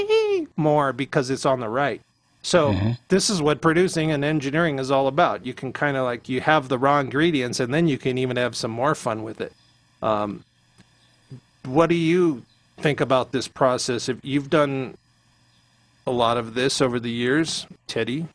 more 0.56 0.94
because 0.94 1.32
it's 1.32 1.46
on 1.46 1.60
the 1.60 1.70
right. 1.70 2.02
So 2.48 2.96
this 3.10 3.30
is 3.30 3.42
what 3.42 3.60
producing 3.60 4.10
and 4.10 4.24
engineering 4.24 4.80
is 4.80 4.90
all 4.90 5.08
about. 5.08 5.46
You 5.46 5.54
can 5.54 5.74
kind 5.74 5.98
of 5.98 6.06
like 6.06 6.30
you 6.30 6.40
have 6.40 6.70
the 6.70 6.78
raw 6.78 7.02
ingredients, 7.02 7.60
and 7.60 7.74
then 7.74 7.90
you 7.90 7.98
can 7.98 8.18
even 8.18 8.38
have 8.38 8.56
some 8.56 8.72
more 8.72 8.96
fun 8.96 9.24
with 9.24 9.42
it. 9.42 9.52
Um, 10.02 10.46
what 11.66 11.88
do 11.88 11.96
you 11.96 12.44
think 12.78 13.02
about 13.02 13.34
this 13.34 13.50
process? 13.50 14.08
If 14.08 14.24
you've 14.24 14.50
done 14.50 14.98
a 16.06 16.12
lot 16.12 16.38
of 16.38 16.54
this 16.54 16.80
over 16.80 17.02
the 17.02 17.12
years, 17.12 17.68
Teddy, 17.86 18.28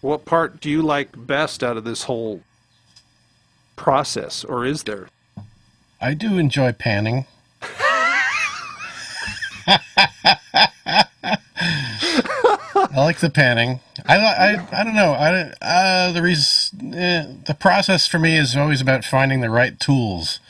what 0.00 0.24
part 0.24 0.60
do 0.60 0.68
you 0.68 0.82
like 0.82 1.10
best 1.14 1.62
out 1.62 1.76
of 1.76 1.84
this 1.84 2.02
whole 2.02 2.40
process, 3.76 4.42
or 4.42 4.66
is 4.66 4.82
there? 4.82 5.08
I 6.00 6.14
do 6.14 6.36
enjoy 6.36 6.72
panning. 6.72 7.26
I 12.92 13.04
like 13.04 13.18
the 13.18 13.30
panning. 13.30 13.80
I, 14.06 14.16
I, 14.18 14.80
I 14.80 14.84
don't 14.84 14.94
know. 14.94 15.12
I, 15.12 15.52
uh, 15.62 16.12
the 16.12 16.22
reason, 16.22 16.94
eh, 16.94 17.26
the 17.46 17.54
process 17.54 18.06
for 18.06 18.18
me 18.18 18.36
is 18.36 18.56
always 18.56 18.80
about 18.80 19.04
finding 19.04 19.40
the 19.40 19.50
right 19.50 19.78
tools, 19.78 20.40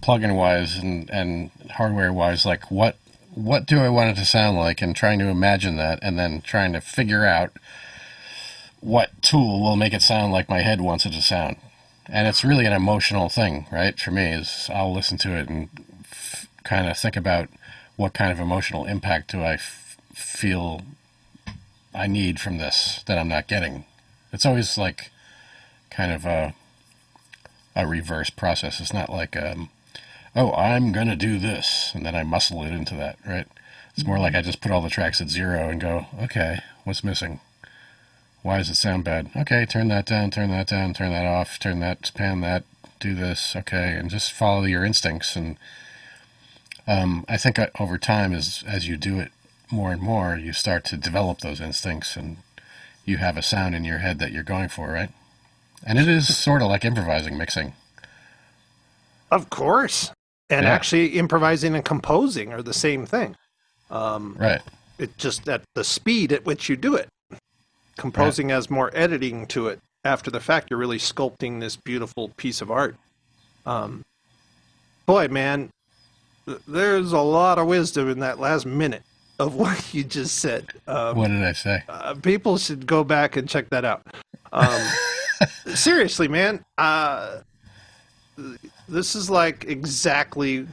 plugin 0.00 0.36
wise 0.36 0.76
and, 0.76 1.08
and 1.10 1.50
hardware 1.72 2.12
wise. 2.12 2.44
Like 2.46 2.70
what 2.70 2.96
what 3.34 3.66
do 3.66 3.80
I 3.80 3.90
want 3.90 4.10
it 4.10 4.20
to 4.20 4.24
sound 4.24 4.56
like, 4.56 4.80
and 4.80 4.96
trying 4.96 5.18
to 5.18 5.26
imagine 5.26 5.76
that, 5.76 5.98
and 6.02 6.18
then 6.18 6.40
trying 6.40 6.72
to 6.72 6.80
figure 6.80 7.26
out 7.26 7.52
what 8.80 9.10
tool 9.20 9.60
will 9.60 9.76
make 9.76 9.92
it 9.92 10.02
sound 10.02 10.32
like 10.32 10.48
my 10.48 10.62
head 10.62 10.80
wants 10.80 11.04
it 11.04 11.12
to 11.12 11.20
sound. 11.22 11.56
And 12.06 12.26
it's 12.28 12.44
really 12.44 12.66
an 12.66 12.72
emotional 12.72 13.28
thing, 13.28 13.66
right? 13.70 13.98
For 13.98 14.10
me, 14.10 14.26
is 14.32 14.70
I'll 14.72 14.94
listen 14.94 15.18
to 15.18 15.36
it 15.36 15.48
and 15.48 15.68
f- 16.02 16.48
kind 16.64 16.88
of 16.88 16.96
think 16.96 17.16
about 17.16 17.48
what 17.96 18.14
kind 18.14 18.30
of 18.30 18.38
emotional 18.38 18.84
impact 18.84 19.32
do 19.32 19.42
I 19.42 19.54
f- 19.54 19.98
feel 20.14 20.82
I 21.96 22.06
need 22.06 22.40
from 22.40 22.58
this 22.58 23.02
that 23.06 23.18
I'm 23.18 23.28
not 23.28 23.48
getting. 23.48 23.84
It's 24.32 24.46
always 24.46 24.76
like 24.76 25.10
kind 25.90 26.12
of 26.12 26.24
a 26.24 26.54
a 27.74 27.86
reverse 27.86 28.30
process. 28.30 28.80
It's 28.80 28.92
not 28.92 29.10
like 29.10 29.36
um, 29.36 29.70
oh, 30.34 30.52
I'm 30.52 30.92
gonna 30.92 31.16
do 31.16 31.38
this 31.38 31.92
and 31.94 32.04
then 32.04 32.14
I 32.14 32.22
muscle 32.22 32.62
it 32.64 32.72
into 32.72 32.94
that, 32.96 33.18
right? 33.26 33.46
It's 33.96 34.06
more 34.06 34.18
like 34.18 34.34
I 34.34 34.42
just 34.42 34.60
put 34.60 34.70
all 34.70 34.82
the 34.82 34.90
tracks 34.90 35.20
at 35.22 35.30
zero 35.30 35.70
and 35.70 35.80
go, 35.80 36.06
okay, 36.22 36.60
what's 36.84 37.02
missing? 37.02 37.40
Why 38.42 38.58
does 38.58 38.68
it 38.68 38.76
sound 38.76 39.04
bad? 39.04 39.30
Okay, 39.34 39.64
turn 39.64 39.88
that 39.88 40.06
down, 40.06 40.30
turn 40.30 40.50
that 40.50 40.68
down, 40.68 40.92
turn 40.92 41.12
that 41.12 41.26
off, 41.26 41.58
turn 41.58 41.80
that, 41.80 42.12
pan 42.14 42.42
that, 42.42 42.64
do 43.00 43.14
this, 43.14 43.56
okay, 43.56 43.96
and 43.96 44.10
just 44.10 44.32
follow 44.32 44.64
your 44.64 44.84
instincts. 44.84 45.34
And 45.34 45.56
um, 46.86 47.24
I 47.28 47.38
think 47.38 47.58
uh, 47.58 47.68
over 47.80 47.98
time, 47.98 48.34
as 48.34 48.62
as 48.66 48.86
you 48.86 48.96
do 48.96 49.18
it 49.18 49.32
more 49.70 49.92
and 49.92 50.02
more, 50.02 50.36
you 50.36 50.52
start 50.52 50.84
to 50.86 50.96
develop 50.96 51.40
those 51.40 51.60
instincts, 51.60 52.16
and 52.16 52.38
you 53.04 53.18
have 53.18 53.36
a 53.36 53.42
sound 53.42 53.74
in 53.74 53.84
your 53.84 53.98
head 53.98 54.18
that 54.18 54.32
you're 54.32 54.42
going 54.42 54.68
for, 54.68 54.88
right? 54.92 55.10
And 55.84 55.98
it 55.98 56.08
is 56.08 56.36
sort 56.36 56.62
of 56.62 56.68
like 56.68 56.84
improvising, 56.84 57.36
mixing. 57.36 57.74
Of 59.30 59.50
course. 59.50 60.12
And 60.48 60.64
Yeah. 60.64 60.72
actually, 60.72 61.18
improvising 61.18 61.74
and 61.74 61.84
composing 61.84 62.52
are 62.52 62.62
the 62.62 62.72
same 62.74 63.06
thing. 63.06 63.36
Right. 63.90 64.62
It 64.98 65.18
just 65.18 65.48
at 65.48 65.62
the 65.74 65.84
speed 65.84 66.32
at 66.32 66.44
which 66.44 66.68
you 66.68 66.76
do 66.76 66.94
it. 66.94 67.08
Composing 67.96 68.50
has 68.50 68.70
more 68.70 68.90
editing 68.94 69.46
to 69.48 69.68
it. 69.68 69.80
After 70.04 70.30
the 70.30 70.40
fact, 70.40 70.70
you're 70.70 70.78
really 70.78 70.98
sculpting 70.98 71.60
this 71.60 71.76
beautiful 71.76 72.28
piece 72.36 72.60
of 72.60 72.70
art. 72.70 72.96
Um, 73.64 74.02
boy, 75.06 75.28
man, 75.28 75.70
there's 76.68 77.12
a 77.12 77.20
lot 77.20 77.58
of 77.58 77.66
wisdom 77.66 78.08
in 78.08 78.20
that 78.20 78.38
last 78.38 78.66
minute 78.66 79.02
of 79.38 79.54
what 79.54 79.92
you 79.94 80.04
just 80.04 80.38
said. 80.38 80.66
Um, 80.86 81.16
What 81.16 81.28
did 81.28 81.42
I 81.44 81.52
say? 81.52 81.82
uh, 81.88 82.14
people 82.14 82.56
should 82.58 82.86
go 82.86 83.04
back 83.04 83.36
and 83.36 83.48
check 83.48 83.68
that 83.70 83.84
out. 83.84 84.02
Um, 84.52 84.80
seriously, 85.74 86.28
man, 86.28 86.64
uh, 86.78 87.40
this 88.88 89.14
is 89.14 89.28
like 89.30 89.64
exactly 89.64 90.66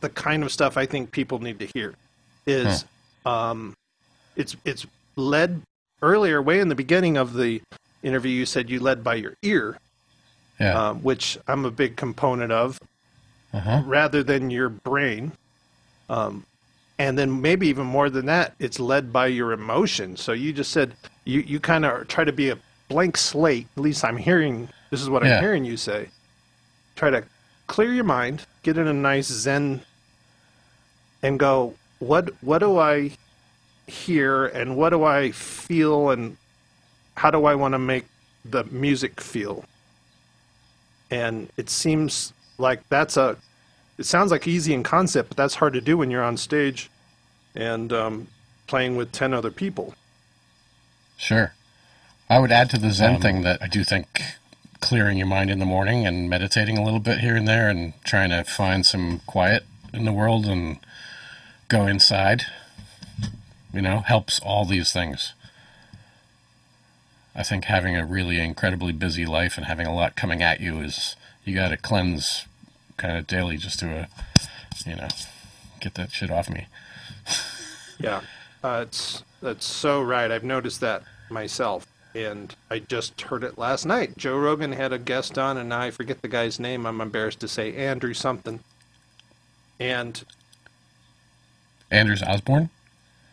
the 0.00 0.08
kind 0.10 0.42
of 0.42 0.52
stuff 0.52 0.76
I 0.76 0.86
think 0.86 1.10
people 1.12 1.38
need 1.38 1.58
to 1.60 1.68
hear. 1.74 1.94
Is 2.46 2.84
um, 3.24 3.74
it's 4.36 4.56
it's 4.64 4.86
led 5.16 5.62
earlier, 6.02 6.42
way 6.42 6.58
in 6.60 6.68
the 6.68 6.74
beginning 6.74 7.16
of 7.16 7.34
the 7.34 7.60
interview, 8.02 8.32
you 8.32 8.46
said 8.46 8.68
you 8.68 8.80
led 8.80 9.04
by 9.04 9.14
your 9.14 9.34
ear, 9.42 9.76
Yeah. 10.58 10.88
um, 10.88 11.02
which 11.04 11.38
I'm 11.46 11.64
a 11.64 11.70
big 11.70 11.94
component 11.96 12.50
of, 12.50 12.78
Uh 13.54 13.60
huh. 13.60 13.82
rather 13.86 14.24
than 14.24 14.50
your 14.50 14.68
brain. 14.68 15.32
Um, 16.08 16.44
and 17.02 17.18
then 17.18 17.40
maybe 17.40 17.66
even 17.66 17.84
more 17.84 18.08
than 18.08 18.26
that, 18.26 18.54
it's 18.60 18.78
led 18.78 19.12
by 19.12 19.26
your 19.26 19.50
emotion. 19.50 20.16
So 20.16 20.30
you 20.30 20.52
just 20.52 20.70
said 20.70 20.94
you, 21.24 21.40
you 21.40 21.58
kind 21.58 21.84
of 21.84 22.06
try 22.06 22.22
to 22.22 22.30
be 22.30 22.50
a 22.50 22.58
blank 22.88 23.16
slate. 23.16 23.66
At 23.76 23.82
least 23.82 24.04
I'm 24.04 24.16
hearing 24.16 24.68
this 24.90 25.02
is 25.02 25.10
what 25.10 25.24
Yeah. 25.24 25.34
I'm 25.34 25.42
hearing 25.42 25.64
you 25.64 25.76
say. 25.76 26.10
Try 26.94 27.10
to 27.10 27.24
clear 27.66 27.92
your 27.92 28.04
mind, 28.04 28.46
get 28.62 28.78
in 28.78 28.86
a 28.86 28.92
nice 28.92 29.26
zen, 29.26 29.80
and 31.24 31.40
go. 31.40 31.74
What 31.98 32.30
what 32.40 32.58
do 32.58 32.78
I 32.78 33.10
hear, 33.88 34.46
and 34.46 34.76
what 34.76 34.90
do 34.90 35.02
I 35.02 35.32
feel, 35.32 36.10
and 36.10 36.36
how 37.16 37.32
do 37.32 37.46
I 37.46 37.56
want 37.56 37.74
to 37.74 37.80
make 37.80 38.06
the 38.44 38.62
music 38.64 39.20
feel? 39.20 39.64
And 41.10 41.48
it 41.56 41.68
seems 41.68 42.32
like 42.58 42.88
that's 42.90 43.16
a 43.16 43.36
it 43.98 44.06
sounds 44.06 44.30
like 44.30 44.46
easy 44.46 44.72
in 44.72 44.84
concept, 44.84 45.30
but 45.30 45.36
that's 45.36 45.56
hard 45.56 45.72
to 45.72 45.80
do 45.80 45.96
when 45.98 46.08
you're 46.08 46.22
on 46.22 46.36
stage 46.36 46.90
and 47.54 47.92
um, 47.92 48.28
playing 48.66 48.96
with 48.96 49.12
10 49.12 49.34
other 49.34 49.50
people. 49.50 49.94
Sure. 51.16 51.54
I 52.28 52.38
would 52.38 52.52
add 52.52 52.70
to 52.70 52.78
the 52.78 52.90
Zen 52.90 53.20
thing 53.20 53.42
that 53.42 53.62
I 53.62 53.68
do 53.68 53.84
think 53.84 54.22
clearing 54.80 55.16
your 55.16 55.26
mind 55.26 55.50
in 55.50 55.58
the 55.58 55.64
morning 55.64 56.06
and 56.06 56.28
meditating 56.28 56.76
a 56.76 56.84
little 56.84 56.98
bit 56.98 57.18
here 57.18 57.36
and 57.36 57.46
there 57.46 57.68
and 57.68 57.92
trying 58.04 58.30
to 58.30 58.42
find 58.44 58.84
some 58.84 59.20
quiet 59.26 59.64
in 59.92 60.04
the 60.04 60.12
world 60.12 60.46
and 60.46 60.78
go 61.68 61.86
inside, 61.86 62.44
you 63.72 63.80
know, 63.80 64.00
helps 64.00 64.40
all 64.40 64.64
these 64.64 64.92
things. 64.92 65.34
I 67.34 67.42
think 67.42 67.64
having 67.64 67.96
a 67.96 68.04
really 68.04 68.38
incredibly 68.38 68.92
busy 68.92 69.24
life 69.24 69.56
and 69.56 69.66
having 69.66 69.86
a 69.86 69.94
lot 69.94 70.16
coming 70.16 70.42
at 70.42 70.60
you 70.60 70.80
is 70.80 71.16
you 71.44 71.54
got 71.54 71.68
to 71.68 71.76
cleanse 71.76 72.46
kind 72.96 73.16
of 73.16 73.26
daily 73.26 73.56
just 73.56 73.78
to, 73.80 73.90
uh, 73.90 74.06
you 74.84 74.96
know, 74.96 75.08
get 75.80 75.94
that 75.94 76.12
shit 76.12 76.30
off 76.30 76.50
me. 76.50 76.66
Yeah, 78.02 78.20
uh, 78.64 78.84
it's 78.86 79.22
that's 79.40 79.64
so 79.64 80.02
right. 80.02 80.30
I've 80.30 80.44
noticed 80.44 80.80
that 80.80 81.02
myself, 81.30 81.86
and 82.14 82.54
I 82.70 82.80
just 82.80 83.20
heard 83.20 83.44
it 83.44 83.58
last 83.58 83.86
night. 83.86 84.16
Joe 84.16 84.36
Rogan 84.38 84.72
had 84.72 84.92
a 84.92 84.98
guest 84.98 85.38
on, 85.38 85.56
and 85.56 85.72
I 85.72 85.90
forget 85.90 86.22
the 86.22 86.28
guy's 86.28 86.60
name. 86.60 86.86
I'm 86.86 87.00
embarrassed 87.00 87.40
to 87.40 87.48
say 87.48 87.74
Andrew 87.76 88.14
something. 88.14 88.60
And 89.80 90.22
Anders 91.90 92.22
Osborne? 92.22 92.70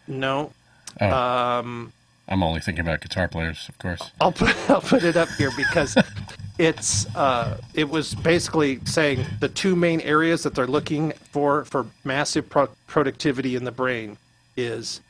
no, 0.07 0.51
Oh, 0.99 1.09
um, 1.11 1.93
I'm 2.27 2.43
only 2.43 2.59
thinking 2.59 2.81
about 2.81 3.01
guitar 3.01 3.27
players, 3.27 3.67
of 3.69 3.77
course. 3.77 4.11
I'll 4.19 4.31
put 4.31 4.55
I'll 4.69 4.81
put 4.81 5.03
it 5.03 5.15
up 5.15 5.29
here 5.29 5.51
because 5.55 5.95
it's 6.59 7.05
uh, 7.15 7.57
it 7.73 7.89
was 7.89 8.15
basically 8.15 8.79
saying 8.85 9.25
the 9.39 9.49
two 9.49 9.75
main 9.75 10.01
areas 10.01 10.43
that 10.43 10.55
they're 10.55 10.67
looking 10.67 11.11
for 11.31 11.65
for 11.65 11.85
massive 12.03 12.49
pro- 12.49 12.69
productivity 12.87 13.55
in 13.55 13.63
the 13.63 13.71
brain 13.71 14.17
is 14.59 15.01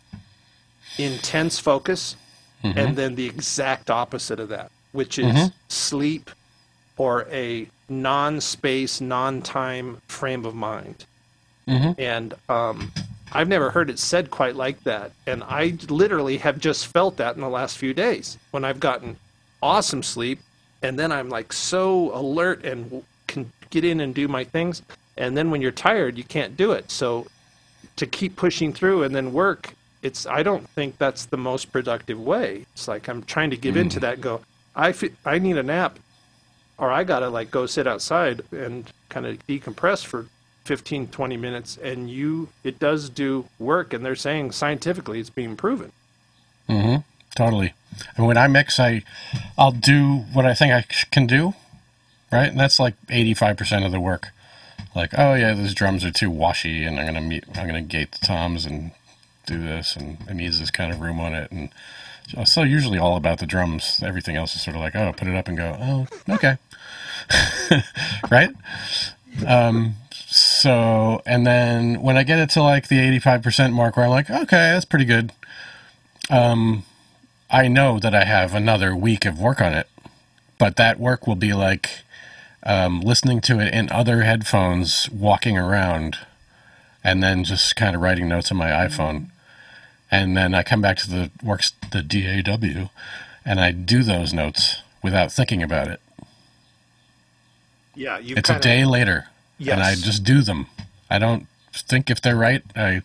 intense 0.97 1.59
focus 1.59 2.15
mm-hmm. 2.63 2.77
and 2.77 2.95
then 2.95 3.15
the 3.15 3.25
exact 3.25 3.89
opposite 3.89 4.39
of 4.39 4.49
that, 4.49 4.71
which 4.91 5.19
is 5.19 5.25
mm-hmm. 5.25 5.47
sleep 5.67 6.29
or 6.97 7.27
a 7.31 7.67
non-space, 7.87 9.01
non-time 9.01 10.01
frame 10.07 10.45
of 10.45 10.53
mind. 10.53 11.05
Mm-hmm. 11.67 11.99
And 11.99 12.33
um, 12.49 12.91
I've 13.31 13.47
never 13.47 13.69
heard 13.69 13.89
it 13.89 13.99
said 13.99 14.31
quite 14.31 14.55
like 14.55 14.83
that. 14.83 15.11
And 15.25 15.43
I 15.43 15.77
literally 15.89 16.37
have 16.37 16.59
just 16.59 16.87
felt 16.87 17.17
that 17.17 17.35
in 17.35 17.41
the 17.41 17.49
last 17.49 17.77
few 17.77 17.93
days 17.93 18.37
when 18.51 18.65
I've 18.65 18.79
gotten 18.79 19.17
awesome 19.61 20.03
sleep. 20.03 20.39
And 20.81 20.97
then 20.97 21.11
I'm 21.11 21.29
like 21.29 21.51
so 21.51 22.15
alert 22.15 22.63
and 22.63 23.03
can 23.27 23.51
get 23.69 23.83
in 23.83 23.99
and 23.99 24.15
do 24.15 24.27
my 24.27 24.43
things. 24.43 24.81
And 25.17 25.35
then 25.35 25.51
when 25.51 25.61
you're 25.61 25.71
tired, 25.71 26.17
you 26.17 26.23
can't 26.23 26.55
do 26.55 26.71
it. 26.71 26.89
So 26.89 27.27
to 27.99 28.07
keep 28.07 28.35
pushing 28.35 28.73
through 28.73 29.03
and 29.03 29.15
then 29.15 29.33
work, 29.33 29.73
it's, 30.01 30.25
I 30.25 30.43
don't 30.43 30.67
think 30.69 30.97
that's 30.97 31.25
the 31.25 31.37
most 31.37 31.71
productive 31.71 32.19
way. 32.19 32.65
It's 32.73 32.87
like 32.87 33.07
I'm 33.07 33.23
trying 33.23 33.49
to 33.51 33.57
give 33.57 33.77
into 33.77 33.99
that 34.01 34.15
and 34.15 34.23
go, 34.23 34.41
I, 34.75 34.91
fe- 34.91 35.13
I 35.25 35.39
need 35.39 35.57
a 35.57 35.63
nap 35.63 35.99
or 36.77 36.91
I 36.91 37.03
gotta 37.03 37.29
like 37.29 37.51
go 37.51 37.65
sit 37.65 37.87
outside 37.87 38.41
and 38.51 38.91
kind 39.09 39.25
of 39.25 39.45
decompress 39.47 40.05
for 40.05 40.27
15, 40.65 41.07
20 41.07 41.37
minutes. 41.37 41.77
And 41.77 42.09
you, 42.09 42.49
it 42.63 42.79
does 42.79 43.09
do 43.09 43.45
work. 43.59 43.93
And 43.93 44.05
they're 44.05 44.15
saying 44.15 44.51
scientifically 44.51 45.19
it's 45.19 45.29
being 45.29 45.55
proven. 45.55 45.91
Mm-hmm 46.67 46.97
totally. 47.35 47.73
And 48.17 48.27
when 48.27 48.37
I 48.37 48.47
mix, 48.47 48.79
I 48.79 49.03
I'll 49.57 49.71
do 49.71 50.25
what 50.33 50.45
I 50.45 50.53
think 50.53 50.73
I 50.73 50.81
can 51.11 51.25
do, 51.25 51.53
right? 52.31 52.49
And 52.49 52.59
that's 52.59 52.79
like 52.79 52.95
eighty 53.09 53.33
five 53.33 53.57
percent 53.57 53.85
of 53.85 53.91
the 53.91 53.99
work. 53.99 54.29
Like, 54.95 55.11
oh 55.17 55.33
yeah, 55.35 55.53
those 55.53 55.73
drums 55.73 56.03
are 56.03 56.11
too 56.11 56.29
washy, 56.29 56.83
and 56.83 56.99
I'm 56.99 57.05
gonna 57.05 57.21
meet, 57.21 57.45
I'm 57.55 57.67
gonna 57.67 57.81
gate 57.81 58.11
the 58.13 58.25
toms 58.25 58.65
and 58.65 58.91
do 59.45 59.61
this, 59.61 59.95
and 59.95 60.17
it 60.29 60.33
needs 60.35 60.59
this 60.59 60.71
kind 60.71 60.91
of 60.91 61.01
room 61.01 61.19
on 61.19 61.33
it, 61.33 61.51
and 61.51 61.69
so 62.47 62.63
usually 62.63 62.99
all 62.99 63.17
about 63.17 63.39
the 63.39 63.45
drums. 63.45 64.01
Everything 64.03 64.35
else 64.35 64.55
is 64.55 64.61
sort 64.61 64.75
of 64.75 64.81
like, 64.81 64.95
oh, 64.95 65.13
put 65.13 65.27
it 65.27 65.35
up 65.35 65.47
and 65.47 65.57
go, 65.57 65.77
oh, 65.79 66.07
okay, 66.35 66.57
right? 68.31 68.51
Um, 69.47 69.95
so, 70.11 71.21
and 71.25 71.45
then 71.45 72.01
when 72.01 72.17
I 72.17 72.23
get 72.23 72.39
it 72.39 72.49
to 72.51 72.63
like 72.63 72.87
the 72.87 72.99
eighty 72.99 73.19
five 73.19 73.41
percent 73.43 73.73
mark, 73.73 73.97
where 73.97 74.05
I'm 74.05 74.11
like, 74.11 74.29
okay, 74.29 74.71
that's 74.71 74.85
pretty 74.85 75.05
good. 75.05 75.31
I 77.51 77.67
know 77.67 77.99
that 77.99 78.13
I 78.13 78.25
have 78.25 78.53
another 78.53 78.95
week 78.95 79.25
of 79.25 79.39
work 79.39 79.59
on 79.61 79.73
it, 79.73 79.87
but 80.59 80.75
that 80.75 80.99
work 80.99 81.25
will 81.25 81.35
be 81.35 81.53
like 81.53 82.01
um, 82.63 83.01
listening 83.01 83.41
to 83.41 83.59
it 83.59 83.73
in 83.73 83.89
other 83.91 84.21
headphones, 84.21 85.09
walking 85.09 85.57
around, 85.57 86.17
and 87.03 87.23
then 87.23 87.43
just 87.43 87.75
kind 87.75 87.95
of 87.95 88.01
writing 88.01 88.27
notes 88.27 88.51
on 88.51 88.57
my 88.57 88.69
iPhone. 88.69 89.27
And 90.11 90.35
then 90.35 90.53
I 90.53 90.63
come 90.63 90.81
back 90.81 90.97
to 90.97 91.09
the 91.09 91.31
works 91.43 91.73
the 91.91 92.01
DAW, 92.01 92.89
and 93.45 93.59
I 93.59 93.71
do 93.71 94.03
those 94.03 94.33
notes 94.33 94.81
without 95.03 95.31
thinking 95.31 95.63
about 95.63 95.87
it. 95.87 96.01
Yeah. 97.95 98.17
You 98.19 98.35
It's 98.37 98.49
a 98.49 98.59
day 98.59 98.85
later, 98.85 99.27
and 99.59 99.81
I 99.81 99.95
just 99.95 100.23
do 100.23 100.41
them. 100.41 100.67
I 101.09 101.19
don't 101.19 101.47
think 101.73 102.09
if 102.09 102.21
they're 102.21 102.35
right. 102.35 102.63
I 102.75 103.01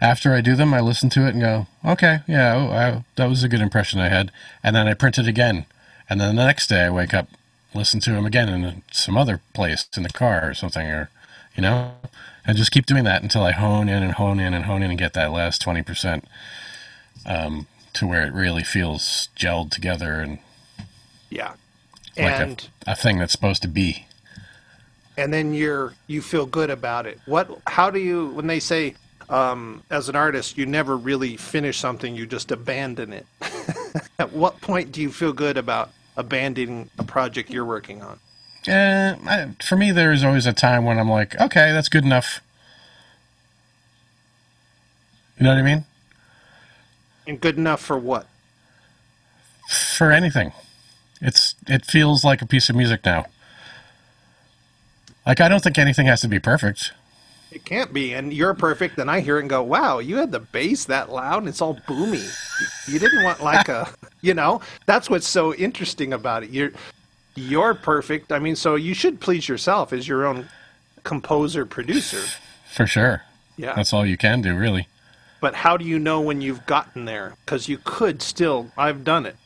after 0.00 0.34
I 0.34 0.40
do 0.40 0.56
them, 0.56 0.72
I 0.72 0.80
listen 0.80 1.10
to 1.10 1.26
it 1.26 1.34
and 1.34 1.42
go, 1.42 1.66
okay, 1.84 2.20
yeah, 2.26 2.54
oh, 2.54 2.70
I, 2.72 3.04
that 3.16 3.28
was 3.28 3.44
a 3.44 3.48
good 3.48 3.60
impression 3.60 4.00
I 4.00 4.08
had, 4.08 4.32
and 4.62 4.74
then 4.74 4.88
I 4.88 4.94
print 4.94 5.18
it 5.18 5.26
again, 5.26 5.66
and 6.08 6.20
then 6.20 6.36
the 6.36 6.46
next 6.46 6.68
day 6.68 6.84
I 6.84 6.90
wake 6.90 7.12
up, 7.12 7.28
listen 7.74 8.00
to 8.00 8.12
them 8.12 8.26
again 8.26 8.48
in 8.48 8.82
some 8.90 9.16
other 9.16 9.40
place 9.54 9.88
in 9.96 10.02
the 10.02 10.08
car 10.10 10.48
or 10.50 10.54
something, 10.54 10.86
or 10.86 11.10
you 11.54 11.62
know, 11.62 11.92
and 12.46 12.56
just 12.56 12.70
keep 12.72 12.86
doing 12.86 13.04
that 13.04 13.22
until 13.22 13.42
I 13.44 13.52
hone 13.52 13.88
in 13.88 14.02
and 14.02 14.12
hone 14.12 14.40
in 14.40 14.54
and 14.54 14.64
hone 14.64 14.82
in 14.82 14.90
and 14.90 14.98
get 14.98 15.12
that 15.14 15.32
last 15.32 15.60
twenty 15.62 15.82
percent 15.82 16.24
um, 17.26 17.66
to 17.94 18.06
where 18.06 18.26
it 18.26 18.32
really 18.32 18.64
feels 18.64 19.28
gelled 19.36 19.70
together 19.70 20.14
and 20.20 20.38
Yeah. 21.30 21.54
like 22.16 22.38
a, 22.40 22.56
a 22.86 22.96
thing 22.96 23.18
that's 23.18 23.32
supposed 23.32 23.62
to 23.62 23.68
be. 23.68 24.06
and 25.16 25.32
then 25.32 25.52
you're 25.54 25.94
you 26.06 26.22
feel 26.22 26.46
good 26.46 26.70
about 26.70 27.06
it. 27.06 27.20
What? 27.26 27.60
How 27.66 27.90
do 27.90 27.98
you 27.98 28.28
when 28.30 28.46
they 28.46 28.60
say 28.60 28.94
um, 29.28 29.82
as 29.90 30.08
an 30.08 30.16
artist 30.16 30.58
you 30.58 30.66
never 30.66 30.96
really 30.96 31.36
finish 31.36 31.78
something, 31.78 32.16
you 32.16 32.26
just 32.26 32.50
abandon 32.50 33.12
it? 33.12 33.26
At 34.18 34.32
what 34.32 34.60
point 34.60 34.92
do 34.92 35.00
you 35.02 35.10
feel 35.12 35.32
good 35.32 35.56
about 35.56 35.90
abandoning 36.20 36.90
a 36.98 37.02
project 37.02 37.50
you're 37.50 37.64
working 37.64 38.02
on? 38.02 38.20
Uh, 38.68 39.16
I, 39.26 39.48
for 39.64 39.76
me, 39.76 39.90
there 39.90 40.12
is 40.12 40.22
always 40.22 40.46
a 40.46 40.52
time 40.52 40.84
when 40.84 40.98
I'm 40.98 41.08
like, 41.08 41.34
okay, 41.40 41.72
that's 41.72 41.88
good 41.88 42.04
enough. 42.04 42.40
You 45.38 45.44
know 45.44 45.50
what 45.50 45.58
I 45.58 45.62
mean? 45.62 45.84
And 47.26 47.40
good 47.40 47.56
enough 47.56 47.80
for 47.80 47.98
what? 47.98 48.26
For 49.68 50.12
anything, 50.12 50.52
it's 51.22 51.54
it 51.66 51.86
feels 51.86 52.24
like 52.24 52.42
a 52.42 52.46
piece 52.46 52.68
of 52.68 52.76
music 52.76 53.04
now. 53.04 53.26
Like 55.24 55.40
I 55.40 55.48
don't 55.48 55.62
think 55.62 55.78
anything 55.78 56.06
has 56.06 56.20
to 56.22 56.28
be 56.28 56.38
perfect. 56.38 56.92
It 57.52 57.64
can't 57.64 57.92
be. 57.92 58.14
And 58.14 58.32
you're 58.32 58.54
perfect. 58.54 58.98
And 58.98 59.10
I 59.10 59.20
hear 59.20 59.38
it 59.38 59.40
and 59.40 59.50
go, 59.50 59.62
wow, 59.62 59.98
you 59.98 60.16
had 60.16 60.30
the 60.30 60.40
bass 60.40 60.84
that 60.86 61.10
loud 61.10 61.38
and 61.38 61.48
it's 61.48 61.60
all 61.60 61.74
boomy. 61.88 62.28
You 62.88 62.98
didn't 62.98 63.24
want 63.24 63.42
like 63.42 63.68
a, 63.68 63.92
you 64.20 64.34
know, 64.34 64.60
that's 64.86 65.10
what's 65.10 65.26
so 65.26 65.54
interesting 65.54 66.12
about 66.12 66.44
it. 66.44 66.50
You're, 66.50 66.72
you're 67.34 67.74
perfect. 67.74 68.32
I 68.32 68.38
mean, 68.38 68.56
so 68.56 68.74
you 68.74 68.94
should 68.94 69.20
please 69.20 69.48
yourself 69.48 69.92
as 69.92 70.06
your 70.06 70.26
own 70.26 70.48
composer, 71.04 71.66
producer. 71.66 72.22
for 72.70 72.86
sure. 72.86 73.22
Yeah. 73.56 73.74
That's 73.74 73.92
all 73.92 74.06
you 74.06 74.16
can 74.16 74.42
do, 74.42 74.56
really. 74.56 74.88
But 75.40 75.54
how 75.54 75.76
do 75.76 75.84
you 75.84 75.98
know 75.98 76.20
when 76.20 76.40
you've 76.40 76.66
gotten 76.66 77.04
there? 77.04 77.34
Because 77.44 77.68
you 77.68 77.78
could 77.82 78.22
still, 78.22 78.70
I've 78.76 79.04
done 79.04 79.26
it. 79.26 79.36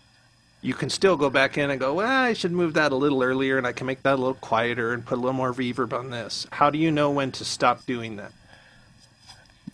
You 0.65 0.73
can 0.73 0.89
still 0.89 1.19
go 1.19 1.29
back 1.29 1.59
in 1.59 1.69
and 1.69 1.79
go, 1.79 1.93
well, 1.93 2.09
I 2.09 2.33
should 2.33 2.51
move 2.51 2.73
that 2.73 2.91
a 2.91 2.97
little 2.97 3.23
earlier 3.23 3.59
and 3.59 3.67
I 3.67 3.73
can 3.73 3.87
make 3.87 4.03
that 4.03 4.15
a 4.15 4.17
little 4.17 4.33
quieter 4.33 4.95
and 4.95 5.05
put 5.05 5.19
a 5.19 5.21
little 5.21 5.35
more 5.35 5.53
reverb 5.53 5.93
on 5.93 6.09
this. 6.09 6.47
How 6.53 6.71
do 6.71 6.79
you 6.79 6.91
know 6.91 7.11
when 7.11 7.33
to 7.33 7.45
stop 7.45 7.85
doing 7.85 8.17
that? 8.17 8.33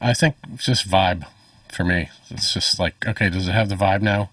I 0.00 0.14
think 0.14 0.34
it's 0.52 0.66
just 0.66 0.88
vibe 0.88 1.28
for 1.70 1.84
me. 1.84 2.10
It's 2.28 2.52
just 2.52 2.80
like, 2.80 3.06
okay, 3.06 3.30
does 3.30 3.46
it 3.46 3.52
have 3.52 3.68
the 3.68 3.76
vibe 3.76 4.02
now? 4.02 4.30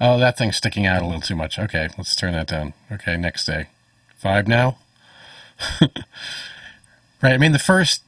Oh, 0.00 0.18
that 0.18 0.36
thing's 0.36 0.56
sticking 0.56 0.86
out 0.86 1.02
a 1.02 1.06
little 1.06 1.20
too 1.20 1.36
much. 1.36 1.56
Okay, 1.56 1.88
let's 1.96 2.16
turn 2.16 2.32
that 2.32 2.48
down. 2.48 2.74
Okay, 2.90 3.16
next 3.16 3.44
day. 3.44 3.68
Vibe 4.20 4.48
now? 4.48 4.78
right. 5.80 7.34
I 7.34 7.38
mean, 7.38 7.52
the 7.52 7.60
first, 7.60 8.02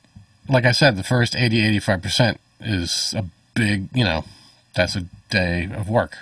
like 0.48 0.64
I 0.64 0.72
said, 0.72 0.96
the 0.96 1.04
first 1.04 1.36
80, 1.36 1.78
85% 1.78 2.38
is 2.58 3.14
a 3.16 3.24
big, 3.54 3.86
you 3.94 4.02
know, 4.02 4.24
that's 4.74 4.96
a 4.96 5.02
day 5.30 5.70
of 5.72 5.88
work. 5.88 6.18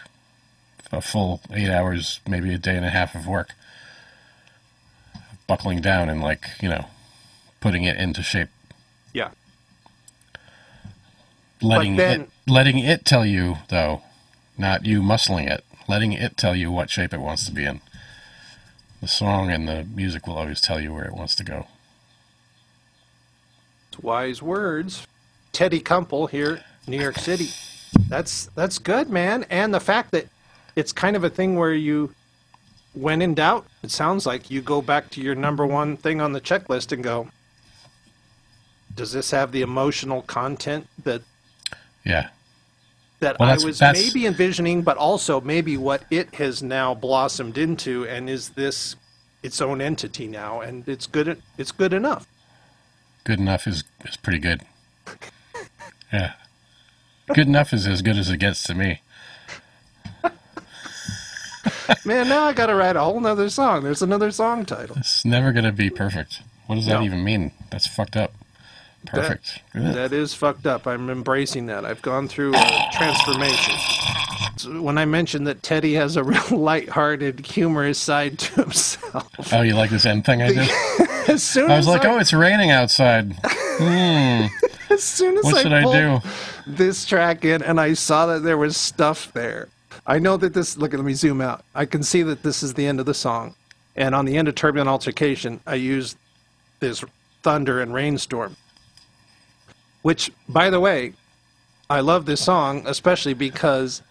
A 0.92 1.00
full 1.00 1.40
eight 1.52 1.70
hours, 1.70 2.20
maybe 2.28 2.52
a 2.52 2.58
day 2.58 2.76
and 2.76 2.84
a 2.84 2.90
half 2.90 3.14
of 3.14 3.26
work. 3.26 3.50
Buckling 5.46 5.80
down 5.80 6.08
and, 6.08 6.20
like, 6.22 6.46
you 6.60 6.68
know, 6.68 6.86
putting 7.60 7.84
it 7.84 7.96
into 7.96 8.22
shape. 8.22 8.48
Yeah. 9.12 9.30
letting 11.60 11.96
then- 11.96 12.22
it 12.22 12.30
letting 12.46 12.78
it 12.78 13.04
tell 13.04 13.24
you 13.24 13.58
though 13.68 14.02
not 14.58 14.84
you 14.84 15.00
muscling 15.00 15.48
it 15.48 15.64
letting 15.86 16.12
it 16.12 16.36
tell 16.36 16.56
you 16.56 16.72
what 16.72 16.90
shape 16.90 17.12
it 17.14 17.20
wants 17.20 17.44
to 17.46 17.52
be 17.52 17.64
in 17.64 17.80
the 19.00 19.06
song 19.06 19.48
and 19.50 19.68
the 19.68 19.84
music 19.84 20.26
will 20.26 20.36
always 20.36 20.60
tell 20.60 20.80
you 20.80 20.92
where 20.92 21.04
it 21.04 21.14
wants 21.14 21.36
to 21.36 21.44
go 21.44 21.66
It's 23.88 24.02
wise 24.02 24.42
words. 24.42 25.06
Teddy 25.52 25.80
Kumpel 25.80 26.28
here, 26.30 26.64
New 26.88 26.98
York 27.00 27.18
City. 27.18 27.48
That's 28.08 28.46
that's 28.56 28.78
good, 28.78 29.08
man. 29.10 29.44
And 29.50 29.72
the 29.74 29.80
fact 29.80 30.10
that 30.12 30.26
it's 30.76 30.92
kind 30.92 31.16
of 31.16 31.24
a 31.24 31.30
thing 31.30 31.56
where 31.56 31.72
you, 31.74 32.14
when 32.94 33.22
in 33.22 33.34
doubt, 33.34 33.66
it 33.82 33.90
sounds 33.90 34.26
like 34.26 34.50
you 34.50 34.60
go 34.62 34.82
back 34.82 35.10
to 35.10 35.20
your 35.20 35.34
number 35.34 35.66
one 35.66 35.96
thing 35.96 36.20
on 36.20 36.32
the 36.32 36.40
checklist 36.40 36.92
and 36.92 37.02
go, 37.02 37.28
does 38.94 39.12
this 39.12 39.30
have 39.30 39.52
the 39.52 39.62
emotional 39.62 40.22
content 40.22 40.86
that 41.02 41.22
yeah 42.04 42.28
that 43.20 43.38
Well, 43.38 43.48
I 43.48 43.64
was 43.64 43.78
that's- 43.78 44.04
maybe 44.04 44.26
envisioning, 44.26 44.82
but 44.82 44.96
also 44.96 45.40
maybe 45.40 45.76
what 45.76 46.04
it 46.10 46.34
has 46.34 46.62
now 46.62 46.92
blossomed 46.94 47.56
into, 47.56 48.04
and 48.06 48.28
is 48.28 48.50
this 48.50 48.96
its 49.42 49.60
own 49.60 49.80
entity 49.80 50.26
now, 50.28 50.60
and 50.60 50.86
it's 50.88 51.06
good. 51.06 51.40
It's 51.58 51.72
good 51.72 51.92
enough. 51.92 52.26
good 53.24 53.38
enough 53.38 53.66
is 53.66 53.84
is 54.04 54.16
pretty 54.16 54.38
good 54.40 54.62
yeah 56.12 56.32
good 57.34 57.46
enough 57.46 57.72
is 57.72 57.86
as 57.86 58.02
good 58.02 58.16
as 58.16 58.28
it 58.28 58.38
gets 58.38 58.62
to 58.64 58.74
me 58.74 59.00
Man, 62.04 62.28
now 62.28 62.44
I 62.44 62.52
got 62.52 62.66
to 62.66 62.74
write 62.74 62.96
a 62.96 63.00
whole 63.00 63.20
nother 63.20 63.48
song. 63.50 63.82
There's 63.84 64.02
another 64.02 64.30
song 64.30 64.64
title. 64.64 64.96
it's 64.98 65.24
never 65.24 65.52
gonna 65.52 65.72
be 65.72 65.90
perfect 65.90 66.40
what 66.66 66.76
does 66.76 66.86
that 66.86 67.00
No. 67.00 67.02
even 67.04 67.22
mean 67.24 67.50
that's 67.70 67.86
fucked 67.86 68.16
up 68.16 68.32
perfect 69.06 69.60
Ugh. 69.74 69.94
That 69.94 70.12
is 70.12 70.32
fucked 70.32 70.64
up. 70.66 70.86
I'm 70.86 71.10
embracing 71.10 71.66
that. 71.66 71.84
I've 71.84 72.02
gone 72.02 72.28
through 72.28 72.54
a 72.54 72.88
transformation. 72.92 73.74
So 74.56 74.80
when 74.80 74.96
I 74.96 75.06
mentioned 75.06 75.46
that 75.48 75.62
Teddy 75.62 75.94
has 75.94 76.14
a 76.16 76.22
real 76.32 76.56
light-hearted, 76.58 77.44
humorous 77.46 77.98
side 77.98 78.38
to 78.38 78.62
himself, 78.62 79.52
oh 79.52 79.62
you 79.62 79.74
like 79.74 79.90
this 79.90 80.06
end 80.06 80.24
thing 80.24 80.40
i 80.42 80.48
did 80.48 80.70
as 81.28 81.42
soon 81.42 81.70
i 81.70 81.76
was 81.76 81.86
as 81.88 81.94
like 81.94 82.04
oh 82.04 82.18
it's 82.18 82.32
raining 82.32 82.70
outside 82.70 83.32
hmm 83.44 84.46
as 84.92 85.02
soon 85.02 85.36
as 85.38 85.44
what 85.44 85.56
I 85.56 85.62
should 85.62 85.72
i 85.72 85.82
pulled 85.82 85.94
do 86.22 86.28
this 86.66 87.04
track 87.06 87.44
in 87.44 87.60
and 87.62 87.80
I 87.80 87.94
saw 87.94 88.26
that 88.26 88.44
there 88.44 88.56
was 88.56 88.76
stuff 88.76 89.32
there. 89.32 89.68
I 90.06 90.18
know 90.18 90.36
that 90.36 90.54
this. 90.54 90.76
Look, 90.76 90.92
let 90.92 91.04
me 91.04 91.14
zoom 91.14 91.40
out. 91.40 91.64
I 91.74 91.84
can 91.84 92.02
see 92.02 92.22
that 92.22 92.42
this 92.42 92.62
is 92.62 92.74
the 92.74 92.86
end 92.86 93.00
of 93.00 93.06
the 93.06 93.14
song, 93.14 93.54
and 93.96 94.14
on 94.14 94.24
the 94.24 94.36
end 94.36 94.48
of 94.48 94.54
Turbulent 94.54 94.88
Altercation, 94.88 95.60
I 95.66 95.74
used 95.76 96.16
this 96.80 97.04
thunder 97.42 97.80
and 97.80 97.92
rainstorm. 97.94 98.56
Which, 100.02 100.32
by 100.48 100.70
the 100.70 100.80
way, 100.80 101.12
I 101.88 102.00
love 102.00 102.26
this 102.26 102.42
song, 102.42 102.84
especially 102.86 103.34
because 103.34 104.02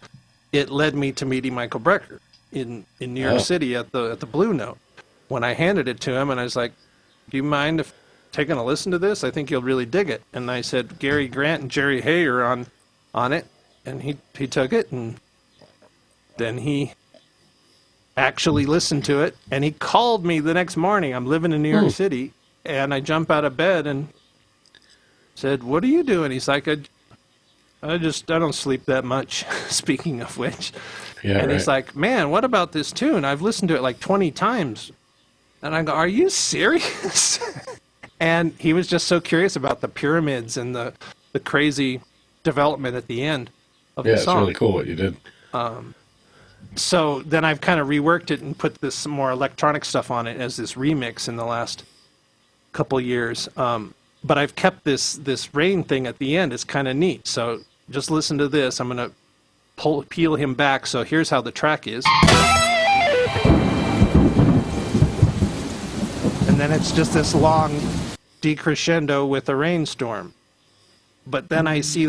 it 0.52 0.70
led 0.70 0.96
me 0.96 1.12
to 1.14 1.26
meeting 1.26 1.54
Michael 1.54 1.80
Brecker 1.80 2.20
in, 2.52 2.86
in 3.00 3.14
New 3.14 3.22
York 3.22 3.36
Oh. 3.36 3.40
City 3.40 3.76
at 3.76 3.92
the 3.92 4.12
at 4.12 4.20
the 4.20 4.26
Blue 4.26 4.54
Note. 4.54 4.78
When 5.28 5.44
I 5.44 5.54
handed 5.54 5.88
it 5.88 6.00
to 6.02 6.14
him, 6.14 6.30
and 6.30 6.40
I 6.40 6.44
was 6.44 6.56
like, 6.56 6.74
"Do 7.30 7.38
you 7.38 7.44
mind 7.44 7.80
if 7.80 7.94
taking 8.32 8.58
a 8.58 8.64
listen 8.64 8.92
to 8.92 9.00
this? 9.00 9.24
I 9.24 9.32
think 9.32 9.50
you'll 9.50 9.62
really 9.62 9.86
dig 9.86 10.10
it." 10.10 10.22
And 10.34 10.52
I 10.52 10.62
said, 10.62 11.00
"Gary 11.00 11.28
Grant 11.28 11.62
and 11.62 11.72
Jerry 11.72 12.02
Hey 12.02 12.26
are 12.26 12.44
on 12.44 12.68
on 13.14 13.32
it," 13.34 13.48
and 13.86 14.02
he 14.04 14.18
he 14.38 14.48
took 14.48 14.74
it, 14.74 14.92
and 14.92 15.20
then 16.42 16.58
he 16.58 16.94
actually 18.18 18.66
listened 18.66 19.06
to 19.06 19.22
it, 19.22 19.36
and 19.50 19.64
he 19.64 19.72
called 19.72 20.26
me 20.26 20.40
the 20.40 20.54
next 20.54 20.78
morning. 20.78 21.14
I'm 21.14 21.26
living 21.26 21.52
in 21.52 21.62
New 21.62 21.70
York 21.70 21.86
hmm. 21.86 21.90
City, 21.90 22.34
and 22.66 22.94
I 22.94 23.00
jump 23.00 23.32
out 23.32 23.46
of 23.46 23.56
bed 23.56 23.88
and 23.88 24.10
said, 25.36 25.64
"What 25.64 25.84
are 25.84 25.88
you 25.88 26.04
doing?" 26.04 26.32
He's 26.32 26.48
like, 26.48 26.68
"I, 26.68 26.78
I 27.82 27.98
just 27.98 28.30
I 28.30 28.40
don't 28.40 28.56
sleep 28.56 28.86
that 28.86 29.06
much." 29.06 29.46
Speaking 29.70 30.22
of 30.22 30.38
which, 30.38 30.72
yeah 31.24 31.38
and 31.38 31.48
right. 31.48 31.54
he's 31.54 31.68
like, 31.68 31.96
"Man, 31.96 32.30
what 32.30 32.44
about 32.44 32.72
this 32.72 32.92
tune? 32.92 33.26
I've 33.26 33.42
listened 33.42 33.70
to 33.70 33.76
it 33.76 33.82
like 33.82 34.00
20 34.00 34.32
times." 34.32 34.92
And 35.62 35.76
I 35.76 35.84
go, 35.84 35.94
"Are 35.94 36.08
you 36.08 36.30
serious?" 36.30 37.40
and 38.20 38.54
he 38.60 38.74
was 38.74 38.88
just 38.88 39.08
so 39.08 39.22
curious 39.22 39.56
about 39.56 39.82
the 39.82 39.88
pyramids 39.88 40.58
and 40.58 40.76
the 40.76 40.94
the 41.34 41.40
crazy 41.40 42.02
development 42.44 42.96
at 42.96 43.08
the 43.08 43.24
end 43.24 43.50
of 43.98 44.06
Yeah, 44.06 44.14
the 44.14 44.18
it's 44.18 44.28
really 44.28 44.54
cool 44.54 44.74
what 44.74 44.88
you 44.88 44.96
did. 44.96 45.18
Um, 45.54 45.96
So 46.76 47.22
then 47.24 47.44
I've 47.44 47.62
kind 47.62 47.80
of 47.80 47.88
reworked 47.88 48.32
it 48.32 48.42
and 48.42 48.58
put 48.58 48.76
this 48.76 49.06
more 49.06 49.32
electronic 49.32 49.84
stuff 49.84 50.10
on 50.10 50.28
it 50.28 50.40
as 50.40 50.58
this 50.58 50.74
remix 50.74 51.28
in 51.28 51.36
the 51.36 51.46
last 51.46 51.84
couple 52.72 53.00
years. 53.02 53.50
Um, 53.58 53.94
but 54.24 54.38
I've 54.38 54.56
kept 54.56 54.84
this 54.84 55.16
this 55.16 55.54
rain 55.54 55.84
thing 55.84 56.08
at 56.08 56.18
the 56.20 56.38
end. 56.38 56.54
It's 56.54 56.64
kind 56.64 56.88
of 56.88 56.96
neat. 56.96 57.28
So 57.28 57.60
just 57.90 58.10
listen 58.12 58.38
to 58.38 58.48
this. 58.48 58.80
I'm 58.80 58.88
gonna 58.88 59.12
pull 59.76 60.04
peel 60.04 60.36
him 60.36 60.54
back. 60.54 60.86
So 60.86 61.04
here's 61.04 61.30
how 61.30 61.42
the 61.42 61.52
track 61.52 61.88
is. 61.88 62.06
And 66.48 66.60
then 66.60 66.72
it's 66.72 66.92
just 66.92 67.14
this 67.14 67.34
long 67.34 67.72
decrescendo 68.42 69.28
with 69.28 69.50
a 69.50 69.56
rainstorm. 69.56 70.34
But 71.28 71.50
then 71.50 71.68
I 71.68 71.82
see 71.82 72.06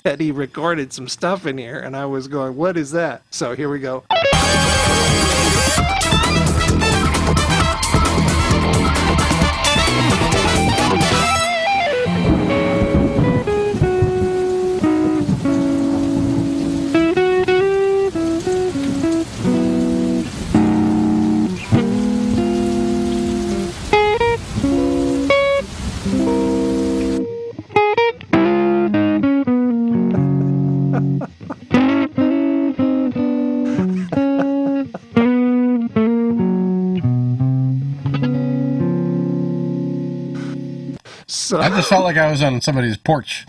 that 0.02 0.20
he 0.20 0.30
recorded 0.30 0.92
some 0.92 1.08
stuff 1.08 1.46
in 1.46 1.58
here, 1.58 1.78
and 1.78 1.96
I 1.96 2.06
was 2.06 2.28
going, 2.28 2.56
"What 2.56 2.76
is 2.76 2.92
that?" 2.92 3.22
So 3.30 3.54
here 3.54 3.70
we 3.70 3.80
go. 3.80 4.04
So 41.50 41.58
I 41.60 41.68
just 41.68 41.88
felt 41.88 42.04
like 42.04 42.16
I 42.16 42.30
was 42.30 42.42
on 42.44 42.60
somebody's 42.60 42.96
porch. 42.96 43.44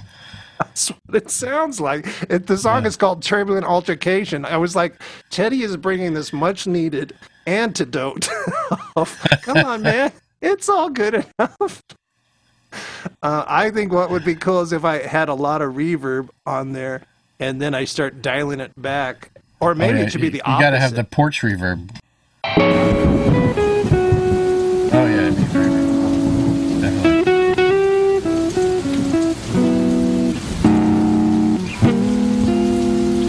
that's 0.57 0.89
what 1.05 1.15
it 1.15 1.29
sounds 1.29 1.79
like. 1.79 2.07
It, 2.31 2.47
the 2.47 2.57
song 2.57 2.87
is 2.87 2.97
called 2.97 3.21
Turbulent 3.21 3.63
Altercation. 3.63 4.43
I 4.43 4.57
was 4.57 4.75
like, 4.75 4.99
Teddy 5.29 5.61
is 5.61 5.77
bringing 5.77 6.15
this 6.15 6.33
much 6.33 6.65
needed 6.65 7.13
antidote. 7.45 8.27
Come 9.43 9.57
on, 9.57 9.81
man. 9.83 10.11
It's 10.41 10.67
all 10.67 10.89
good 10.89 11.13
enough. 11.37 11.83
Uh, 13.21 13.45
I 13.47 13.69
think 13.69 13.93
what 13.93 14.09
would 14.09 14.25
be 14.25 14.33
cool 14.33 14.61
is 14.61 14.73
if 14.73 14.83
I 14.83 15.05
had 15.05 15.29
a 15.29 15.35
lot 15.35 15.61
of 15.61 15.73
reverb 15.75 16.29
on 16.47 16.71
there 16.73 17.03
and 17.39 17.61
then 17.61 17.75
I 17.75 17.85
start 17.85 18.23
dialing 18.23 18.59
it 18.61 18.71
back. 18.81 19.29
Or 19.59 19.75
maybe 19.75 19.93
Oh, 19.93 20.01
yeah, 20.01 20.05
it 20.07 20.11
should 20.11 20.21
be 20.21 20.27
you- 20.27 20.31
the 20.31 20.37
you 20.37 20.43
opposite. 20.45 20.61
gotta 20.65 20.79
have 20.79 20.95
the 20.95 21.03
porch 21.03 21.41
reverb. 21.41 21.91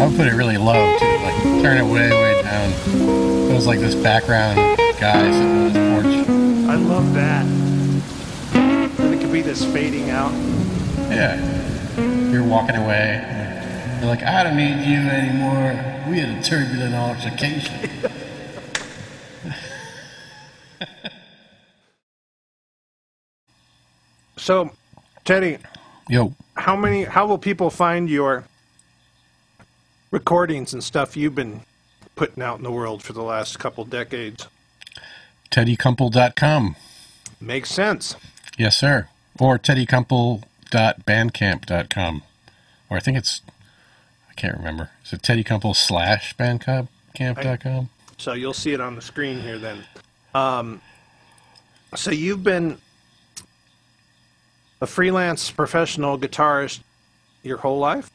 I 0.03 0.07
would 0.07 0.17
put 0.17 0.27
it 0.27 0.35
really 0.35 0.57
low 0.57 0.99
too, 0.99 1.07
like 1.07 1.63
turn 1.63 1.77
it 1.77 1.85
way, 1.85 2.11
way 2.11 2.43
down. 2.43 2.73
It 3.49 3.55
was 3.55 3.69
like 3.69 3.79
this 3.79 3.95
background 3.95 4.57
guy 4.99 5.31
sitting 5.31 5.49
on 5.49 5.71
his 5.71 6.27
porch. 6.27 6.29
I 6.69 6.75
love 6.75 7.15
that. 7.15 7.47
Then 8.97 9.15
it 9.15 9.21
could 9.21 9.31
be 9.31 9.43
this 9.43 9.65
fading 9.65 10.11
out. 10.11 10.33
Yeah. 11.09 11.39
You're 12.33 12.43
walking 12.43 12.75
away. 12.75 13.23
You're 14.01 14.09
like, 14.09 14.25
I 14.25 14.43
don't 14.43 14.57
need 14.57 14.85
you 14.85 14.99
anymore. 14.99 16.11
We 16.11 16.19
had 16.19 16.37
a 16.37 16.43
turbulent 16.43 16.95
altercation. 16.97 17.91
So, 24.37 24.73
Teddy, 25.25 25.59
Yo, 26.09 26.35
how 26.57 26.75
many? 26.75 27.05
How 27.05 27.27
will 27.27 27.39
people 27.39 27.71
find 27.71 28.11
your 28.11 28.45
recordings 30.13 30.73
and 30.73 30.85
stuff 30.85 31.17
you've 31.17 31.35
been 31.35 31.63
putting 32.15 32.41
out 32.43 32.59
in 32.59 32.63
the 32.63 32.71
world 32.71 33.03
for 33.03 33.13
the 33.13 33.23
last 33.23 33.59
couple 33.59 33.85
decades? 33.85 34.47
teddykumpel.com. 35.51 36.77
Makes 37.41 37.71
sense. 37.71 38.15
Yes, 38.57 38.77
sir. 38.77 39.09
Or 39.39 39.59
teddykumpel.bandcamp.com. 39.59 42.23
Or 42.89 42.97
I 42.97 43.01
think 43.01 43.19
it's, 43.19 43.43
I 44.31 44.35
can't 44.35 44.57
remember. 44.57 44.91
Is 45.05 45.13
it 45.13 45.21
teddykumpel 45.23 45.77
slash 45.77 46.35
bandcamp.com? 46.37 47.91
So 48.19 48.33
you'll 48.35 48.55
see 48.55 48.73
it 48.73 48.81
on 48.81 48.95
the 48.95 49.03
screen 49.03 49.41
here 49.41 49.59
then. 49.59 49.85
Um, 50.35 50.81
so 51.95 52.11
you've 52.11 52.43
been 52.45 52.79
a 54.81 54.87
freelance 54.87 55.51
professional 55.51 56.19
guitarist 56.19 56.81
your 57.43 57.59
whole 57.59 57.79
life? 57.79 58.11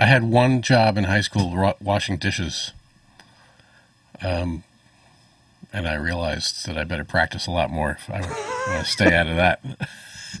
I 0.00 0.06
had 0.06 0.24
one 0.24 0.62
job 0.62 0.96
in 0.96 1.04
high 1.04 1.20
school 1.20 1.74
washing 1.78 2.16
dishes. 2.16 2.72
Um, 4.22 4.64
and 5.74 5.86
I 5.86 5.94
realized 5.94 6.66
that 6.66 6.78
I 6.78 6.84
better 6.84 7.04
practice 7.04 7.46
a 7.46 7.50
lot 7.50 7.70
more 7.70 7.90
if 7.90 8.08
I 8.08 8.20
want 8.22 8.86
to 8.86 8.90
stay 8.90 9.14
out 9.14 9.26
of 9.26 9.36
that. 9.36 9.60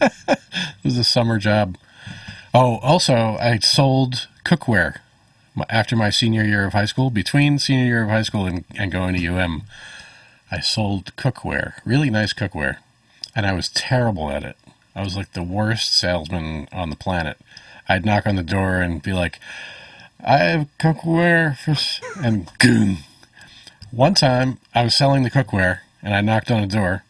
it 0.00 0.82
was 0.82 0.96
a 0.96 1.04
summer 1.04 1.38
job. 1.38 1.76
Oh, 2.54 2.78
also, 2.78 3.36
I 3.38 3.58
sold 3.58 4.28
cookware 4.46 5.00
after 5.68 5.94
my 5.94 6.08
senior 6.08 6.42
year 6.42 6.64
of 6.64 6.72
high 6.72 6.86
school. 6.86 7.10
Between 7.10 7.58
senior 7.58 7.84
year 7.84 8.04
of 8.04 8.08
high 8.08 8.22
school 8.22 8.46
and, 8.46 8.64
and 8.78 8.90
going 8.90 9.14
to 9.14 9.26
UM, 9.26 9.64
I 10.50 10.60
sold 10.60 11.14
cookware, 11.16 11.74
really 11.84 12.08
nice 12.08 12.32
cookware. 12.32 12.78
And 13.36 13.44
I 13.44 13.52
was 13.52 13.68
terrible 13.68 14.30
at 14.30 14.42
it. 14.42 14.56
I 14.96 15.02
was 15.02 15.18
like 15.18 15.34
the 15.34 15.42
worst 15.42 15.94
salesman 15.94 16.66
on 16.72 16.88
the 16.88 16.96
planet. 16.96 17.36
I'd 17.90 18.06
knock 18.06 18.24
on 18.24 18.36
the 18.36 18.44
door 18.44 18.80
and 18.80 19.02
be 19.02 19.12
like, 19.12 19.40
I 20.24 20.36
have 20.38 20.68
cookware 20.78 21.58
for. 21.58 21.72
s-" 21.72 22.00
And 22.22 22.48
goon. 22.58 22.98
One 23.90 24.14
time, 24.14 24.58
I 24.72 24.84
was 24.84 24.94
selling 24.94 25.24
the 25.24 25.30
cookware 25.30 25.80
and 26.00 26.14
I 26.14 26.20
knocked 26.20 26.52
on 26.52 26.62
a 26.62 26.68
door. 26.68 27.02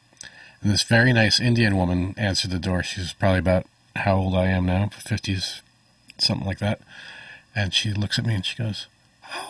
And 0.62 0.72
this 0.72 0.82
very 0.82 1.12
nice 1.12 1.38
Indian 1.38 1.76
woman 1.76 2.14
answered 2.16 2.50
the 2.50 2.58
door. 2.58 2.82
She 2.82 3.00
was 3.00 3.12
probably 3.12 3.40
about 3.40 3.66
how 3.94 4.16
old 4.16 4.34
I 4.34 4.46
am 4.46 4.64
now, 4.64 4.86
50s, 4.86 5.60
something 6.16 6.46
like 6.46 6.60
that. 6.60 6.80
And 7.54 7.74
she 7.74 7.92
looks 7.92 8.18
at 8.18 8.24
me 8.24 8.34
and 8.34 8.46
she 8.46 8.56
goes, 8.56 8.86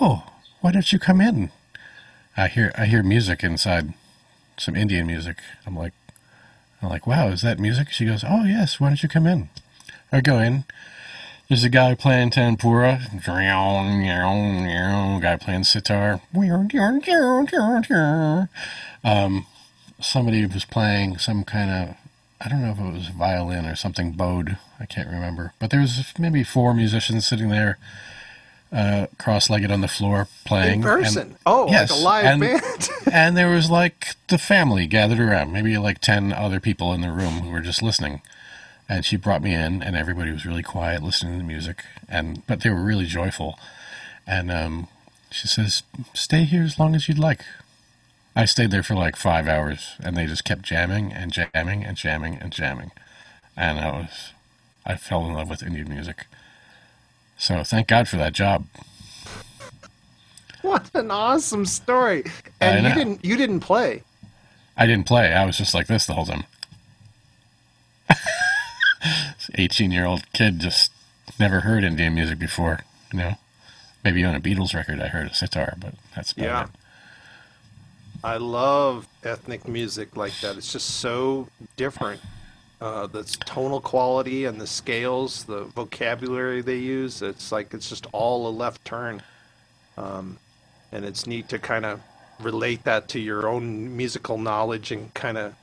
"Oh, 0.00 0.24
why 0.60 0.72
don't 0.72 0.92
you 0.92 0.98
come 0.98 1.20
in?" 1.20 1.50
I 2.36 2.48
hear 2.48 2.72
I 2.76 2.86
hear 2.86 3.02
music 3.02 3.44
inside, 3.44 3.92
some 4.56 4.74
Indian 4.74 5.06
music. 5.06 5.38
I'm 5.66 5.76
like, 5.76 5.92
I'm 6.80 6.88
like, 6.88 7.06
"Wow, 7.06 7.28
is 7.28 7.42
that 7.42 7.58
music?" 7.60 7.90
She 7.90 8.06
goes, 8.06 8.24
"Oh 8.26 8.44
yes, 8.44 8.80
why 8.80 8.88
don't 8.88 9.02
you 9.02 9.08
come 9.08 9.26
in?" 9.26 9.48
I 10.10 10.20
go 10.20 10.38
in. 10.38 10.64
There's 11.50 11.64
a 11.64 11.68
guy 11.68 11.96
playing 11.96 12.30
tanpura, 12.30 13.20
guy 15.20 15.36
playing 15.36 15.64
sitar. 15.64 16.20
Um, 19.02 19.46
somebody 20.00 20.46
was 20.46 20.64
playing 20.64 21.18
some 21.18 21.42
kind 21.42 21.70
of 21.72 21.96
I 22.40 22.48
don't 22.48 22.62
know 22.62 22.70
if 22.70 22.78
it 22.78 22.92
was 22.92 23.08
violin 23.08 23.66
or 23.66 23.74
something 23.74 24.12
bowed. 24.12 24.58
I 24.78 24.86
can't 24.86 25.08
remember. 25.08 25.52
But 25.58 25.70
there 25.70 25.80
was 25.80 26.12
maybe 26.20 26.44
four 26.44 26.72
musicians 26.72 27.26
sitting 27.26 27.48
there, 27.48 27.78
uh, 28.72 29.08
cross-legged 29.18 29.72
on 29.72 29.80
the 29.80 29.88
floor 29.88 30.28
playing. 30.44 30.82
In 30.82 30.88
and- 30.88 31.02
person? 31.02 31.36
oh, 31.46 31.68
yes, 31.68 31.90
like 31.90 31.98
a 31.98 32.02
live 32.04 32.24
and- 32.26 32.40
band? 32.40 32.88
and 33.12 33.36
there 33.36 33.50
was 33.50 33.68
like 33.68 34.14
the 34.28 34.38
family 34.38 34.86
gathered 34.86 35.18
around, 35.18 35.52
maybe 35.52 35.76
like 35.78 35.98
10 35.98 36.32
other 36.32 36.60
people 36.60 36.94
in 36.94 37.00
the 37.00 37.10
room 37.10 37.40
who 37.40 37.50
were 37.50 37.60
just 37.60 37.82
listening. 37.82 38.22
And 38.90 39.04
she 39.04 39.16
brought 39.16 39.40
me 39.40 39.54
in, 39.54 39.84
and 39.84 39.94
everybody 39.94 40.32
was 40.32 40.44
really 40.44 40.64
quiet 40.64 41.00
listening 41.00 41.34
to 41.34 41.38
the 41.38 41.44
music, 41.44 41.84
and 42.08 42.44
but 42.48 42.62
they 42.62 42.70
were 42.70 42.82
really 42.82 43.06
joyful. 43.06 43.56
And 44.26 44.50
um, 44.50 44.88
she 45.30 45.46
says, 45.46 45.84
"Stay 46.12 46.42
here 46.42 46.64
as 46.64 46.76
long 46.76 46.96
as 46.96 47.08
you'd 47.08 47.16
like." 47.16 47.44
I 48.34 48.46
stayed 48.46 48.72
there 48.72 48.82
for 48.82 48.96
like 48.96 49.14
five 49.14 49.46
hours, 49.46 49.94
and 50.02 50.16
they 50.16 50.26
just 50.26 50.44
kept 50.44 50.62
jamming 50.62 51.12
and 51.12 51.30
jamming 51.30 51.84
and 51.84 51.96
jamming 51.96 52.34
and 52.40 52.52
jamming, 52.52 52.90
and 53.56 53.78
I 53.78 53.92
was, 53.92 54.32
I 54.84 54.96
fell 54.96 55.24
in 55.24 55.34
love 55.34 55.48
with 55.48 55.62
Indian 55.62 55.88
music. 55.88 56.26
So 57.38 57.62
thank 57.62 57.86
God 57.86 58.08
for 58.08 58.16
that 58.16 58.32
job. 58.32 58.66
what 60.62 60.90
an 60.94 61.12
awesome 61.12 61.64
story! 61.64 62.24
And 62.60 62.88
you 62.88 62.94
didn't 62.94 63.24
you 63.24 63.36
didn't 63.36 63.60
play. 63.60 64.02
I 64.76 64.86
didn't 64.86 65.06
play. 65.06 65.32
I 65.32 65.46
was 65.46 65.56
just 65.56 65.74
like 65.74 65.86
this 65.86 66.06
the 66.06 66.14
whole 66.14 66.26
time. 66.26 66.42
18 69.54 69.90
year 69.90 70.06
old 70.06 70.30
kid 70.32 70.58
just 70.60 70.92
never 71.38 71.60
heard 71.60 71.84
Indian 71.84 72.14
music 72.14 72.38
before, 72.38 72.80
you 73.12 73.18
know? 73.18 73.34
Maybe 74.04 74.24
on 74.24 74.34
a 74.34 74.40
Beatles 74.40 74.74
record 74.74 75.00
I 75.00 75.08
heard 75.08 75.28
a 75.30 75.34
sitar, 75.34 75.74
but 75.78 75.94
that's 76.14 76.32
about 76.32 76.44
Yeah. 76.44 76.62
it. 76.64 76.70
I 78.22 78.36
love 78.36 79.06
ethnic 79.24 79.66
music 79.66 80.16
like 80.16 80.38
that. 80.40 80.56
It's 80.56 80.72
just 80.72 80.88
so 81.00 81.48
different. 81.76 82.20
Uh, 82.80 83.06
the 83.06 83.22
tonal 83.44 83.80
quality 83.80 84.46
and 84.46 84.60
the 84.60 84.66
scales, 84.66 85.44
the 85.44 85.64
vocabulary 85.64 86.62
they 86.62 86.76
use, 86.78 87.20
it's 87.22 87.52
like 87.52 87.74
it's 87.74 87.88
just 87.88 88.06
all 88.12 88.48
a 88.48 88.50
left 88.52 88.84
turn. 88.84 89.22
Um, 89.98 90.38
and 90.92 91.04
it's 91.04 91.26
neat 91.26 91.48
to 91.50 91.58
kind 91.58 91.84
of 91.84 92.00
relate 92.40 92.84
that 92.84 93.08
to 93.08 93.20
your 93.20 93.48
own 93.48 93.96
musical 93.96 94.38
knowledge 94.38 94.92
and 94.92 95.12
kind 95.14 95.36
of 95.36 95.54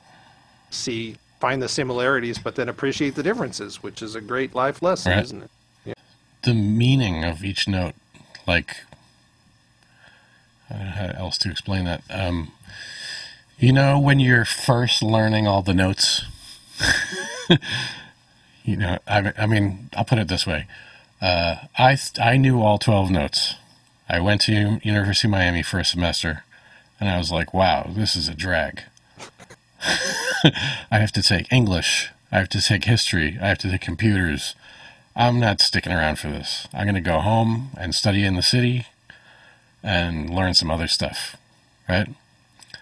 see, 0.70 1.16
find 1.40 1.62
the 1.62 1.68
similarities, 1.68 2.38
but 2.38 2.54
then 2.56 2.68
appreciate 2.68 3.14
the 3.14 3.22
differences, 3.22 3.82
which 3.82 4.02
is 4.02 4.14
a 4.14 4.20
great 4.20 4.54
life 4.54 4.82
lesson, 4.82 5.12
Right. 5.12 5.22
isn't 5.24 5.42
it? 5.42 5.50
The 6.42 6.54
meaning 6.54 7.24
of 7.24 7.44
each 7.44 7.66
note, 7.68 7.94
like, 8.46 8.76
I 10.70 10.74
don't 10.74 10.84
know 10.84 10.90
how 10.92 11.06
else 11.18 11.38
to 11.38 11.50
explain 11.50 11.84
that. 11.84 12.02
Um, 12.10 12.52
you 13.58 13.72
know, 13.72 13.98
when 13.98 14.20
you're 14.20 14.44
first 14.44 15.02
learning 15.02 15.46
all 15.48 15.62
the 15.62 15.74
notes, 15.74 16.24
you 18.64 18.76
know, 18.76 18.98
I, 19.06 19.32
I 19.36 19.46
mean, 19.46 19.90
I'll 19.96 20.04
put 20.04 20.18
it 20.18 20.28
this 20.28 20.46
way. 20.46 20.66
Uh, 21.20 21.56
I, 21.76 21.98
I 22.20 22.36
knew 22.36 22.62
all 22.62 22.78
12 22.78 23.10
notes. 23.10 23.54
I 24.08 24.20
went 24.20 24.42
to 24.42 24.78
University 24.82 25.26
of 25.28 25.32
Miami 25.32 25.62
for 25.62 25.78
a 25.80 25.84
semester, 25.84 26.44
and 27.00 27.08
I 27.08 27.18
was 27.18 27.32
like, 27.32 27.52
wow, 27.52 27.90
this 27.90 28.14
is 28.14 28.28
a 28.28 28.34
drag. 28.34 28.82
I 30.90 30.98
have 30.98 31.12
to 31.12 31.22
take 31.22 31.52
English. 31.52 32.10
I 32.30 32.38
have 32.38 32.48
to 32.50 32.60
take 32.60 32.84
history. 32.84 33.38
I 33.40 33.48
have 33.48 33.58
to 33.58 33.70
take 33.70 33.80
computers. 33.80 34.54
I'm 35.16 35.40
not 35.40 35.60
sticking 35.60 35.92
around 35.92 36.18
for 36.18 36.28
this. 36.28 36.68
I'm 36.72 36.84
going 36.84 36.94
to 36.94 37.00
go 37.00 37.20
home 37.20 37.70
and 37.76 37.94
study 37.94 38.24
in 38.24 38.34
the 38.34 38.42
city 38.42 38.86
and 39.82 40.30
learn 40.30 40.54
some 40.54 40.70
other 40.70 40.88
stuff, 40.88 41.36
right? 41.88 42.08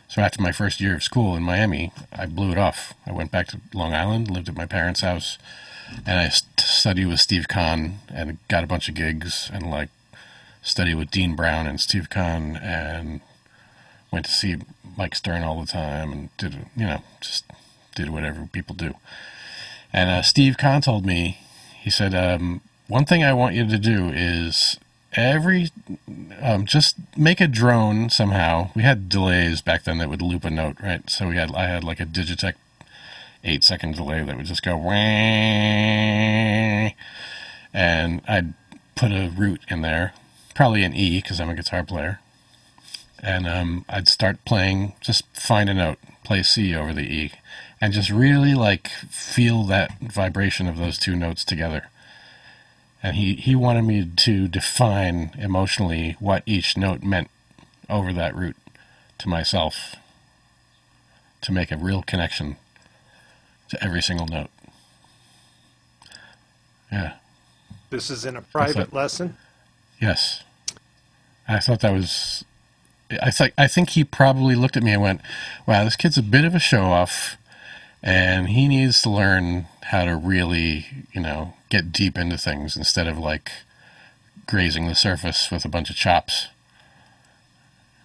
So 0.09 0.23
after 0.23 0.41
my 0.41 0.53
first 0.53 0.81
year 0.81 0.95
of 0.95 1.03
school 1.03 1.37
in 1.37 1.43
Miami, 1.43 1.93
I 2.13 2.27
blew 2.27 2.51
it 2.53 2.59
off. 2.59 2.95
I 3.07 3.13
went 3.13 3.31
back 3.31 3.49
to 3.49 3.61
Long 3.75 3.95
Island, 3.95 4.31
lived 4.31 4.49
at 4.49 4.57
my 4.57 4.67
parents' 4.67 5.01
house, 5.01 5.39
and 6.07 6.19
I 6.19 6.29
st- 6.29 6.61
studied 6.61 7.07
with 7.07 7.21
Steve 7.21 7.49
Kahn 7.49 8.01
and 8.09 8.39
got 8.49 8.65
a 8.65 8.67
bunch 8.67 8.89
of 8.89 8.95
gigs 8.95 9.51
and 9.53 9.71
like 9.71 9.89
studied 10.63 10.95
with 10.95 11.11
Dean 11.11 11.37
Brown 11.37 11.67
and 11.67 11.81
Steve 11.81 12.11
Kahn 12.11 12.57
and 12.57 13.21
went 14.11 14.27
to 14.27 14.33
see 14.33 14.57
Mike 14.97 15.15
Stern 15.15 15.43
all 15.43 15.61
the 15.61 15.67
time 15.67 16.13
and 16.13 16.37
did 16.37 16.55
you 16.77 16.87
know 16.87 17.03
just 17.21 17.45
did 17.95 18.11
whatever 18.11 18.49
people 18.53 18.75
do. 18.75 18.95
And 19.93 20.11
uh, 20.11 20.23
Steve 20.23 20.59
Kahn 20.59 20.83
told 20.83 21.07
me, 21.07 21.39
he 21.81 21.91
said, 21.91 22.15
um, 22.15 22.61
one 22.89 23.05
thing 23.05 23.25
I 23.25 23.33
want 23.33 23.55
you 23.55 23.67
to 23.67 23.79
do 23.79 24.11
is 24.15 24.79
every 25.15 25.71
um, 26.43 26.67
just 26.67 26.97
make 27.17 27.41
a 27.41 27.49
drone 27.49 28.11
somehow. 28.11 28.71
We 28.77 28.83
had 28.83 29.09
delays 29.09 29.63
back 29.63 29.85
then 29.85 29.99
that 29.99 30.09
would 30.09 30.23
loop 30.23 30.45
a 30.45 30.51
note, 30.51 30.77
right? 30.83 31.09
So 31.11 31.29
we 31.29 31.37
had 31.37 31.55
I 31.55 31.67
had 31.67 31.83
like 31.83 32.01
a 32.01 32.07
Digitech 32.07 32.55
eight 33.43 33.65
second 33.65 33.97
delay 33.97 34.23
that 34.23 34.37
would 34.37 34.47
just 34.47 34.63
go 34.63 34.77
wah, 34.77 34.93
and 37.73 38.23
I'd 38.29 38.55
put 38.95 39.13
a 39.13 39.33
root 39.37 39.63
in 39.69 39.81
there, 39.83 40.13
probably 40.55 40.83
an 40.85 40.95
E 40.95 41.21
because 41.21 41.41
I'm 41.41 41.51
a 41.51 41.55
guitar 41.55 41.83
player, 41.83 42.21
and 43.23 43.47
um, 43.47 43.85
I'd 43.89 44.09
start 44.09 44.45
playing. 44.45 44.95
Just 45.01 45.25
find 45.35 45.69
a 45.69 45.75
note, 45.75 45.99
play 46.25 46.43
C 46.43 46.75
over 46.75 46.93
the 46.93 47.03
E, 47.03 47.33
and 47.81 47.93
just 47.93 48.11
really 48.11 48.55
like 48.55 48.89
feel 49.11 49.65
that 49.65 49.99
vibration 50.01 50.67
of 50.67 50.77
those 50.77 50.99
two 50.99 51.17
notes 51.17 51.45
together 51.45 51.89
and 53.07 53.15
he, 53.15 53.35
he 53.35 53.55
wanted 53.55 53.83
me 53.83 54.05
to 54.17 54.49
define 54.49 55.31
emotionally 55.39 56.17
what 56.19 56.43
each 56.45 56.77
note 56.77 57.05
meant 57.05 57.31
over 57.89 58.13
that 58.13 58.35
root 58.35 58.57
to 59.19 59.29
myself 59.29 59.95
to 61.41 61.53
make 61.53 61.71
a 61.71 61.77
real 61.77 62.03
connection 62.03 62.57
to 63.69 63.81
every 63.81 64.03
single 64.03 64.27
note. 64.27 64.51
Yeah. 66.91 67.13
This 67.91 68.11
is 68.11 68.25
in 68.25 68.35
a 68.35 68.43
private 68.43 68.89
thought- 68.89 68.93
lesson. 68.93 69.37
Yes. 70.01 70.43
I 71.47 71.61
thought 71.61 71.81
that 71.83 71.93
was. 71.93 72.45
I 73.11 73.31
think 73.31 73.55
I 73.57 73.69
think 73.69 73.91
he 73.91 74.05
probably 74.05 74.55
looked 74.55 74.77
at 74.77 74.83
me 74.83 74.93
and 74.93 75.03
went, 75.03 75.21
"Wow, 75.67 75.85
this 75.85 75.97
kid's 75.97 76.19
a 76.19 76.23
bit 76.23 76.45
of 76.45 76.55
a 76.55 76.59
show 76.59 76.85
off, 76.85 77.37
and 78.03 78.49
he 78.49 78.69
needs 78.69 79.01
to 79.03 79.11
learn 79.11 79.67
how 79.85 80.05
to 80.05 80.17
really, 80.17 81.07
you 81.13 81.21
know, 81.21 81.55
get 81.69 81.93
deep 81.93 82.19
into 82.19 82.39
things 82.39 82.77
instead 82.77 83.07
of 83.07 83.19
like 83.19 83.53
grazing 84.47 84.89
the 84.89 84.95
surface 84.95 85.51
with 85.51 85.65
a 85.65 85.69
bunch 85.69 85.91
of 85.91 85.97
chops." 85.97 86.49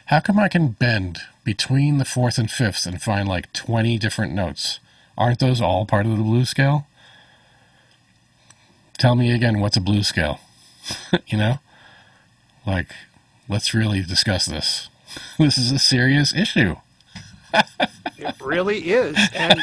How 0.08 0.20
come 0.20 0.40
I 0.40 0.48
can 0.48 0.70
bend 0.70 1.22
between 1.46 1.98
the 2.00 2.06
fourth 2.06 2.38
and 2.38 2.52
fifth 2.52 2.86
and 2.86 3.02
find 3.02 3.30
like 3.30 3.54
twenty 3.54 3.98
different 3.98 4.34
notes? 4.34 4.80
Aren't 5.18 5.40
those 5.40 5.62
all 5.62 5.86
part 5.86 6.06
of 6.06 6.18
the 6.18 6.24
blues 6.24 6.50
scale? 6.50 6.88
Tell 8.98 9.16
me 9.16 9.32
again, 9.32 9.62
what's 9.62 9.78
a 9.78 9.82
blues 9.82 10.08
scale? 10.10 10.42
you 11.28 11.38
know, 11.38 11.60
like 12.68 12.88
let's 13.48 13.74
really 13.74 14.02
discuss 14.02 14.46
this. 14.46 14.90
this 15.40 15.58
is 15.58 15.72
a 15.72 15.80
serious 15.80 16.34
issue. 16.36 16.76
It 18.18 18.36
really 18.42 18.92
is. 18.92 19.18
And 19.34 19.62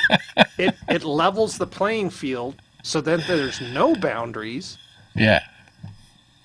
it, 0.58 0.76
it 0.88 1.04
levels 1.04 1.56
the 1.56 1.66
playing 1.66 2.10
field 2.10 2.56
so 2.82 3.00
that 3.00 3.26
there's 3.26 3.60
no 3.60 3.94
boundaries. 3.96 4.76
Yeah, 5.14 5.40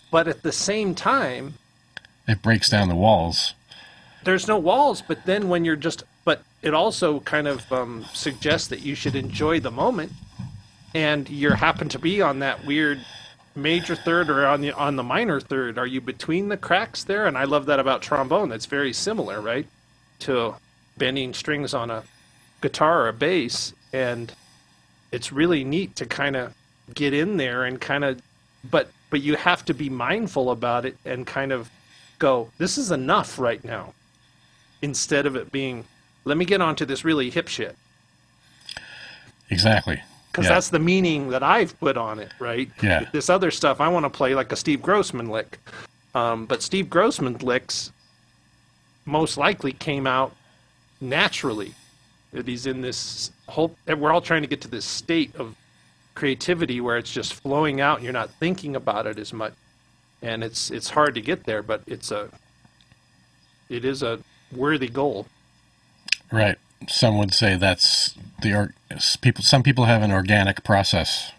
But 0.10 0.28
at 0.30 0.42
the 0.42 0.54
same 0.54 0.96
time, 0.96 1.56
it 2.28 2.42
breaks 2.42 2.70
down 2.70 2.88
the 2.88 2.96
walls. 2.96 3.54
There's 4.28 4.48
no 4.48 4.58
walls. 4.58 5.02
But 5.02 5.26
then 5.26 5.48
when 5.48 5.64
you're 5.64 5.78
just, 5.78 6.04
but 6.26 6.44
it 6.62 6.74
also 6.74 7.22
kind 7.22 7.48
of 7.48 7.72
um, 7.72 8.06
suggests 8.14 8.68
that 8.68 8.82
you 8.82 8.94
should 8.94 9.16
enjoy 9.16 9.62
the 9.62 9.72
moment. 9.72 10.12
And 10.94 11.30
you 11.30 11.52
happen 11.52 11.88
to 11.90 12.00
be 12.00 12.22
on 12.22 12.40
that 12.40 12.66
weird 12.66 13.00
major 13.56 13.96
third 13.96 14.30
or 14.30 14.46
on 14.46 14.62
the 14.62 14.72
on 14.74 14.98
the 14.98 15.04
minor 15.04 15.40
third. 15.40 15.78
Are 15.78 15.88
you 15.88 16.02
between 16.02 16.50
the 16.50 16.58
cracks 16.58 17.06
there? 17.06 17.26
And 17.26 17.38
I 17.38 17.46
love 17.46 17.68
that 17.68 17.80
about 17.80 18.02
trombone. 18.02 18.50
That's 18.50 18.66
very 18.66 18.94
similar, 18.94 19.40
right, 19.40 19.66
to 20.20 20.56
bending 20.98 21.34
strings 21.34 21.74
on 21.74 21.90
a 21.90 22.04
guitar 22.62 23.04
or 23.04 23.08
a 23.10 23.14
bass. 23.14 23.74
And 23.94 24.34
it's 25.12 25.32
really 25.32 25.64
neat 25.64 25.96
to 25.98 26.06
kind 26.06 26.36
of 26.36 26.54
get 26.94 27.14
in 27.14 27.38
there 27.38 27.64
and 27.64 27.80
kind 27.80 28.04
of, 28.04 28.22
but 28.70 28.92
but 29.10 29.22
you 29.22 29.36
have 29.38 29.64
to 29.66 29.74
be 29.74 29.90
mindful 29.90 30.52
about 30.52 30.86
it 30.86 30.98
and 31.06 31.26
kind 31.26 31.54
of 31.54 31.70
go, 32.20 32.50
this 32.58 32.78
is 32.78 32.92
enough 32.92 33.40
right 33.40 33.64
now, 33.64 33.94
instead 34.82 35.26
of 35.26 35.36
it 35.36 35.52
being, 35.52 35.86
let 36.26 36.38
me 36.38 36.46
get 36.46 36.62
onto 36.62 36.86
this 36.86 37.04
really 37.06 37.30
hip 37.30 37.48
shit 37.48 37.76
Exactly. 39.50 40.02
because 40.32 40.46
Yeah. 40.46 40.54
that's 40.56 40.70
the 40.70 40.80
meaning 40.80 41.30
that 41.30 41.44
I've 41.44 41.78
put 41.80 41.98
on 41.98 42.20
it, 42.20 42.32
right? 42.40 42.70
Yeah. 42.82 43.06
This 43.12 43.30
other 43.30 43.52
stuff, 43.52 43.80
I 43.82 43.88
want 43.88 44.06
to 44.06 44.10
play 44.10 44.36
like 44.36 44.52
a 44.52 44.56
Steve 44.56 44.82
Grossman 44.82 45.30
lick, 45.30 45.60
um, 46.14 46.46
but 46.46 46.62
Steve 46.62 46.90
Grossman 46.90 47.38
licks 47.40 47.92
most 49.06 49.38
likely 49.38 49.72
came 49.72 50.06
out 50.06 50.36
naturally. 51.00 51.74
That 52.34 52.46
he's 52.46 52.66
in 52.66 52.82
this 52.82 53.32
whole. 53.48 53.74
We're 53.88 54.12
all 54.12 54.20
trying 54.22 54.42
to 54.42 54.48
get 54.50 54.60
to 54.62 54.68
this 54.68 54.84
state 54.84 55.34
of 55.38 55.56
creativity 56.14 56.82
where 56.82 56.98
it's 56.98 57.12
just 57.12 57.34
flowing 57.34 57.80
out, 57.80 57.98
and 57.98 58.04
you're 58.04 58.12
not 58.12 58.30
thinking 58.32 58.76
about 58.76 59.08
it 59.08 59.18
as 59.18 59.32
much, 59.32 59.54
and 60.22 60.44
it's 60.44 60.70
it's 60.70 60.90
hard 60.90 61.16
to 61.16 61.22
get 61.22 61.46
there, 61.46 61.64
but 61.64 61.82
it's 61.88 62.12
a. 62.12 62.30
It 63.70 63.86
is 63.86 64.04
a 64.04 64.20
worthy 64.52 64.88
goal. 64.88 65.28
Right. 66.32 66.58
Some 66.88 67.18
would 67.18 67.34
say 67.34 67.56
that's 67.56 68.16
the 68.42 68.54
or- 68.54 68.74
people. 69.22 69.44
Some 69.44 69.64
people 69.64 69.86
have 69.86 70.02
an 70.02 70.12
organic 70.12 70.64
process, 70.64 71.32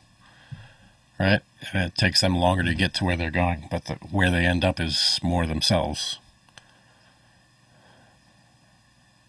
right? 1.19 1.41
And 1.73 1.85
it 1.85 1.95
takes 1.97 2.21
them 2.21 2.37
longer 2.37 2.63
to 2.63 2.75
get 2.75 2.95
to 2.95 3.05
where 3.05 3.17
they're 3.17 3.31
going, 3.31 3.69
but 3.71 3.87
the, 3.87 3.95
where 4.11 4.31
they 4.31 4.45
end 4.45 4.65
up 4.65 4.81
is 4.81 5.19
more 5.23 5.47
themselves. 5.47 6.19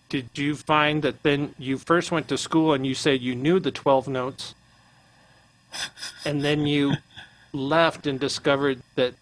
Did 0.10 0.30
you 0.36 0.56
find 0.56 1.04
that 1.04 1.22
then 1.22 1.54
you 1.60 1.78
first 1.78 2.12
went 2.12 2.28
to 2.30 2.38
school 2.38 2.74
and 2.74 2.86
you 2.86 2.96
said 2.96 3.22
you 3.22 3.36
knew 3.36 3.60
the 3.60 3.72
12 3.72 4.08
notes, 4.08 4.56
and 6.26 6.42
then 6.42 6.66
you 6.66 6.96
left 7.54 8.08
and 8.08 8.20
discovered 8.20 8.82
that, 8.96 9.14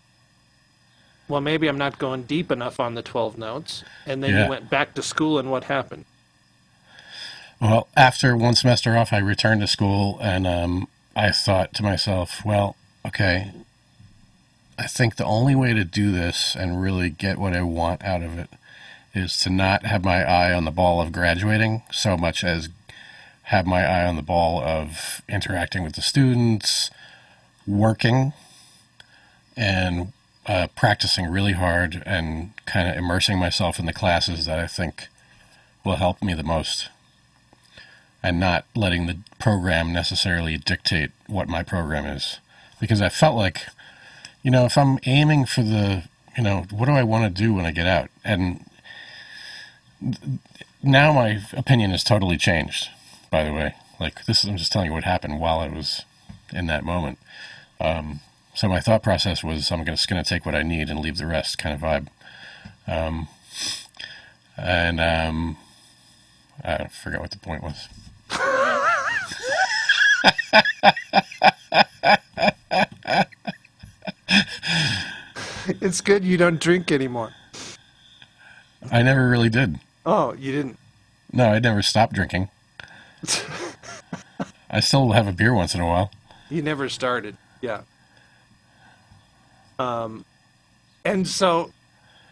well, 1.28 1.41
maybe 1.41 1.67
I'm 1.67 1.78
not 1.78 1.99
going 1.99 2.23
deep 2.23 2.51
enough 2.51 2.80
on 2.80 2.95
the 2.95 3.01
12 3.01 3.38
notes, 3.38 3.84
and 4.05 4.23
then 4.23 4.34
Yeah. 4.34 4.43
you 4.45 4.49
went 4.49 4.69
back 4.69 4.93
to 4.95 5.01
school, 5.01 5.38
and 5.39 5.51
what 5.51 5.65
happened? 5.65 6.05
Well, 7.59 7.88
after 7.95 8.38
one 8.38 8.55
semester 8.55 8.95
off, 8.97 9.11
I 9.11 9.17
returned 9.17 9.61
to 9.61 9.67
school 9.67 10.19
and 10.21 10.45
um, 10.45 10.88
I 11.15 11.32
thought 11.32 11.73
to 11.75 11.84
myself, 11.84 12.45
well, 12.45 12.75
okay, 13.05 13.51
I 14.78 14.86
think 14.86 15.15
the 15.15 15.25
only 15.25 15.55
way 15.55 15.73
to 15.73 15.84
do 15.84 16.11
this 16.11 16.55
and 16.55 16.80
really 16.80 17.09
get 17.09 17.39
what 17.39 17.53
I 17.53 17.63
want 17.63 18.03
out 18.03 18.21
of 18.21 18.38
it 18.38 18.49
is 19.15 19.39
to 19.39 19.49
not 19.49 19.88
have 19.88 20.05
my 20.05 20.23
eye 20.23 20.53
on 20.53 20.65
the 20.65 20.71
ball 20.71 21.01
of 21.01 21.11
graduating 21.11 21.82
so 21.91 22.15
much 22.15 22.43
as 22.43 22.69
have 23.43 23.65
my 23.65 23.84
eye 23.84 24.05
on 24.05 24.17
the 24.17 24.21
ball 24.21 24.61
of 24.61 25.23
interacting 25.28 25.82
with 25.84 25.95
the 25.95 26.01
students, 26.03 26.91
working, 27.65 28.34
and 29.55 30.13
uh, 30.48 30.68
practicing 30.76 31.28
really 31.28 31.54
hard 31.54 32.02
and 32.06 32.52
kind 32.66 32.89
of 32.89 32.95
immersing 32.95 33.38
myself 33.38 33.80
in 33.80 33.86
the 33.86 33.93
classes 33.93 34.45
that 34.45 34.60
I 34.60 34.68
think 34.68 35.08
will 35.84 35.98
help 35.98 36.24
me 36.24 36.34
the 36.34 36.43
most 36.43 36.89
and 38.24 38.39
not 38.39 38.66
letting 38.76 39.06
the 39.06 39.18
program 39.39 39.93
necessarily 39.93 40.58
dictate 40.58 41.12
what 41.28 41.48
my 41.48 41.64
program 41.64 42.06
is. 42.06 42.39
Because 42.80 43.02
I 43.02 43.10
felt 43.10 43.36
like, 43.36 43.68
you 44.41 44.52
know, 44.52 44.66
if 44.66 44.78
I'm 44.78 45.00
aiming 45.06 45.45
for 45.45 45.64
the, 45.64 46.04
you 46.38 46.43
know, 46.43 46.66
what 46.72 46.86
do 46.86 46.93
I 46.93 47.04
want 47.04 47.24
to 47.24 47.41
do 47.41 47.54
when 47.54 47.66
I 47.66 47.72
get 47.72 47.88
out? 47.88 48.10
And 48.24 48.66
now 50.82 51.14
my 51.14 51.41
opinion 51.54 51.91
has 51.91 52.04
totally 52.04 52.38
changed, 52.38 52.89
by 53.30 53.43
the 53.43 53.54
way. 53.54 53.76
Like, 54.00 54.26
this 54.26 54.43
is, 54.43 54.50
I'm 54.50 54.58
just 54.58 54.72
telling 54.72 54.88
you 54.88 54.93
what 54.93 55.04
happened 55.04 55.39
while 55.39 55.60
I 55.60 55.68
was 55.68 56.04
in 56.54 56.68
that 56.68 56.84
moment. 56.84 57.18
Um, 57.82 58.20
so 58.58 58.68
my 58.68 58.80
thought 58.80 59.03
process 59.03 59.43
was 59.43 59.72
I'm 59.72 59.86
just 59.86 60.10
going 60.10 60.22
to 60.22 60.28
take 60.28 60.43
what 60.43 60.55
I 60.55 60.64
need 60.64 60.89
and 60.89 60.99
leave 60.99 61.18
the 61.18 61.28
rest 61.28 61.60
kind 61.60 61.76
of 61.76 61.82
vibe. 61.82 62.08
Um, 62.88 63.28
and 64.58 64.99
um, 64.99 65.58
I 66.64 66.88
forgot 66.88 67.22
what 67.22 67.30
the 67.30 67.38
point 67.38 67.62
was. 67.62 67.88
It's 75.80 76.01
good 76.01 76.26
you 76.26 76.38
don't 76.38 76.60
drink 76.60 76.91
anymore. 76.91 77.34
I 78.91 79.03
never 79.03 79.30
really 79.30 79.49
did. 79.49 79.80
Oh, 80.03 80.34
you 80.34 80.51
didn't. 80.51 80.80
No, 81.32 81.49
I 81.49 81.60
never 81.60 81.84
stopped 81.84 82.14
drinking. 82.14 82.49
I 84.72 84.80
still 84.80 85.12
have 85.12 85.28
a 85.28 85.32
beer 85.32 85.53
once 85.53 85.76
in 85.76 85.82
a 85.82 85.86
while. 85.86 86.10
You 86.49 86.64
never 86.64 86.89
started. 86.89 87.38
Yeah. 87.62 87.82
Um, 89.80 90.25
and 91.05 91.28
so, 91.28 91.71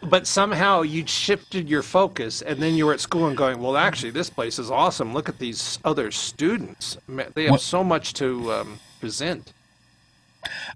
but 0.02 0.28
somehow 0.28 0.82
you 0.82 1.06
shifted 1.08 1.70
your 1.70 1.82
focus, 1.84 2.42
and 2.42 2.62
then 2.62 2.76
you 2.76 2.86
were 2.86 2.94
at 2.94 3.00
school 3.00 3.28
and 3.28 3.38
going, 3.38 3.60
well, 3.60 3.78
actually, 3.78 4.12
this 4.12 4.30
place 4.30 4.60
is 4.60 4.70
awesome. 4.70 5.14
Look 5.14 5.30
at 5.30 5.40
these 5.40 5.80
other 5.86 6.12
students. 6.12 6.98
They 7.08 7.44
have 7.44 7.52
What- 7.52 7.62
so 7.62 7.84
much 7.84 8.14
to 8.16 8.52
um, 8.52 8.80
present. 9.00 9.52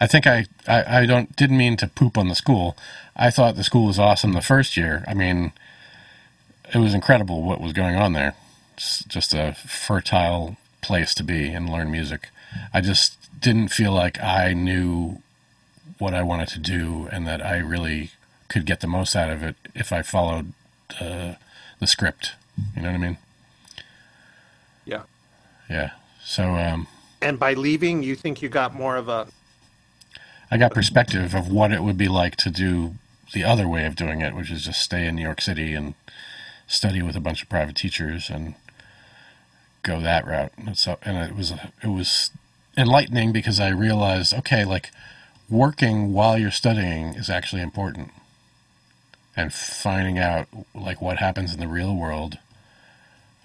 I 0.01 0.07
think 0.07 0.25
I, 0.25 0.45
I, 0.67 1.01
I 1.01 1.05
don't 1.05 1.35
didn't 1.35 1.57
mean 1.57 1.77
to 1.77 1.87
poop 1.87 2.17
on 2.17 2.27
the 2.27 2.33
school. 2.33 2.75
I 3.15 3.29
thought 3.29 3.55
the 3.55 3.63
school 3.63 3.85
was 3.85 3.99
awesome 3.99 4.33
the 4.33 4.41
first 4.41 4.75
year. 4.75 5.03
I 5.07 5.13
mean, 5.13 5.51
it 6.73 6.79
was 6.79 6.95
incredible 6.95 7.43
what 7.43 7.61
was 7.61 7.71
going 7.73 7.95
on 7.95 8.13
there. 8.13 8.33
It's 8.75 9.03
just 9.03 9.31
a 9.31 9.53
fertile 9.67 10.57
place 10.81 11.13
to 11.15 11.23
be 11.23 11.49
and 11.49 11.69
learn 11.69 11.91
music. 11.91 12.29
I 12.73 12.81
just 12.81 13.17
didn't 13.39 13.67
feel 13.67 13.91
like 13.91 14.19
I 14.23 14.53
knew 14.53 15.21
what 15.99 16.13
I 16.13 16.23
wanted 16.23 16.47
to 16.49 16.59
do 16.59 17.07
and 17.11 17.27
that 17.27 17.45
I 17.45 17.57
really 17.57 18.11
could 18.47 18.65
get 18.65 18.79
the 18.79 18.87
most 18.87 19.15
out 19.15 19.29
of 19.29 19.43
it 19.43 19.55
if 19.75 19.91
I 19.91 20.01
followed 20.01 20.53
uh, 20.99 21.35
the 21.79 21.87
script. 21.87 22.33
You 22.75 22.81
know 22.81 22.89
what 22.89 22.95
I 22.95 22.97
mean? 22.97 23.17
Yeah. 24.85 25.03
Yeah. 25.69 25.91
So 26.23 26.55
um, 26.55 26.87
And 27.21 27.37
by 27.37 27.53
leaving, 27.53 28.01
you 28.01 28.15
think 28.15 28.41
you 28.41 28.49
got 28.49 28.73
more 28.73 28.95
of 28.95 29.07
a 29.07 29.27
I 30.51 30.57
got 30.57 30.73
perspective 30.73 31.35
of 31.35 31.51
what 31.51 31.71
it 31.71 31.83
would 31.83 31.97
be 31.97 32.07
like 32.07 32.35
to 32.37 32.49
do 32.49 32.95
the 33.33 33.43
other 33.43 33.67
way 33.67 33.85
of 33.85 33.95
doing 33.95 34.21
it, 34.21 34.33
which 34.35 34.49
is 34.49 34.65
just 34.65 34.81
stay 34.81 35.05
in 35.05 35.15
New 35.15 35.21
York 35.21 35.41
City 35.41 35.73
and 35.73 35.93
study 36.65 37.01
with 37.03 37.15
a 37.15 37.19
bunch 37.19 37.43
of 37.43 37.49
private 37.49 37.75
teachers 37.75 38.29
and 38.29 38.55
go 39.83 39.99
that 40.01 40.25
route. 40.25 40.51
And 40.57 40.77
so, 40.77 40.97
and 41.03 41.17
it 41.17 41.35
was 41.35 41.53
it 41.83 41.87
was 41.87 42.31
enlightening 42.77 43.31
because 43.31 43.59
I 43.59 43.69
realized, 43.69 44.33
okay, 44.33 44.65
like 44.65 44.91
working 45.49 46.13
while 46.13 46.37
you're 46.37 46.51
studying 46.51 47.15
is 47.15 47.29
actually 47.29 47.61
important, 47.61 48.11
and 49.35 49.53
finding 49.53 50.17
out 50.17 50.47
like 50.75 51.01
what 51.01 51.17
happens 51.17 51.53
in 51.53 51.59
the 51.59 51.67
real 51.67 51.95
world 51.95 52.37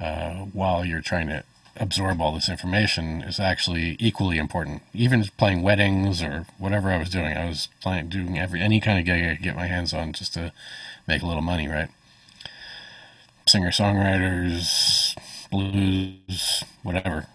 uh, 0.01 0.35
while 0.53 0.85
you're 0.85 1.01
trying 1.01 1.29
to 1.29 1.45
absorb 1.77 2.21
all 2.21 2.33
this 2.33 2.49
information 2.49 3.23
is 3.23 3.41
actually 3.41 3.97
equally 3.99 4.39
important. 4.39 4.83
Even 4.93 5.25
playing 5.37 5.63
weddings 5.63 6.23
or 6.23 6.47
whatever 6.59 6.91
I 6.91 6.99
was 6.99 7.11
doing, 7.11 7.37
I 7.37 7.47
was 7.49 7.69
playing 7.81 8.09
doing 8.09 8.39
every 8.39 8.61
any 8.61 8.81
kind 8.81 8.99
of 8.99 9.05
gig 9.05 9.25
I 9.25 9.35
could 9.35 9.43
get 9.45 9.57
my 9.57 9.67
hands 9.67 9.93
on 9.93 10.13
just 10.13 10.35
to 10.35 10.53
make 11.09 11.23
a 11.23 11.27
little 11.27 11.43
money, 11.43 11.69
right? 11.69 11.89
Singer 13.47 13.71
songwriters, 13.71 15.17
blues, 15.51 16.65
whatever. 16.83 17.27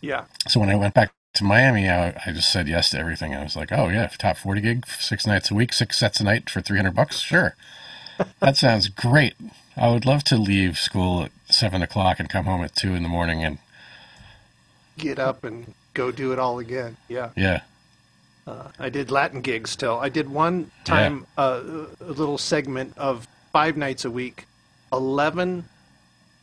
yeah. 0.00 0.24
So 0.48 0.60
when 0.60 0.70
I 0.70 0.76
went 0.76 0.94
back 0.94 1.12
to 1.36 1.44
Miami, 1.44 1.88
I, 1.88 2.08
I 2.26 2.32
just 2.32 2.50
said 2.52 2.68
yes 2.68 2.90
to 2.90 2.98
everything. 2.98 3.34
I 3.34 3.42
was 3.42 3.56
like, 3.56 3.72
oh 3.72 3.88
yeah, 3.88 4.08
top 4.08 4.36
forty 4.36 4.60
gig, 4.60 4.86
six 4.86 5.26
nights 5.26 5.50
a 5.50 5.54
week, 5.54 5.72
six 5.72 5.98
sets 5.98 6.20
a 6.20 6.24
night 6.24 6.50
for 6.50 6.60
three 6.60 6.78
hundred 6.78 6.94
bucks. 6.94 7.20
Sure, 7.20 7.54
that 8.40 8.56
sounds 8.56 8.88
great. 8.88 9.34
I 9.76 9.90
would 9.90 10.06
love 10.06 10.24
to 10.24 10.36
leave 10.36 10.78
school 10.78 11.22
at 11.22 11.32
seven 11.48 11.82
o'clock 11.82 12.18
and 12.18 12.28
come 12.28 12.46
home 12.46 12.62
at 12.62 12.74
two 12.74 12.94
in 12.94 13.02
the 13.02 13.08
morning. 13.08 13.44
And 13.44 13.58
Get 14.98 15.18
up 15.18 15.44
and 15.44 15.74
go 15.94 16.10
do 16.10 16.32
it 16.32 16.38
all 16.38 16.58
again. 16.58 16.96
Yeah. 17.08 17.30
yeah, 17.36 17.60
I 18.78 18.88
did 18.88 19.10
Latin 19.10 19.42
gigs 19.42 19.70
still. 19.70 19.98
I 19.98 20.08
did 20.08 20.28
one 20.30 20.70
time 20.84 21.26
uh, 21.36 21.62
a 22.00 22.12
little 22.12 22.38
segment 22.38 22.96
of 22.96 23.28
five 23.52 23.76
nights 23.76 24.04
a 24.04 24.10
week, 24.10 24.46
11 24.92 25.64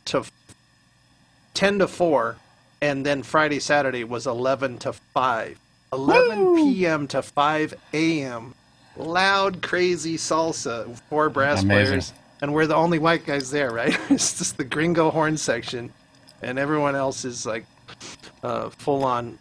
to 0.06 0.18
f- 0.18 0.32
10 1.54 1.80
to 1.80 1.88
4, 1.88 2.36
and 2.84 3.04
then 3.06 3.22
Friday, 3.22 3.60
Saturday 3.60 4.04
was 4.04 4.26
11 4.26 4.78
to 4.80 4.92
5. 4.92 5.58
11 5.92 6.56
p.m. 6.56 7.06
to 7.08 7.22
5 7.22 7.74
a.m. 7.94 8.54
Loud, 8.96 9.62
crazy 9.62 10.16
salsa, 10.18 10.98
four 11.08 11.30
brass 11.30 11.62
Amazing. 11.62 11.86
players. 11.86 12.12
And 12.42 12.52
we're 12.52 12.66
the 12.66 12.74
only 12.76 12.98
white 12.98 13.24
guys 13.24 13.50
there, 13.50 13.70
right? 13.70 13.98
it's 14.10 14.36
just 14.36 14.58
the 14.58 14.64
gringo 14.64 15.10
horn 15.10 15.36
section. 15.38 15.92
And 16.42 16.58
everyone 16.58 16.94
else 16.94 17.24
is 17.24 17.46
like 17.46 17.64
uh, 18.42 18.68
full 18.68 19.02
on 19.02 19.38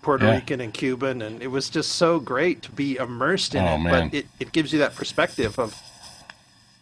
Puerto 0.00 0.24
Yeah. 0.24 0.36
Rican 0.36 0.60
and 0.62 0.72
Cuban, 0.72 1.20
and 1.20 1.42
it 1.42 1.48
was 1.48 1.68
just 1.68 1.92
so 1.92 2.18
great 2.18 2.62
to 2.62 2.70
be 2.72 2.96
immersed 2.96 3.54
in 3.54 3.62
Oh, 3.64 3.74
it. 3.74 3.78
man. 3.80 4.08
But 4.08 4.14
it, 4.18 4.26
it 4.40 4.52
gives 4.52 4.72
you 4.72 4.78
that 4.78 4.94
perspective 4.94 5.58
of. 5.58 5.78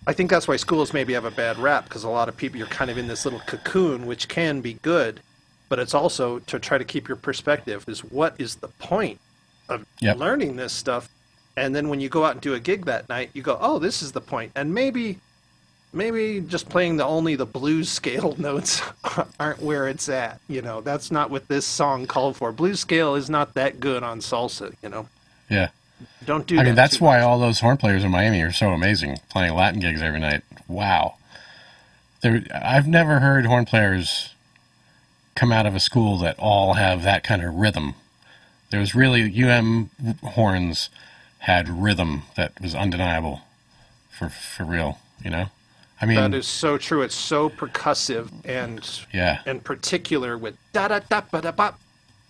I 0.06 0.12
think 0.12 0.30
that's 0.30 0.46
why 0.48 0.56
schools 0.56 0.92
maybe 0.94 1.12
have 1.14 1.24
a 1.26 1.30
bad 1.30 1.58
rap 1.58 1.84
because 1.84 2.04
a 2.04 2.08
lot 2.08 2.28
of 2.28 2.36
people 2.36 2.58
you're 2.58 2.66
kind 2.68 2.90
of 2.90 2.96
in 2.96 3.08
this 3.08 3.24
little 3.24 3.40
cocoon, 3.40 4.06
which 4.06 4.28
can 4.28 4.60
be 4.60 4.74
good, 4.74 5.20
but 5.70 5.78
it's 5.78 5.94
also 5.94 6.40
to 6.40 6.58
try 6.58 6.76
to 6.76 6.84
keep 6.84 7.08
your 7.08 7.16
perspective. 7.16 7.84
Is 7.88 8.00
what 8.04 8.34
is 8.38 8.56
the 8.56 8.68
point 8.68 9.18
of 9.70 9.86
Yep. 10.02 10.18
learning 10.18 10.56
this 10.56 10.74
stuff? 10.74 11.08
And 11.56 11.74
then 11.74 11.88
when 11.88 12.00
you 12.00 12.08
go 12.10 12.24
out 12.26 12.32
and 12.32 12.40
do 12.42 12.52
a 12.54 12.60
gig 12.60 12.84
that 12.84 13.08
night, 13.08 13.30
you 13.32 13.40
go, 13.42 13.56
"Oh, 13.60 13.78
this 13.78 14.02
is 14.02 14.12
the 14.12 14.20
point," 14.20 14.52
and 14.54 14.74
maybe 14.74 15.18
maybe 15.92 16.40
just 16.40 16.68
playing 16.68 16.96
the 16.98 17.04
only 17.04 17.34
the 17.34 17.46
blues 17.46 17.88
scale 17.98 18.34
notes 18.38 18.80
aren't 19.40 19.60
where 19.62 19.88
it's 19.88 20.08
at. 20.08 20.38
You 20.48 20.62
know, 20.62 20.80
that's 20.80 21.10
not 21.10 21.30
what 21.30 21.48
this 21.48 21.66
song 21.66 22.06
called 22.06 22.36
for. 22.36 22.52
Blues 22.52 22.80
scale 22.80 23.14
is 23.14 23.28
not 23.30 23.54
that 23.54 23.80
good 23.80 24.02
on 24.02 24.20
salsa. 24.20 24.74
You 24.82 24.88
know, 24.90 25.08
yeah. 25.48 25.68
don't 26.24 26.46
do 26.46 26.54
I 26.54 26.58
that. 26.58 26.64
mean, 26.66 26.74
that's 26.76 27.00
why 27.00 27.18
much. 27.18 27.24
all 27.26 27.38
those 27.40 27.60
horn 27.60 27.76
players 27.76 28.04
in 28.04 28.10
Miami 28.10 28.40
are 28.42 28.52
so 28.52 28.70
amazing, 28.70 29.18
playing 29.28 29.54
Latin 29.54 29.80
gigs 29.80 30.00
every 30.02 30.20
night. 30.20 30.42
Wow. 30.68 31.14
There, 32.22 32.42
I've 32.54 32.86
never 32.86 33.18
heard 33.20 33.46
horn 33.46 33.64
players 33.64 34.34
come 35.34 35.52
out 35.52 35.66
of 35.66 35.74
a 35.74 35.80
school 35.80 36.18
that 36.18 36.38
all 36.38 36.74
have 36.74 37.02
that 37.02 37.22
kind 37.24 37.42
of 37.42 37.54
rhythm. 37.54 37.94
There 38.70 38.80
was 38.80 38.94
really 38.94 39.22
UM 39.42 39.90
horns 40.22 40.90
had 41.40 41.68
rhythm 41.68 42.22
that 42.36 42.60
was 42.60 42.74
undeniable, 42.74 43.40
for 44.10 44.28
for 44.28 44.64
real. 44.64 44.98
You 45.24 45.30
know, 45.30 45.46
I 46.00 46.06
mean, 46.06 46.16
That 46.16 46.34
is 46.34 46.46
so 46.46 46.78
true. 46.78 47.02
It's 47.02 47.14
so 47.14 47.50
percussive 47.50 48.30
and 48.44 48.88
yeah, 49.12 49.40
and 49.46 49.62
particular 49.62 50.38
with 50.38 50.56
da 50.72 50.88
da 50.88 51.00
da 51.00 51.22
ba 51.30 51.42
da 51.42 51.50
bop. 51.52 51.80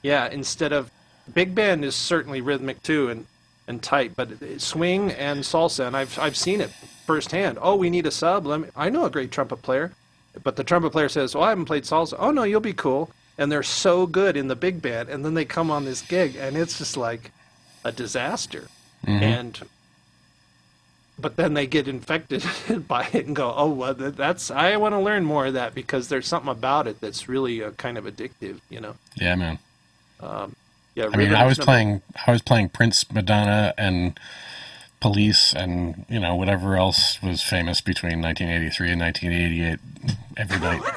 Yeah, 0.02 0.28
instead 0.28 0.72
of 0.72 0.90
big 1.34 1.54
band 1.54 1.84
is 1.84 1.94
certainly 1.94 2.40
rhythmic 2.40 2.82
too 2.82 3.08
and 3.10 3.26
and 3.68 3.82
tight, 3.82 4.16
but 4.16 4.30
swing 4.60 5.12
and 5.12 5.40
salsa, 5.40 5.86
and 5.86 5.96
I've 5.96 6.18
I've 6.18 6.36
seen 6.36 6.60
it 6.60 6.70
firsthand. 7.06 7.58
Oh, 7.60 7.76
we 7.76 7.90
need 7.90 8.06
a 8.06 8.10
sub. 8.10 8.46
Let 8.46 8.60
me, 8.60 8.68
I 8.74 8.88
know 8.88 9.04
a 9.04 9.10
great 9.10 9.30
trumpet 9.30 9.62
player, 9.62 9.92
but 10.42 10.56
the 10.56 10.64
trumpet 10.64 10.90
player 10.90 11.08
says, 11.08 11.34
"Oh, 11.34 11.40
I 11.40 11.50
haven't 11.50 11.64
played 11.66 11.84
salsa." 11.84 12.14
Oh 12.18 12.30
no, 12.30 12.42
you'll 12.44 12.60
be 12.60 12.72
cool. 12.72 13.10
And 13.38 13.50
they're 13.50 13.62
so 13.62 14.06
good 14.06 14.36
in 14.36 14.48
the 14.48 14.56
big 14.56 14.82
band, 14.82 15.08
and 15.08 15.24
then 15.24 15.34
they 15.34 15.44
come 15.46 15.70
on 15.70 15.84
this 15.84 16.02
gig, 16.02 16.36
and 16.36 16.56
it's 16.56 16.76
just 16.78 16.96
like 16.96 17.30
a 17.84 17.90
disaster. 17.92 18.68
And 19.06 19.58
but 21.18 21.36
then 21.36 21.54
they 21.54 21.66
get 21.66 21.88
infected 21.88 22.44
by 22.88 23.08
it 23.12 23.26
and 23.26 23.34
go, 23.34 23.52
"Oh, 23.56 23.70
well, 23.70 23.94
that's 23.94 24.50
I 24.50 24.76
want 24.76 24.94
to 24.94 24.98
learn 24.98 25.24
more 25.24 25.46
of 25.46 25.54
that 25.54 25.74
because 25.74 26.08
there's 26.08 26.26
something 26.26 26.50
about 26.50 26.86
it 26.86 27.00
that's 27.00 27.28
really 27.28 27.62
uh, 27.62 27.70
kind 27.72 27.96
of 27.96 28.04
addictive." 28.04 28.60
You 28.68 28.80
know? 28.80 28.96
yeah, 29.16 29.34
man. 29.36 29.58
Yeah. 30.94 31.08
I 31.12 31.16
mean, 31.16 31.34
I 31.34 31.46
was 31.46 31.58
number- 31.58 31.64
playing, 31.64 32.02
I 32.26 32.30
was 32.32 32.42
playing 32.42 32.70
Prince, 32.70 33.10
Madonna, 33.10 33.72
and 33.78 34.18
Police, 35.00 35.54
and 35.54 36.04
you 36.08 36.20
know 36.20 36.34
whatever 36.34 36.76
else 36.76 37.22
was 37.22 37.42
famous 37.42 37.80
between 37.80 38.20
1983 38.20 38.90
and 38.92 39.00
1988 39.00 39.78
every 40.36 40.58
night. 40.58 40.82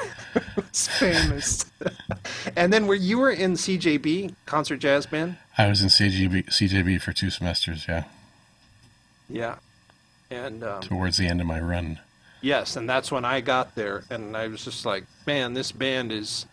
It's 0.56 0.88
famous. 0.88 1.64
and 2.56 2.72
then 2.72 2.88
were 2.88 2.96
you 2.96 3.18
were 3.20 3.30
in 3.30 3.52
CJB 3.52 4.34
concert 4.46 4.78
jazz 4.78 5.06
band? 5.06 5.36
I 5.56 5.68
was 5.68 5.80
in 5.80 5.88
CGB, 5.88 6.46
CJB 6.46 7.00
for 7.00 7.12
two 7.12 7.30
semesters, 7.30 7.86
yeah, 7.88 8.04
Yeah. 9.28 9.56
And 10.32 10.64
um, 10.64 10.80
towards 10.80 11.18
the 11.18 11.28
end 11.28 11.40
of 11.40 11.46
my 11.46 11.60
run. 11.60 12.00
yes, 12.40 12.74
and 12.74 12.88
that's 12.88 13.12
when 13.12 13.24
I 13.24 13.40
got 13.40 13.76
there, 13.76 14.02
and 14.10 14.36
I 14.36 14.48
was 14.48 14.64
just 14.64 14.84
like, 14.84 15.04
"Man, 15.24 15.54
this 15.54 15.70
band 15.70 16.10
is 16.10 16.46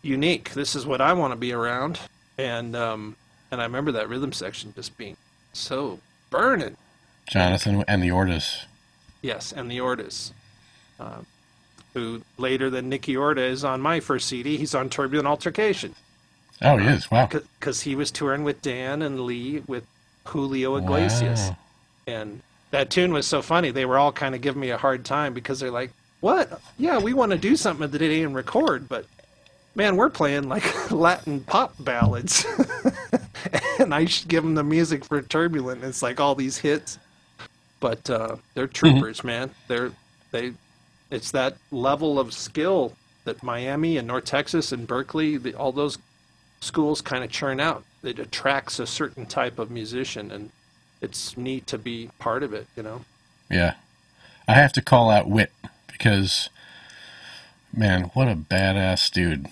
unique. 0.00 0.54
This 0.54 0.74
is 0.74 0.86
what 0.86 1.02
I 1.02 1.12
want 1.12 1.32
to 1.32 1.36
be 1.36 1.52
around." 1.52 2.00
And 2.38 2.74
um, 2.74 3.16
and 3.50 3.60
I 3.60 3.64
remember 3.64 3.92
that 3.92 4.08
rhythm 4.08 4.32
section 4.32 4.72
just 4.74 4.96
being 4.96 5.18
so 5.52 5.98
burning. 6.30 6.76
Jonathan 7.28 7.84
and 7.88 8.02
the 8.02 8.08
Ortas. 8.10 8.64
Yes, 9.22 9.52
and 9.52 9.70
the 9.70 9.78
Ortas, 9.78 10.32
uh, 11.00 11.18
who 11.94 12.22
later 12.38 12.70
than 12.70 12.88
Nicky 12.88 13.16
Orta 13.16 13.42
is 13.42 13.64
on 13.64 13.80
my 13.80 14.00
first 14.00 14.28
CD. 14.28 14.56
He's 14.56 14.74
on 14.74 14.88
Turbulent 14.88 15.26
Altercation 15.26 15.94
Oh, 16.62 16.76
he 16.76 16.86
is. 16.86 17.10
Wow. 17.10 17.26
because 17.26 17.80
he 17.82 17.94
was 17.94 18.10
touring 18.10 18.44
with 18.44 18.62
Dan 18.62 19.02
and 19.02 19.20
Lee 19.22 19.62
with 19.66 19.84
Julio 20.26 20.76
Iglesias, 20.76 21.48
Wow. 21.50 21.56
and 22.06 22.40
that 22.70 22.90
tune 22.90 23.12
was 23.12 23.26
so 23.26 23.42
funny. 23.42 23.70
They 23.70 23.84
were 23.84 23.98
all 23.98 24.12
kind 24.12 24.34
of 24.34 24.40
giving 24.40 24.60
me 24.60 24.70
a 24.70 24.78
hard 24.78 25.04
time 25.04 25.34
because 25.34 25.60
they're 25.60 25.70
like, 25.70 25.90
"What? 26.20 26.60
Yeah, 26.78 26.98
we 26.98 27.12
want 27.14 27.32
to 27.32 27.38
do 27.38 27.56
something 27.56 27.90
today 27.90 28.22
and 28.22 28.34
record, 28.34 28.88
but." 28.88 29.04
Man, 29.74 29.96
we're 29.98 30.08
playing 30.08 30.48
like 30.48 30.90
Latin 30.90 31.40
pop 31.40 31.74
ballads, 31.78 32.46
and 33.78 33.94
I 33.94 34.04
should 34.06 34.28
give 34.28 34.42
them 34.42 34.54
the 34.54 34.64
music 34.64 35.04
for 35.04 35.20
Turbulent. 35.22 35.84
It's 35.84 36.02
like 36.02 36.20
all 36.20 36.34
these 36.34 36.58
hits, 36.58 36.98
but 37.80 38.08
uh, 38.08 38.36
they're 38.54 38.66
troopers, 38.66 39.24
man. 39.24 39.50
They're 39.68 39.92
they. 40.30 40.52
It's 41.10 41.30
that 41.30 41.56
level 41.70 42.18
of 42.18 42.32
skill 42.32 42.94
that 43.24 43.42
Miami 43.42 43.96
and 43.96 44.08
North 44.08 44.24
Texas 44.24 44.72
and 44.72 44.88
Berklee, 44.88 45.40
the, 45.40 45.54
all 45.54 45.70
those 45.70 45.98
schools 46.60 47.00
kind 47.00 47.22
of 47.22 47.30
churn 47.30 47.60
out. 47.60 47.84
It 48.02 48.18
attracts 48.18 48.80
a 48.80 48.86
certain 48.86 49.26
type 49.26 49.58
of 49.58 49.70
musician, 49.70 50.32
and 50.32 50.50
it's 51.00 51.36
neat 51.36 51.66
to 51.68 51.78
be 51.78 52.10
part 52.18 52.42
of 52.42 52.52
it. 52.52 52.66
You 52.76 52.82
know. 52.82 53.04
Yeah. 53.50 53.74
I 54.48 54.54
have 54.54 54.72
to 54.74 54.82
call 54.82 55.10
out 55.10 55.28
Whit 55.28 55.52
because, 55.88 56.50
man, 57.72 58.10
what 58.14 58.28
a 58.28 58.36
badass 58.36 59.10
dude. 59.10 59.48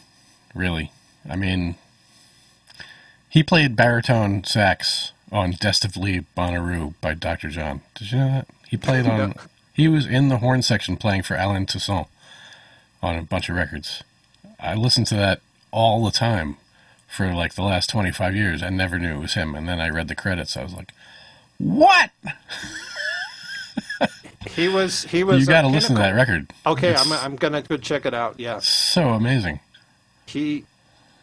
Really. 0.54 0.92
I 1.28 1.36
mean, 1.36 1.76
he 3.34 3.42
played 3.42 3.74
baritone 3.74 4.44
sax 4.44 5.10
on 5.32 5.50
Desitively 5.60 6.24
Bonnaroo 6.36 6.94
by 7.00 7.14
Dr. 7.14 7.48
John. 7.48 7.80
Did 7.96 8.12
you 8.12 8.18
know 8.18 8.28
that? 8.28 8.46
He 8.68 8.76
played 8.76 9.06
on, 9.06 9.18
No. 9.18 9.34
he 9.72 9.88
was 9.88 10.06
in 10.06 10.28
the 10.28 10.38
horn 10.38 10.62
section 10.62 10.96
playing 10.96 11.22
for 11.24 11.34
Allen 11.34 11.66
Toussaint 11.66 12.06
on 13.02 13.16
a 13.16 13.22
bunch 13.22 13.48
of 13.48 13.56
records. 13.56 14.04
I 14.60 14.74
listened 14.74 15.08
to 15.08 15.16
that 15.16 15.40
all 15.72 16.04
the 16.04 16.12
time 16.12 16.58
for 17.08 17.34
like 17.34 17.54
the 17.54 17.62
last 17.64 17.90
25 17.90 18.36
years 18.36 18.62
and 18.62 18.76
never 18.76 19.00
knew 19.00 19.16
it 19.16 19.20
was 19.20 19.34
him. 19.34 19.56
And 19.56 19.68
then 19.68 19.80
I 19.80 19.88
read 19.90 20.06
the 20.06 20.14
credits. 20.14 20.56
I 20.56 20.62
was 20.62 20.72
like, 20.74 20.92
what? 21.58 22.10
He 24.54 24.68
was. 24.68 25.04
He 25.04 25.24
was. 25.24 25.40
You 25.40 25.46
got 25.46 25.62
to 25.62 25.68
listen 25.68 25.96
to 25.96 26.02
that 26.02 26.14
record. 26.14 26.52
Okay, 26.66 26.90
It's 26.92 27.10
I'm. 27.10 27.12
I'm 27.12 27.36
gonna 27.36 27.62
go 27.62 27.78
check 27.78 28.04
it 28.04 28.12
out. 28.12 28.38
Yeah. 28.38 28.58
so 28.58 29.08
amazing. 29.14 29.58
he 30.26 30.64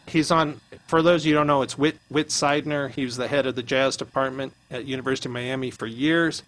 he's 0.06 0.30
on 0.30 0.60
for 0.86 1.02
those 1.02 1.24
you 1.24 1.34
don't 1.34 1.46
know 1.46 1.62
it's 1.62 1.78
Whit 1.78 1.96
Whit 2.08 2.30
Sidener. 2.30 2.88
He 2.88 3.04
was 3.04 3.16
the 3.16 3.28
head 3.28 3.46
of 3.46 3.54
the 3.54 3.62
jazz 3.62 3.96
department 3.96 4.52
at 4.70 4.84
University 4.84 5.28
of 5.28 5.32
Miami 5.32 5.70
for 5.70 5.86
years. 5.86 6.42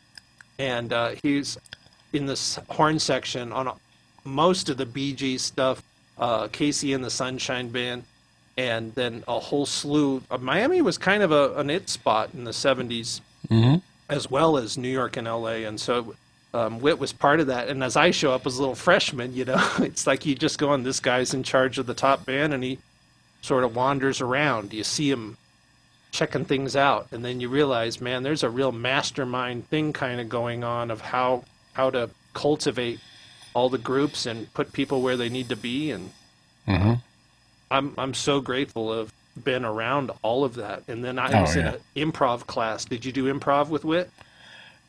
And 0.58 0.92
uh, 0.92 1.14
he's 1.22 1.58
in 2.12 2.26
this 2.26 2.58
horn 2.68 2.98
section 2.98 3.52
on 3.52 3.76
most 4.24 4.68
of 4.68 4.76
the 4.76 4.86
Bee 4.86 5.12
Gees 5.12 5.42
stuff 5.42 5.82
uh, 6.18 6.48
KC 6.48 6.94
and 6.94 7.04
the 7.04 7.10
Sunshine 7.10 7.68
Band 7.68 8.04
and 8.56 8.94
then 8.94 9.24
a 9.26 9.40
whole 9.40 9.66
slew 9.66 10.22
of 10.30 10.40
Miami 10.40 10.80
was 10.80 10.96
kind 10.96 11.24
of 11.24 11.32
a, 11.32 11.54
an 11.54 11.70
it 11.70 11.88
spot 11.88 12.30
in 12.34 12.44
the 12.44 12.52
70s 12.52 13.20
as 14.08 14.30
well 14.30 14.56
as 14.56 14.78
New 14.78 14.88
York 14.88 15.16
and 15.16 15.26
LA 15.26 15.66
and 15.66 15.80
so 15.80 16.14
um, 16.54 16.80
Whit 16.80 17.00
was 17.00 17.12
part 17.12 17.40
of 17.40 17.48
that. 17.48 17.68
And 17.68 17.82
as 17.82 17.96
I 17.96 18.12
show 18.12 18.32
up 18.32 18.46
as 18.46 18.56
a 18.56 18.60
little 18.60 18.76
freshman, 18.76 19.34
you 19.34 19.44
know, 19.44 19.72
it's 19.80 20.06
like 20.06 20.24
you 20.24 20.36
just 20.36 20.56
go 20.56 20.70
on, 20.70 20.84
this 20.84 21.00
guy's 21.00 21.34
in 21.34 21.42
charge 21.42 21.78
of 21.78 21.86
the 21.86 21.94
top 21.94 22.24
band, 22.24 22.54
and 22.54 22.62
he 22.62 22.78
sort 23.44 23.62
of 23.62 23.76
wanders 23.76 24.22
around. 24.22 24.72
You 24.72 24.84
see 24.84 25.10
him 25.10 25.36
checking 26.12 26.46
things 26.46 26.74
out, 26.74 27.08
and 27.12 27.22
then 27.22 27.40
you 27.40 27.50
realize, 27.50 28.00
man, 28.00 28.22
there's 28.22 28.42
a 28.42 28.48
real 28.48 28.72
mastermind 28.72 29.68
thing 29.68 29.92
kind 29.92 30.18
of 30.18 30.28
going 30.30 30.64
on 30.64 30.90
of 30.90 31.02
how 31.02 31.44
how 31.74 31.90
to 31.90 32.08
cultivate 32.32 33.00
all 33.52 33.68
the 33.68 33.78
groups 33.78 34.24
and 34.24 34.52
put 34.54 34.72
people 34.72 35.02
where 35.02 35.16
they 35.16 35.28
need 35.28 35.50
to 35.50 35.56
be. 35.56 35.90
And 35.90 36.10
mm-hmm. 36.66 36.94
I'm 37.70 37.94
I'm 37.98 38.14
so 38.14 38.40
grateful 38.40 38.90
of 38.90 39.12
been 39.42 39.64
around 39.64 40.10
all 40.22 40.44
of 40.44 40.54
that. 40.54 40.84
And 40.88 41.04
then 41.04 41.18
I 41.18 41.30
Oh, 41.36 41.42
was 41.42 41.54
in 41.54 41.66
an 41.66 41.80
improv 41.94 42.46
class. 42.46 42.86
Did 42.86 43.04
you 43.04 43.12
do 43.12 43.32
improv 43.32 43.68
with 43.68 43.84
Whit? 43.84 44.10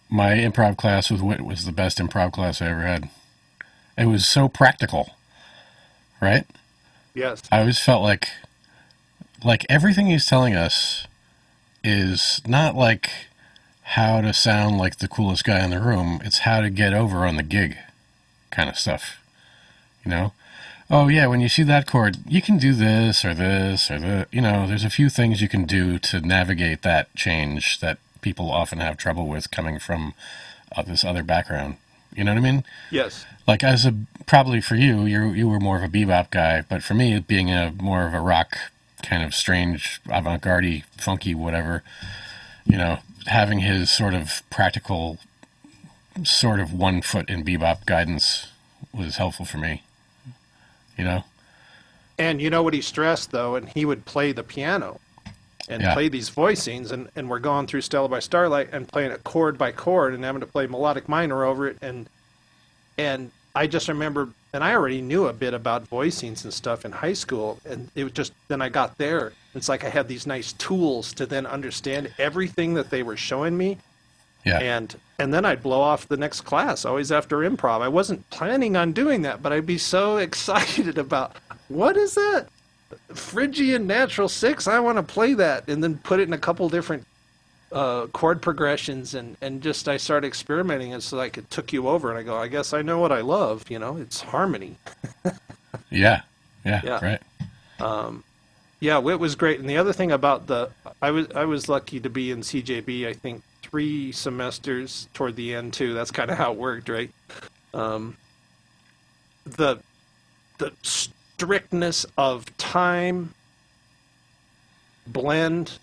My 0.10 0.34
improv 0.34 0.78
class 0.78 1.12
with 1.12 1.22
Whit 1.22 1.42
was 1.42 1.66
the 1.66 1.72
best 1.74 1.98
improv 1.98 2.32
class 2.32 2.62
I 2.62 2.70
ever 2.70 2.82
had. 2.82 3.10
It 3.98 4.06
was 4.06 4.26
so 4.26 4.48
practical, 4.48 5.12
right? 6.22 6.46
Yes. 7.16 7.42
I 7.52 7.62
always 7.62 7.80
felt 7.80 8.04
like 8.04 8.30
like 9.44 9.66
everything 9.70 10.08
he's 10.08 10.26
telling 10.26 10.54
us 10.54 11.08
is 11.84 12.42
not 12.46 12.76
like 12.76 13.10
how 13.84 14.20
to 14.22 14.34
sound 14.34 14.78
like 14.78 14.98
the 14.98 15.08
coolest 15.08 15.44
guy 15.46 15.64
in 15.64 15.70
the 15.70 15.80
room. 15.80 16.20
It's 16.24 16.40
how 16.40 16.62
to 16.62 16.70
get 16.70 16.94
over 16.94 17.26
on 17.26 17.38
the 17.38 17.44
gig 17.44 17.78
kind 18.52 18.70
of 18.70 18.78
stuff. 18.78 19.24
You 20.04 20.12
know? 20.12 20.34
Oh 20.90 21.08
yeah, 21.08 21.28
when 21.28 21.42
you 21.42 21.50
see 21.50 21.64
that 21.64 21.88
chord, 21.88 22.18
you 22.28 22.42
can 22.42 22.58
do 22.58 22.74
this 22.74 23.24
or 23.24 23.34
this 23.34 23.90
or 23.90 24.00
the 24.00 24.28
you 24.32 24.42
know, 24.42 24.68
there's 24.68 24.84
a 24.84 24.90
few 24.90 25.10
things 25.10 25.42
you 25.42 25.50
can 25.50 25.66
do 25.66 25.98
to 26.00 26.20
navigate 26.20 26.82
that 26.82 27.16
change 27.16 27.80
that 27.80 27.98
people 28.22 28.52
often 28.52 28.80
have 28.80 28.98
trouble 28.98 29.28
with 29.28 29.52
coming 29.52 29.80
from 29.80 30.14
uh, 30.76 30.82
this 30.82 31.06
other 31.06 31.24
background. 31.24 31.78
You 32.16 32.24
know 32.24 32.32
what 32.32 32.38
I 32.40 32.42
mean? 32.42 32.64
Yes. 32.92 33.26
like 33.48 33.64
as 33.64 33.86
a 33.86 33.94
probably 34.26 34.60
for 34.62 34.76
you 34.76 35.06
you 35.06 35.32
you 35.34 35.48
were 35.48 35.60
more 35.60 35.78
of 35.78 35.84
a 35.84 35.88
bebop 35.88 36.32
guy 36.32 36.62
but 36.68 36.82
for 36.82 36.96
me 36.96 37.20
being 37.20 37.52
a 37.52 37.72
more 37.80 38.08
of 38.08 38.14
a 38.14 38.20
rock 38.20 38.58
kind 39.04 39.22
of 39.24 39.36
strange 39.36 40.02
avant-garde 40.10 40.84
funky 40.98 41.36
whatever 41.36 41.84
you 42.66 42.76
know 42.78 42.98
having 43.28 43.60
his 43.60 43.92
sort 43.92 44.16
of 44.16 44.42
practical 44.50 45.20
sort 46.24 46.60
of 46.60 46.74
one 46.74 47.02
foot 47.04 47.30
in 47.30 47.44
bebop 47.46 47.86
guidance 47.86 48.48
was 48.92 49.18
helpful 49.18 49.46
for 49.46 49.58
me 49.60 49.84
you 50.98 51.04
know 51.04 51.24
And 52.18 52.42
you 52.42 52.50
know 52.50 52.64
what 52.64 52.74
he 52.74 52.82
stressed 52.82 53.30
though, 53.32 53.56
and 53.56 53.68
he 53.70 53.86
would 53.86 54.06
play 54.06 54.32
the 54.32 54.44
piano 54.44 55.00
and 55.68 55.82
Yeah. 55.82 55.94
play 55.94 56.10
these 56.10 56.30
voicings, 56.30 56.92
and, 56.92 57.10
and 57.16 57.30
we're 57.30 57.40
going 57.40 57.68
through 57.68 57.82
Stella 57.82 58.08
by 58.08 58.20
Starlight 58.20 58.70
and 58.72 58.88
playing 58.88 59.12
it 59.12 59.24
chord 59.24 59.58
by 59.58 59.72
chord 59.72 60.14
and 60.14 60.24
having 60.24 60.42
to 60.42 60.48
play 60.48 60.68
melodic 60.68 61.10
minor 61.10 61.44
over 61.44 61.68
it, 61.68 61.78
and 61.82 62.08
and 62.98 63.32
I 63.54 63.68
just 63.68 63.88
remember, 63.88 64.30
and 64.54 64.64
I 64.64 64.74
already 64.74 65.02
knew 65.02 65.28
a 65.28 65.34
bit 65.34 65.54
about 65.54 65.90
voicings 65.90 66.44
and 66.44 66.54
stuff 66.54 66.86
in 66.86 66.92
high 66.92 67.14
school, 67.14 67.58
and 67.66 67.90
it 67.96 68.04
was 68.04 68.14
just 68.14 68.34
then 68.48 68.62
I 68.62 68.70
got 68.70 68.98
there, 68.98 69.34
it's 69.54 69.70
like 69.70 69.84
I 69.84 69.90
had 69.90 70.08
these 70.08 70.28
nice 70.28 70.54
tools 70.54 71.14
to 71.14 71.26
then 71.26 71.46
understand 71.46 72.12
everything 72.20 72.74
that 72.76 72.90
they 72.90 73.02
were 73.04 73.18
showing 73.18 73.58
me, 73.58 73.78
yeah 74.46 74.60
and 74.60 74.96
and 75.18 75.34
then 75.34 75.46
I'd 75.46 75.64
blow 75.64 75.80
off 75.82 76.08
the 76.10 76.18
next 76.18 76.42
class 76.42 76.84
always 76.86 77.12
after 77.12 77.38
improv. 77.40 77.82
I 77.82 77.88
wasn't 77.88 78.30
planning 78.30 78.76
on 78.76 78.92
doing 78.92 79.22
that, 79.24 79.42
but 79.42 79.54
I'd 79.54 79.66
be 79.66 79.78
so 79.78 80.18
excited 80.28 80.98
about 80.98 81.36
what 81.70 81.98
is 81.98 82.16
that 82.16 82.48
Phrygian 83.14 83.88
natural 83.88 84.30
six? 84.30 84.68
I 84.68 84.80
want 84.80 84.98
to 84.98 85.04
play 85.04 85.34
that, 85.36 85.68
and 85.70 85.84
then 85.84 85.98
put 86.00 86.20
it 86.20 86.28
in 86.28 86.34
a 86.34 86.38
couple 86.38 86.70
different 86.70 87.06
uh, 87.72 88.08
chord 88.08 88.42
progressions, 88.42 89.16
and 89.16 89.38
and 89.42 89.62
just 89.62 89.88
I 89.88 89.98
started 89.98 90.28
experimenting. 90.28 90.94
and 90.94 91.04
so 91.04 91.18
like 91.18 91.38
it 91.38 91.50
took 91.52 91.74
you 91.74 91.88
over, 91.90 92.10
and 92.10 92.20
I 92.20 92.24
go, 92.24 92.38
I 92.38 92.48
guess 92.48 92.74
I 92.74 92.82
know 92.82 93.00
what 93.00 93.12
I 93.12 93.22
love. 93.22 93.70
You 93.70 93.80
know, 93.80 93.98
it's 93.98 94.22
harmony. 94.22 94.78
yeah 95.92 96.22
yeah 96.66 96.84
Yeah. 96.84 97.00
right 97.02 97.22
Um, 97.80 98.24
Yeah, 98.80 99.00
it 99.00 99.20
was 99.20 99.36
great. 99.36 99.60
And 99.60 99.70
the 99.70 99.78
other 99.78 99.94
thing 99.94 100.12
about 100.12 100.48
the, 100.48 100.72
I 101.02 101.12
was 101.12 101.28
I 101.36 101.46
was 101.46 101.70
lucky 101.70 102.00
to 102.02 102.10
be 102.10 102.32
in 102.32 102.42
CJB. 102.42 103.08
I 103.08 103.14
think 103.14 103.44
three 103.64 104.12
semesters 104.12 105.10
toward 105.14 105.36
the 105.36 105.56
end 105.56 105.74
too. 105.74 105.94
That's 105.94 106.12
kind 106.12 106.32
of 106.32 106.38
how 106.38 106.52
it 106.54 106.58
worked, 106.60 106.90
right? 106.90 107.12
Um, 107.74 108.18
the 109.46 109.78
the 110.60 110.72
strictness 111.38 112.06
of 112.18 112.56
time, 112.58 113.34
blend, 115.08 115.80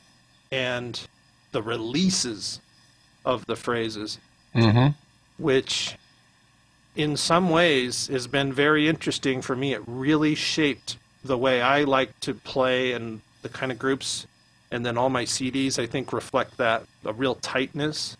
and 0.50 1.06
the 1.52 1.62
releases 1.62 2.60
of 3.24 3.46
the 3.46 3.56
phrases, 3.56 4.18
mm-hmm 4.54 4.88
which 5.38 5.96
in 6.94 7.16
some 7.16 7.50
ways 7.50 8.06
has 8.08 8.26
been 8.26 8.52
very 8.52 8.88
interesting 8.88 9.42
for 9.42 9.56
me. 9.56 9.72
It 9.72 9.82
really 9.86 10.34
shaped 10.34 10.96
the 11.24 11.38
way 11.38 11.60
I 11.60 11.84
like 11.84 12.18
to 12.20 12.34
play 12.34 12.92
and 12.92 13.20
the 13.42 13.48
kind 13.48 13.72
of 13.72 13.78
groups, 13.78 14.26
and 14.70 14.84
then 14.84 14.96
all 14.96 15.10
my 15.10 15.24
CDs 15.24 15.78
I 15.78 15.86
think 15.86 16.12
reflect 16.12 16.56
that 16.58 16.84
a 17.04 17.12
real 17.12 17.34
tightness. 17.36 18.16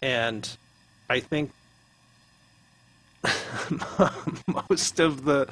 And 0.00 0.56
I 1.10 1.20
think 1.20 1.50
most 4.70 5.00
of 5.00 5.24
the 5.24 5.48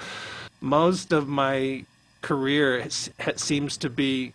most 0.60 1.12
of 1.12 1.28
my 1.28 1.84
career 2.22 2.88
seems 3.36 3.76
to 3.76 3.90
be 3.90 4.32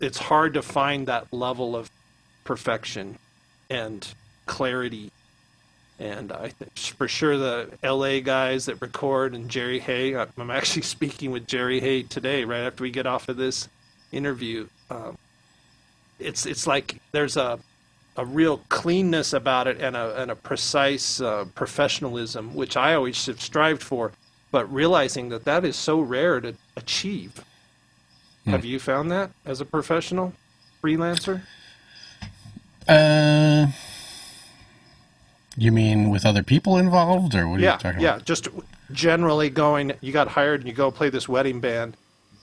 it's 0.00 0.18
hard 0.18 0.54
to 0.54 0.62
find 0.62 1.06
that 1.06 1.32
level 1.32 1.76
of 1.76 1.90
perfection 2.44 3.18
and 3.68 4.06
clarity. 4.46 5.10
And 5.98 6.32
I 6.32 6.48
think 6.48 6.76
for 6.78 7.06
sure 7.08 7.36
the 7.36 7.70
LA 7.84 8.20
guys 8.20 8.66
that 8.66 8.80
record 8.80 9.34
and 9.34 9.48
Jerry 9.48 9.78
Hey, 9.78 10.16
I'm 10.16 10.50
actually 10.50 10.82
speaking 10.96 11.30
with 11.30 11.46
Jerry 11.46 11.80
Hey 11.80 12.02
today, 12.02 12.44
right 12.44 12.62
after 12.62 12.82
we 12.82 12.90
get 12.90 13.06
off 13.06 13.28
of 13.28 13.36
this 13.36 13.68
interview. 14.10 14.66
Um, 14.90 15.18
it's 16.18 16.46
it's 16.46 16.66
like 16.66 17.00
there's 17.12 17.36
a 17.36 17.58
a 18.16 18.24
real 18.24 18.58
cleanness 18.68 19.32
about 19.32 19.66
it 19.66 19.80
and 19.80 19.96
a 19.96 20.20
and 20.20 20.30
a 20.30 20.36
precise 20.36 21.20
uh, 21.20 21.44
professionalism, 21.54 22.54
which 22.54 22.76
I 22.76 22.94
always 22.94 23.24
have 23.26 23.40
strived 23.40 23.82
for, 23.82 24.12
but 24.50 24.72
realizing 24.72 25.28
that 25.30 25.44
that 25.44 25.64
is 25.64 25.76
so 25.76 26.00
rare 26.00 26.40
to 26.40 26.54
achieve. 26.76 27.44
Have 28.46 28.64
you 28.64 28.80
found 28.80 29.12
that 29.12 29.30
as 29.44 29.60
a 29.60 29.64
professional 29.64 30.32
freelancer? 30.82 31.42
uh 32.88 33.66
you 35.56 35.70
mean 35.70 36.10
with 36.10 36.24
other 36.24 36.42
people 36.42 36.78
involved 36.78 37.34
or 37.34 37.46
what 37.46 37.60
are 37.60 37.62
yeah, 37.62 37.72
you 37.74 37.78
talking 37.78 38.00
yeah. 38.00 38.08
about 38.08 38.20
Yeah, 38.20 38.24
Just 38.24 38.48
generally 38.92 39.50
going, 39.50 39.92
you 40.00 40.12
got 40.12 40.28
hired 40.28 40.60
and 40.60 40.68
you 40.68 40.74
go 40.74 40.90
play 40.90 41.10
this 41.10 41.28
wedding 41.28 41.60
band, 41.60 41.96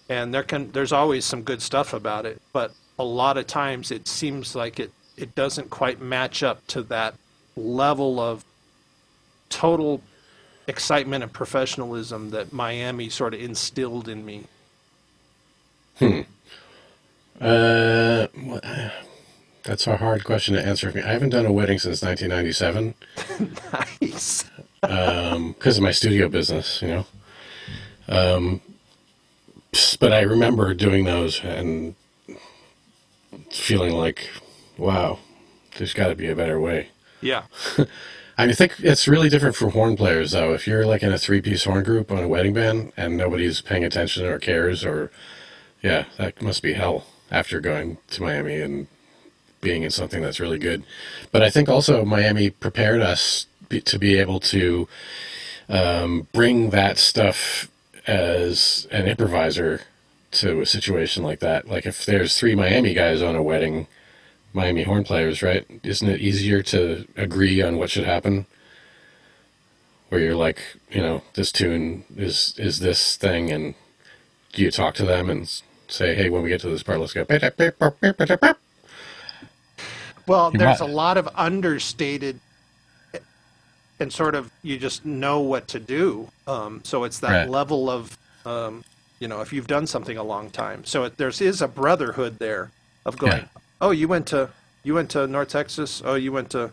and 0.07 0.33
there 0.33 0.43
can 0.43 0.71
there's 0.71 0.91
always 0.91 1.25
some 1.25 1.41
good 1.41 1.61
stuff 1.61 1.93
about 1.93 2.25
it, 2.25 2.41
but 2.53 2.73
a 2.99 3.03
lot 3.03 3.37
of 3.37 3.47
times 3.47 3.91
it 3.91 4.07
seems 4.07 4.55
like 4.55 4.79
it 4.79 4.91
it 5.17 5.33
doesn't 5.35 5.69
quite 5.69 5.99
match 5.99 6.43
up 6.43 6.65
to 6.67 6.81
that 6.83 7.15
level 7.55 8.19
of 8.19 8.45
total 9.49 10.01
excitement 10.67 11.23
and 11.23 11.33
professionalism 11.33 12.29
that 12.31 12.53
Miami 12.53 13.09
sort 13.09 13.33
of 13.33 13.41
instilled 13.41 14.07
in 14.07 14.25
me. 14.25 14.43
Uh, 17.39 18.27
wha- 18.35 18.59
that's 19.63 19.85
a 19.87 19.97
hard 19.97 20.23
question 20.23 20.55
to 20.55 20.65
answer 20.65 20.91
for 20.91 20.97
me. 20.97 21.03
I 21.03 21.11
haven't 21.11 21.29
done 21.29 21.45
a 21.45 21.51
wedding 21.51 21.77
since 21.79 22.01
1997 22.01 22.93
Nice. 24.01 24.45
because 24.81 25.77
of 25.77 25.83
my 25.83 25.91
studio 25.91 26.29
business, 26.29 26.81
you 26.81 26.87
know. 26.87 27.05
Um, 28.07 28.61
but 29.99 30.13
I 30.13 30.21
remember 30.21 30.73
doing 30.73 31.03
those 31.05 31.43
and 31.43 31.95
feeling 33.51 33.93
like, 33.93 34.29
wow, 34.77 35.19
there's 35.77 35.93
got 35.93 36.07
to 36.07 36.15
be 36.15 36.27
a 36.27 36.35
better 36.35 36.59
way. 36.59 36.89
Yeah. 37.21 37.43
I 38.37 38.45
mean, 38.45 38.55
think 38.55 38.75
it's 38.79 39.07
really 39.07 39.29
different 39.29 39.55
for 39.55 39.69
horn 39.69 39.97
players, 39.97 40.31
though. 40.31 40.53
If 40.53 40.67
you're 40.67 40.85
like 40.85 41.01
in 41.01 41.11
a 41.11 41.17
three-piece 41.17 41.63
horn 41.63 41.83
group 41.83 42.11
on 42.11 42.23
a 42.23 42.27
wedding 42.27 42.53
band 42.53 42.93
and 42.95 43.17
nobody's 43.17 43.61
paying 43.61 43.83
attention 43.83 44.25
or 44.25 44.37
cares, 44.37 44.85
or 44.85 45.11
yeah, 45.81 46.05
that 46.17 46.41
must 46.41 46.61
be 46.61 46.73
hell 46.73 47.05
after 47.31 47.59
going 47.59 47.97
to 48.09 48.21
Miami 48.21 48.61
and 48.61 48.87
being 49.61 49.81
in 49.83 49.89
something 49.89 50.21
that's 50.21 50.39
really 50.39 50.59
good. 50.59 50.83
But 51.31 51.41
I 51.41 51.49
think 51.49 51.67
also 51.67 52.05
Miami 52.05 52.51
prepared 52.51 53.01
us 53.01 53.47
be, 53.69 53.81
to 53.81 53.97
be 53.97 54.19
able 54.19 54.39
to 54.41 54.87
um, 55.67 56.27
bring 56.31 56.69
that 56.69 56.97
stuff 56.99 57.69
as 58.05 58.87
an 58.91 59.07
improviser 59.07 59.81
to 60.31 60.61
a 60.61 60.65
situation 60.65 61.23
like 61.23 61.39
that. 61.39 61.67
Like 61.67 61.85
if 61.85 62.05
there's 62.05 62.37
three 62.37 62.55
Miami 62.55 62.93
guys 62.93 63.21
on 63.21 63.35
a 63.35 63.43
wedding, 63.43 63.87
Miami 64.53 64.83
horn 64.83 65.03
players, 65.03 65.43
right? 65.43 65.65
Isn't 65.83 66.09
it 66.09 66.21
easier 66.21 66.63
to 66.63 67.07
agree 67.17 67.61
on 67.61 67.77
what 67.77 67.89
should 67.91 68.05
happen? 68.05 68.47
Where 70.09 70.21
you're 70.21 70.35
like, 70.35 70.59
you 70.91 71.01
know, 71.01 71.23
this 71.35 71.51
tune 71.51 72.05
is 72.17 72.55
is 72.57 72.79
this 72.79 73.17
thing, 73.17 73.51
and 73.51 73.75
do 74.53 74.63
you 74.63 74.71
talk 74.71 74.95
to 74.95 75.05
them 75.05 75.29
and 75.29 75.49
say, 75.89 76.15
hey, 76.15 76.29
when 76.29 76.43
we 76.43 76.49
get 76.49 76.61
to 76.61 76.69
this 76.69 76.83
part, 76.83 76.99
let's 76.99 77.13
go. 77.13 77.25
Well, 80.27 80.51
there's 80.51 80.81
a 80.81 80.85
lot 80.87 81.17
of 81.17 81.29
understated 81.35 82.39
and 83.99 84.13
sort 84.13 84.35
of 84.35 84.51
you 84.63 84.77
just 84.79 85.05
know 85.05 85.41
what 85.41 85.67
to 85.69 85.79
do. 85.79 86.29
Um, 86.47 86.81
so 86.85 87.05
it's 87.05 87.19
that 87.21 87.31
Right. 87.33 87.43
level 87.43 87.89
of, 87.89 88.17
um, 88.45 88.83
you 89.21 89.27
know, 89.27 89.41
if 89.41 89.53
you've 89.53 89.67
done 89.67 89.87
something 89.87 90.17
a 90.17 90.23
long 90.23 90.51
time. 90.51 90.85
So 90.85 91.05
it, 91.05 91.17
there's 91.17 91.41
is 91.41 91.61
a 91.61 91.69
brotherhood 91.69 92.37
there 92.39 92.71
of 93.05 93.17
going, 93.17 93.43
Yeah. 93.43 93.45
Oh, 93.81 93.91
you 93.91 94.07
went 94.07 94.27
to 94.27 94.49
you 94.83 94.93
went 94.93 95.09
to 95.11 95.27
North 95.27 95.49
Texas. 95.49 96.01
Oh, 96.05 96.15
you 96.15 96.31
went 96.31 96.49
to, 96.51 96.71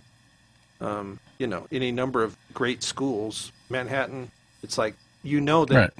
um, 0.80 1.18
you 1.38 1.46
know, 1.48 1.66
any 1.72 1.90
number 1.90 2.22
of 2.22 2.36
great 2.52 2.82
schools, 2.82 3.50
Manhattan. 3.70 4.30
It's 4.62 4.78
like 4.78 4.94
you 5.22 5.40
know 5.40 5.64
that 5.64 5.74
Right. 5.74 5.90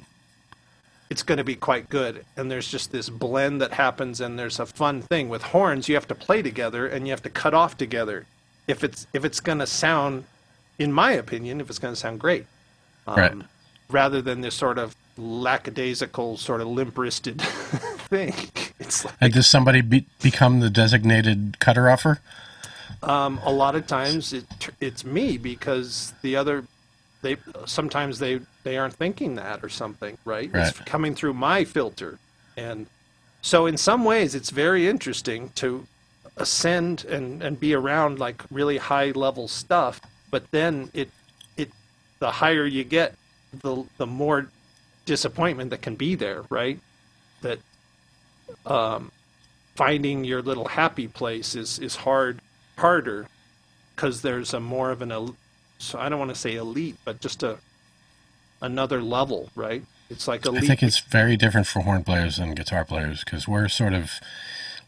it's 1.09 1.23
going 1.23 1.37
to 1.39 1.43
be 1.43 1.55
quite 1.55 1.89
good. 1.89 2.25
And 2.37 2.49
there's 2.49 2.69
just 2.69 2.91
this 2.91 3.09
blend 3.09 3.61
that 3.61 3.73
happens, 3.73 4.21
and 4.21 4.37
there's 4.39 4.59
a 4.59 4.65
fun 4.65 5.01
thing 5.01 5.29
with 5.29 5.41
horns. 5.43 5.89
You 5.89 5.95
have 5.95 6.07
to 6.07 6.15
play 6.15 6.41
together, 6.41 6.87
and 6.87 7.05
you 7.07 7.11
have 7.11 7.23
to 7.23 7.29
cut 7.29 7.53
off 7.53 7.77
together. 7.77 8.25
If 8.67 8.83
it's 8.83 9.07
if 9.13 9.25
it's 9.25 9.39
going 9.39 9.59
to 9.59 9.67
sound, 9.67 10.23
in 10.79 10.91
my 10.93 11.11
opinion, 11.11 11.59
if 11.61 11.69
it's 11.69 11.79
going 11.79 11.93
to 11.93 11.99
sound 11.99 12.19
great, 12.19 12.45
um, 13.07 13.15
Right. 13.17 13.33
rather 13.89 14.21
than 14.21 14.41
this 14.41 14.55
sort 14.55 14.77
of 14.77 14.95
lackadaisical, 15.17 16.37
sort 16.37 16.61
of 16.61 16.67
limp-wristed 16.67 17.41
thing. 18.09 18.33
It's 18.79 19.05
like 19.05 19.15
And 19.21 19.33
does 19.33 19.47
somebody 19.47 19.81
be, 19.81 20.05
become 20.21 20.59
the 20.59 20.69
designated 20.69 21.59
cutter 21.59 21.89
offer? 21.89 22.19
um, 23.03 23.39
a 23.43 23.51
lot 23.51 23.75
of 23.75 23.87
times 23.87 24.33
it 24.33 24.45
it's 24.81 25.05
me 25.05 25.37
because 25.37 26.13
the 26.21 26.35
other 26.35 26.65
they 27.21 27.37
sometimes 27.65 28.19
they 28.19 28.39
they 28.63 28.77
aren't 28.77 28.95
thinking 28.95 29.35
that 29.35 29.63
or 29.63 29.69
something 29.69 30.17
right, 30.25 30.49
it's 30.53 30.79
coming 30.81 31.15
through 31.15 31.33
my 31.33 31.63
filter. 31.63 32.19
And 32.57 32.87
so 33.41 33.65
in 33.65 33.77
some 33.77 34.03
ways 34.05 34.35
it's 34.35 34.49
very 34.49 34.87
interesting 34.87 35.49
to 35.55 35.87
ascend 36.37 37.05
and 37.05 37.41
and 37.43 37.59
be 37.59 37.73
around 37.73 38.19
like 38.19 38.43
really 38.51 38.77
high 38.77 39.11
level 39.11 39.47
stuff 39.47 40.01
but 40.31 40.51
then 40.51 40.89
it 40.93 41.09
it 41.57 41.71
the 42.19 42.31
higher 42.31 42.65
you 42.65 42.83
get 42.83 43.15
the 43.61 43.85
the 43.97 44.05
more 44.05 44.49
disappointment 45.05 45.69
that 45.69 45.81
can 45.81 45.95
be 45.95 46.15
there 46.15 46.43
right? 46.49 46.79
That 47.41 47.59
um 48.65 49.11
finding 49.75 50.23
your 50.23 50.41
little 50.41 50.67
happy 50.69 51.07
place 51.07 51.55
is 51.55 51.79
is 51.79 51.97
hard 51.97 52.39
harder 52.77 53.27
because 53.95 54.21
there's 54.21 54.53
a 54.53 54.59
more 54.59 54.91
of 54.91 55.01
an 55.01 55.35
so 55.77 55.99
I 55.99 56.09
don't 56.09 56.19
want 56.19 56.33
to 56.33 56.39
say 56.39 56.55
elite, 56.55 56.95
but 57.05 57.19
just 57.19 57.43
a 57.43 57.57
another 58.61 59.01
level, 59.01 59.49
right? 59.55 59.83
It's 60.09 60.27
like 60.27 60.45
elite. 60.45 60.63
I 60.63 60.67
think 60.67 60.83
it's 60.83 60.99
very 60.99 61.37
different 61.37 61.67
for 61.67 61.81
horn 61.81 62.03
players 62.03 62.39
and 62.39 62.55
guitar 62.55 62.85
players 62.85 63.23
because 63.23 63.47
we're 63.47 63.67
sort 63.67 63.93
of 63.93 64.11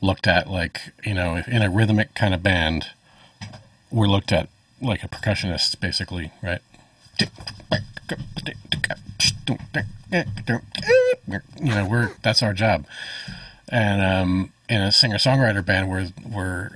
looked 0.01 0.27
at 0.27 0.49
like, 0.49 0.93
you 1.03 1.13
know, 1.13 1.41
in 1.47 1.61
a 1.61 1.69
rhythmic 1.69 2.13
kind 2.13 2.33
of 2.33 2.43
band, 2.43 2.87
we're 3.91 4.07
looked 4.07 4.31
at 4.31 4.49
like 4.81 5.03
a 5.03 5.07
percussionist, 5.07 5.79
basically, 5.79 6.31
right? 6.41 6.61
You 11.27 11.73
know, 11.73 11.85
we're 11.85 12.11
that's 12.21 12.41
our 12.43 12.53
job. 12.53 12.85
And 13.69 14.01
um, 14.01 14.53
in 14.69 14.81
a 14.81 14.91
singer 14.91 15.17
songwriter 15.17 15.65
band, 15.65 15.89
we're 15.89 16.09
we're 16.29 16.71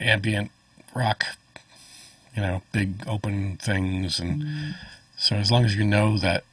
ambient 0.00 0.50
rock, 0.94 1.24
you 2.36 2.42
know, 2.42 2.62
big 2.72 3.04
open 3.06 3.56
things, 3.56 4.18
and 4.20 4.74
so 5.16 5.36
as 5.36 5.50
long 5.50 5.64
as 5.64 5.74
you 5.76 5.84
know 5.84 6.18
that 6.18 6.44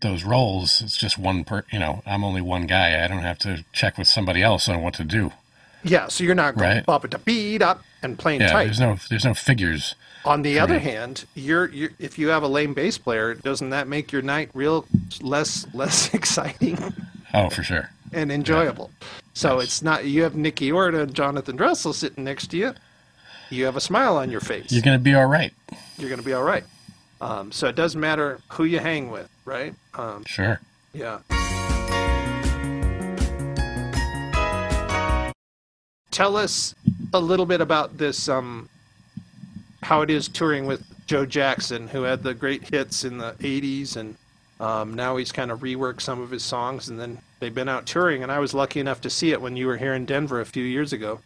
those 0.00 0.24
roles, 0.24 0.80
it's 0.82 0.96
just 0.96 1.18
one 1.18 1.44
per. 1.44 1.64
You 1.72 1.78
know, 1.78 2.02
I'm 2.06 2.24
only 2.24 2.40
one 2.40 2.66
guy. 2.66 3.04
I 3.04 3.08
don't 3.08 3.18
have 3.22 3.38
to 3.40 3.64
check 3.72 3.98
with 3.98 4.08
somebody 4.08 4.42
else 4.42 4.68
on 4.68 4.80
what 4.82 4.94
to 4.94 5.04
do. 5.04 5.32
yeah, 5.82 6.08
so 6.08 6.24
you're 6.24 6.34
not 6.34 6.56
going 6.56 6.76
Right. 6.76 6.86
bop 6.86 7.04
it 7.04 7.24
beat 7.26 7.60
up 7.60 7.82
and 8.02 8.18
playing 8.18 8.40
Yeah, 8.40 8.52
tight. 8.52 8.64
there's 8.64 8.80
no 8.80 8.96
there's 9.10 9.24
no 9.24 9.34
figures. 9.34 9.94
On 10.24 10.40
the 10.42 10.58
other 10.58 10.78
hand, 10.78 11.26
you're, 11.34 11.68
you're 11.70 11.90
if 11.98 12.18
you 12.18 12.28
have 12.28 12.42
a 12.42 12.48
lame 12.48 12.72
bass 12.72 12.96
player, 12.96 13.34
doesn't 13.34 13.70
that 13.70 13.88
make 13.88 14.10
your 14.10 14.22
night 14.22 14.50
real 14.54 14.86
less 15.20 15.66
less 15.74 16.12
exciting 16.18 16.78
Oh, 17.34 17.50
for 17.50 17.62
sure. 17.62 17.90
and 18.12 18.32
enjoyable? 18.32 18.90
So 19.34 19.58
it's 19.58 19.82
not 19.82 20.06
you 20.06 20.22
have 20.22 20.34
Nicky 20.34 20.72
Orta 20.72 21.02
and 21.02 21.14
Jonathan 21.14 21.56
Dressel 21.56 21.92
sitting 21.92 22.24
next 22.24 22.46
to 22.48 22.56
you. 22.56 22.72
You 23.50 23.66
have 23.66 23.76
a 23.76 23.80
smile 23.80 24.16
on 24.16 24.30
your 24.30 24.40
face. 24.40 24.72
You're 24.72 24.82
gonna 24.82 24.98
be 24.98 25.14
all 25.14 25.26
right. 25.26 25.52
You're 25.98 26.08
going 26.08 26.20
to 26.20 26.26
be 26.26 26.32
all 26.32 26.42
right. 26.42 26.64
Um, 27.20 27.52
so 27.52 27.68
it 27.68 27.76
doesn't 27.76 28.00
matter 28.00 28.40
who 28.48 28.64
you 28.64 28.80
hang 28.80 29.10
with, 29.12 29.28
right? 29.44 29.74
Um, 29.94 30.24
Sure. 30.26 30.60
Yeah. 30.92 31.20
Tell 36.10 36.36
us 36.36 36.74
a 37.12 37.20
little 37.20 37.46
bit 37.46 37.60
about 37.60 37.96
this, 37.98 38.28
um, 38.28 38.68
how 39.84 40.00
it 40.00 40.10
is 40.10 40.28
touring 40.28 40.66
with 40.66 40.82
Joe 41.06 41.26
Jackson, 41.26 41.88
who 41.88 42.02
had 42.02 42.22
the 42.22 42.34
great 42.34 42.68
hits 42.68 43.04
in 43.04 43.18
the 43.18 43.32
80s, 43.32 43.96
and 43.96 44.16
um, 44.58 44.94
now 44.94 45.16
he's 45.16 45.30
kind 45.30 45.50
of 45.50 45.60
reworked 45.60 46.00
some 46.00 46.20
of 46.20 46.30
his 46.30 46.42
songs, 46.42 46.88
and 46.88 46.98
then 46.98 47.18
they've 47.38 47.54
been 47.54 47.68
out 47.68 47.86
touring, 47.86 48.22
and 48.22 48.32
I 48.32 48.38
was 48.38 48.54
lucky 48.54 48.80
enough 48.80 49.02
to 49.02 49.10
see 49.10 49.30
it 49.30 49.42
when 49.42 49.56
you 49.56 49.66
were 49.66 49.76
here 49.76 49.94
in 49.94 50.06
Denver 50.06 50.40
a 50.40 50.46
few 50.46 50.64
years 50.64 50.92
ago. 50.92 51.20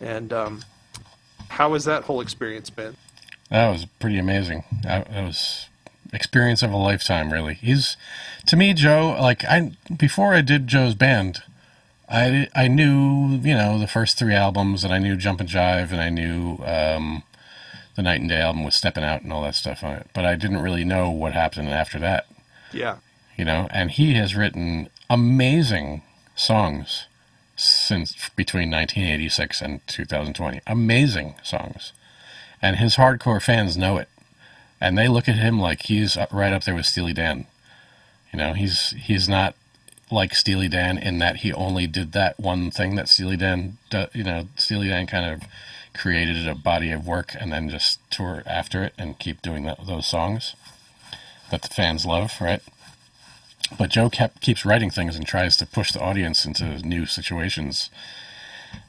And 0.00 0.32
um, 0.32 0.64
how 1.48 1.74
has 1.74 1.84
that 1.84 2.04
whole 2.04 2.20
experience 2.20 2.70
been? 2.70 2.96
That 3.50 3.70
was 3.70 3.84
pretty 3.84 4.18
amazing. 4.18 4.64
That, 4.82 5.10
was 5.10 5.66
experience 6.12 6.62
of 6.62 6.72
a 6.72 6.76
lifetime, 6.76 7.30
really. 7.32 7.54
He's 7.54 7.96
to 8.46 8.56
me, 8.56 8.72
Joe. 8.72 9.16
Like 9.20 9.44
I 9.44 9.72
before 9.94 10.34
I 10.34 10.40
did 10.40 10.66
Joe's 10.66 10.94
band, 10.94 11.42
I 12.08 12.48
I 12.54 12.68
knew 12.68 13.38
you 13.42 13.54
know 13.54 13.78
the 13.78 13.86
first 13.86 14.18
three 14.18 14.34
albums, 14.34 14.84
and 14.84 14.92
I 14.92 14.98
knew 14.98 15.16
Jump 15.16 15.40
and 15.40 15.48
Jive, 15.48 15.90
and 15.90 16.00
I 16.00 16.10
knew 16.10 16.58
um, 16.64 17.22
the 17.98 18.02
Night 18.04 18.20
and 18.20 18.28
Day 18.28 18.40
album 18.40 18.62
with 18.62 18.74
Stepping 18.74 19.02
Out 19.02 19.22
and 19.22 19.32
all 19.32 19.42
that 19.42 19.56
stuff 19.56 19.82
on 19.82 19.94
it. 19.94 20.06
But 20.14 20.24
I 20.24 20.36
didn't 20.36 20.62
really 20.62 20.84
know 20.84 21.10
what 21.10 21.32
happened 21.32 21.68
after 21.68 21.98
that. 21.98 22.26
Yeah. 22.72 22.98
you 23.36 23.44
know 23.44 23.66
and 23.70 23.90
he 23.90 24.14
has 24.14 24.36
written 24.36 24.88
amazing 25.10 26.02
songs 26.36 27.06
since 27.56 28.12
between 28.36 28.70
1986 28.70 29.62
and 29.62 29.80
2020 29.86 30.60
amazing 30.66 31.34
songs 31.42 31.92
and 32.60 32.76
his 32.76 32.96
hardcore 32.96 33.42
fans 33.42 33.76
know 33.76 33.96
it 33.96 34.08
and 34.80 34.96
they 34.98 35.08
look 35.08 35.28
at 35.28 35.36
him 35.36 35.58
like 35.58 35.82
he's 35.82 36.16
right 36.30 36.52
up 36.52 36.64
there 36.64 36.74
with 36.74 36.84
Steely 36.86 37.14
Dan 37.14 37.46
you 38.32 38.38
know 38.38 38.52
he's 38.52 38.90
he's 38.90 39.28
not 39.28 39.54
like 40.10 40.34
Steely 40.34 40.68
Dan 40.68 40.98
in 40.98 41.18
that 41.18 41.36
he 41.36 41.52
only 41.52 41.86
did 41.86 42.12
that 42.12 42.38
one 42.38 42.70
thing 42.70 42.96
that 42.96 43.08
Steely 43.08 43.36
Dan 43.38 43.78
you 44.12 44.24
know 44.24 44.46
Steely 44.56 44.88
Dan 44.88 45.06
kind 45.06 45.32
of 45.32 45.48
created 45.98 46.46
a 46.46 46.54
body 46.54 46.90
of 46.90 47.06
work 47.06 47.34
and 47.38 47.52
then 47.52 47.68
just 47.68 47.98
tour 48.10 48.42
after 48.46 48.84
it 48.84 48.94
and 48.96 49.18
keep 49.18 49.42
doing 49.42 49.64
that, 49.64 49.84
those 49.86 50.06
songs 50.06 50.54
that 51.50 51.62
the 51.62 51.68
fans 51.68 52.06
love 52.06 52.34
right 52.40 52.62
but 53.76 53.90
Joe 53.90 54.08
kept 54.08 54.40
keeps 54.40 54.64
writing 54.64 54.90
things 54.90 55.16
and 55.16 55.26
tries 55.26 55.56
to 55.56 55.66
push 55.66 55.92
the 55.92 56.00
audience 56.00 56.44
into 56.44 56.78
new 56.86 57.04
situations. 57.04 57.90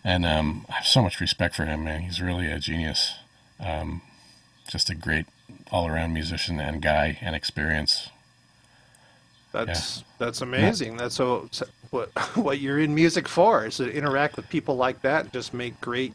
And 0.04 0.26
um, 0.26 0.66
I 0.70 0.74
have 0.74 0.88
so 0.88 1.02
much 1.02 1.20
respect 1.20 1.56
for 1.56 1.66
him, 1.66 1.84
man. 1.84 2.02
He's 2.02 2.22
really 2.22 2.50
a 2.50 2.60
genius. 2.60 3.16
Um, 3.60 4.02
just 4.68 4.90
a 4.90 4.96
great 4.96 5.26
all 5.72 5.88
around 5.88 6.14
musician 6.14 6.60
and 6.60 6.82
guy 6.82 7.18
and 7.22 7.36
experience. 7.36 8.10
That's 9.52 10.04
that's 10.18 10.42
amazing. 10.42 10.98
That's 10.98 11.16
so, 11.16 11.50
so 11.52 11.66
what 11.90 12.10
what 12.36 12.60
you're 12.60 12.80
in 12.80 12.94
music 12.96 13.28
for 13.28 13.66
is 13.66 13.78
to 13.78 13.92
interact 13.92 14.38
with 14.38 14.48
people 14.50 14.78
like 14.78 15.02
that 15.02 15.26
and 15.26 15.34
just 15.34 15.54
make 15.54 15.80
great 15.82 16.14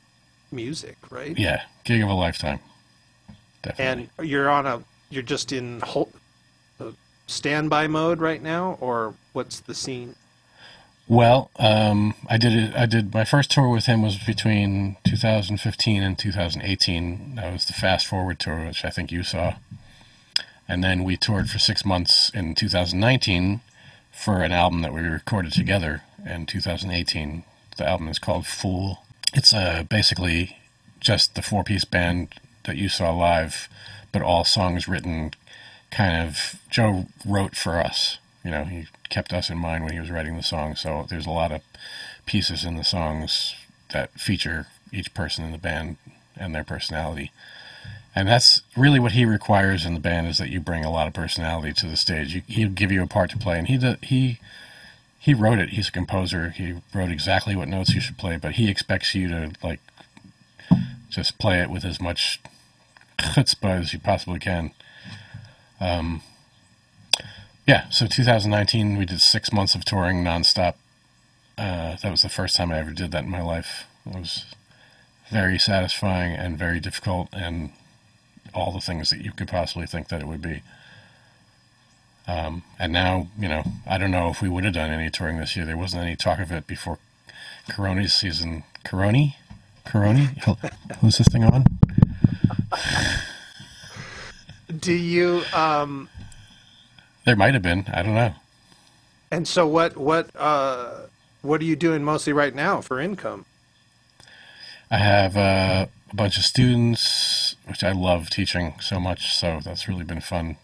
music, 0.55 0.97
right? 1.11 1.37
Yeah, 1.37 1.63
gig 1.85 2.03
of 2.03 2.09
a 2.09 2.15
lifetime. 2.15 2.61
Definitely. 3.63 4.11
And 4.19 4.29
you're 4.29 4.49
on 4.49 4.67
a 4.67 4.85
you're 5.11 5.23
just 5.23 5.53
in 5.53 5.81
whole, 5.81 6.11
uh, 6.81 6.91
standby 7.27 7.87
mode 7.87 8.21
right 8.21 8.43
now, 8.43 8.79
or 8.81 9.15
what's 9.33 9.61
the 9.61 9.75
scene? 9.75 10.17
Well, 11.07 11.51
um, 11.59 12.15
I 12.29 12.39
did 12.39 12.53
it. 12.53 12.75
I 12.75 12.87
did 12.87 13.13
my 13.13 13.25
first 13.25 13.51
tour 13.51 13.69
with 13.69 13.87
him 13.87 14.03
was 14.03 14.17
between 14.17 14.97
2015 15.05 16.03
and 16.03 16.19
2018. 16.19 17.35
That 17.35 17.53
was 17.53 17.67
the 17.67 17.75
Fast 17.75 18.07
Forward 18.07 18.39
tour, 18.39 18.67
which 18.67 18.85
I 18.85 18.91
think 18.91 19.13
you 19.13 19.23
saw. 19.23 19.55
And 20.67 20.83
then 20.83 21.05
we 21.05 21.19
toured 21.19 21.51
for 21.51 21.59
six 21.59 21.85
months 21.85 22.31
in 22.31 22.55
2019 22.55 23.61
for 24.11 24.43
an 24.43 24.53
album 24.53 24.81
that 24.81 24.95
we 24.95 25.03
recorded 25.03 25.53
together 25.53 26.03
in 26.25 26.47
2018. 26.47 27.45
The 27.77 27.89
album 27.89 28.09
is 28.09 28.19
called 28.19 28.47
Fool. 28.47 29.05
It's 29.35 29.53
uh, 29.53 29.83
basically 29.89 30.59
just 31.01 31.35
the 31.35 31.43
four-piece 31.43 31.85
band 31.85 32.29
that 32.65 32.77
you 32.77 32.89
saw 32.89 33.13
live, 33.13 33.69
but 34.13 34.23
all 34.23 34.45
songs 34.45 34.87
written 34.87 35.33
kind 35.91 36.27
of 36.27 36.55
Joe 36.71 37.07
wrote 37.27 37.57
for 37.57 37.81
us. 37.81 38.19
You 38.45 38.53
know, 38.53 38.65
he 38.65 38.87
kept 39.09 39.33
us 39.33 39.51
in 39.51 39.59
mind 39.59 39.85
when 39.85 39.93
he 39.93 40.01
was 40.01 40.11
writing 40.11 40.37
the 40.37 40.43
song. 40.43 40.77
So 40.77 41.07
there's 41.09 41.27
a 41.27 41.31
lot 41.31 41.51
of 41.51 41.63
pieces 42.27 42.65
in 42.65 42.77
the 42.77 42.85
songs 42.85 43.55
that 43.93 44.13
feature 44.13 44.69
each 44.93 45.13
person 45.15 45.45
in 45.45 45.53
the 45.53 45.59
band 45.59 45.97
and 46.37 46.55
their 46.55 46.65
personality. 46.65 47.33
And 48.15 48.29
that's 48.29 48.63
really 48.77 49.01
what 49.01 49.13
he 49.13 49.25
requires 49.25 49.85
in 49.85 49.95
the 49.95 50.01
band 50.01 50.29
is 50.29 50.39
that 50.39 50.51
you 50.51 50.61
bring 50.61 50.85
a 50.85 50.93
lot 50.93 51.09
of 51.09 51.13
personality 51.13 51.73
to 51.73 51.87
the 51.87 51.97
stage. 51.97 52.41
He'll 52.47 52.69
give 52.69 52.93
you 52.93 53.03
a 53.03 53.09
part 53.09 53.31
to 53.31 53.39
play, 53.39 53.59
and 53.59 53.67
he 53.67 53.77
did, 53.79 53.99
he 54.05 54.39
he 55.25 55.33
wrote 55.33 55.59
it. 55.59 55.71
He's 55.71 55.89
a 55.89 55.93
composer. 55.93 56.51
He 56.51 56.75
wrote 56.93 57.11
exactly 57.11 57.57
what 57.57 57.67
notes 57.67 57.95
you 57.95 58.01
should 58.03 58.19
play, 58.19 58.37
but 58.37 58.53
he 58.53 58.69
expects 58.69 59.15
you 59.15 59.27
to 59.29 59.53
like 59.63 59.81
just 61.09 61.39
play 61.39 61.63
it 61.63 61.71
with 61.71 61.83
as 61.83 61.99
much 61.99 62.41
chutzpah 63.19 63.81
as 63.81 63.95
you 63.95 63.99
possibly 63.99 64.39
can. 64.39 64.73
Um, 65.81 66.21
yeah, 67.67 67.89
so 67.89 68.07
2019 68.07 68.99
we 68.99 69.07
did 69.07 69.23
six 69.23 69.51
months 69.51 69.75
of 69.75 69.87
touring 69.87 70.23
nonstop. 70.23 70.75
Uh, 71.57 71.97
that 72.03 72.11
was 72.11 72.21
the 72.21 72.29
first 72.29 72.57
time 72.57 72.71
I 72.71 72.79
ever 72.79 72.91
did 72.91 73.11
that 73.13 73.25
in 73.25 73.31
my 73.31 73.41
life. 73.41 73.87
It 74.05 74.15
was 74.15 74.45
very 75.31 75.59
satisfying 75.59 76.35
and 76.35 76.59
very 76.59 76.81
difficult, 76.81 77.31
and 77.33 77.73
all 78.53 78.73
the 78.73 78.81
things 78.83 79.09
that 79.09 79.23
you 79.23 79.33
could 79.33 79.49
possibly 79.49 79.87
think 79.87 80.09
that 80.09 80.21
it 80.21 80.27
would 80.27 80.43
be. 80.43 80.61
Um, 82.27 82.63
and 82.79 82.93
now, 82.93 83.29
you 83.39 83.49
know, 83.49 83.63
I 83.87 83.99
don't 83.99 84.11
know 84.11 84.29
if 84.31 84.41
we 84.41 84.49
would 84.49 84.65
have 84.65 84.73
done 84.75 84.91
any 84.91 85.11
touring 85.11 85.37
this 85.39 85.57
year. 85.57 85.67
There 85.67 85.77
wasn't 85.77 86.05
any 86.05 86.17
talk 86.17 86.39
of 86.39 86.51
it 86.53 86.67
before 86.67 86.99
Coroni's 87.69 88.15
season. 88.15 88.65
Coroni? 88.85 89.35
Coroni? 89.87 90.29
Who's 91.01 91.19
this 91.19 91.29
thing 91.29 91.45
on? 91.45 91.65
Do 94.81 94.93
you 94.93 95.43
um 95.53 96.09
There 97.25 97.37
might 97.37 97.55
have 97.55 97.63
been. 97.63 97.85
I 97.93 98.03
don't 98.03 98.15
know. 98.15 98.35
and 99.31 99.47
so 99.47 99.67
what 99.67 99.97
what 99.97 100.31
uh 100.37 101.03
what 101.43 101.61
are 101.61 101.65
you 101.65 101.77
doing 101.77 102.03
mostly 102.03 102.33
right 102.33 102.55
now 102.55 102.81
for 102.81 102.99
income? 103.01 103.45
I 104.91 104.97
have 104.99 105.37
uh, 105.37 105.87
a 106.11 106.15
bunch 106.15 106.39
of 106.39 106.45
students, 106.45 107.57
which 107.67 107.85
I 107.85 107.93
love 107.93 108.31
teaching 108.31 108.75
so 108.81 108.99
much. 108.99 109.37
So 109.37 109.61
that's 109.63 109.87
really 109.89 110.05
been 110.05 110.21
fun 110.21 110.57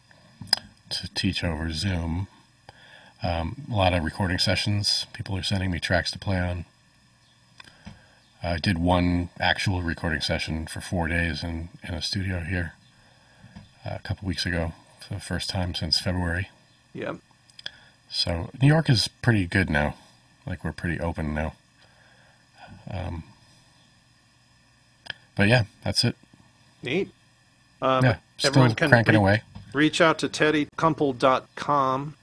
to 0.91 1.09
teach 1.15 1.43
over 1.43 1.73
Zoom. 1.73 2.29
Um, 3.23 3.67
a 3.71 3.75
lot 3.75 3.93
of 3.93 4.05
recording 4.05 4.39
sessions. 4.39 5.07
People 5.13 5.37
are 5.37 5.43
sending 5.43 5.71
me 5.71 5.79
tracks 5.79 6.11
to 6.13 6.19
play 6.19 6.39
on. 6.39 6.65
I 8.43 8.57
did 8.57 8.79
one 8.79 9.29
actual 9.39 9.83
recording 9.83 10.23
session 10.23 10.67
for 10.67 10.81
four 10.81 11.09
days 11.09 11.43
in, 11.45 11.69
in 11.87 11.95
a 11.95 12.01
studio 12.01 12.41
here 12.41 12.73
uh, 13.85 13.97
a 13.97 13.99
couple 13.99 14.27
weeks 14.27 14.47
ago 14.47 14.73
for 15.01 15.15
the 15.15 15.21
first 15.21 15.51
time 15.51 15.75
since 15.75 16.01
February. 16.01 16.49
Yeah. 16.95 17.17
So 18.09 18.51
New 18.61 18.69
York 18.69 18.89
is 18.89 19.09
pretty 19.09 19.47
good 19.47 19.69
now. 19.69 19.95
Like 20.47 20.65
we're 20.65 20.73
pretty 20.73 20.99
open 20.99 21.35
now. 21.35 21.53
Um, 22.91 23.25
but 25.37 25.49
yeah, 25.49 25.65
that's 25.85 26.05
it. 26.05 26.17
Neat. 26.83 27.11
Um, 27.83 28.05
yeah, 28.05 28.17
still 28.39 28.51
everyone 28.51 28.75
can 28.75 28.89
cranking 28.89 29.15
re- 29.15 29.19
away. 29.19 29.43
Reach 29.73 30.01
out 30.01 30.19
to 30.21 30.29
teddykumpel.com 30.29 32.15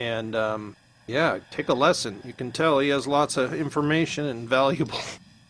and 0.00 0.34
um, 0.36 0.76
yeah, 1.06 1.38
take 1.50 1.68
a 1.68 1.74
lesson. 1.74 2.20
You 2.24 2.32
can 2.32 2.52
tell 2.52 2.78
he 2.80 2.88
has 2.90 3.06
lots 3.06 3.36
of 3.36 3.54
information 3.54 4.26
and 4.26 4.48
valuable 4.48 4.98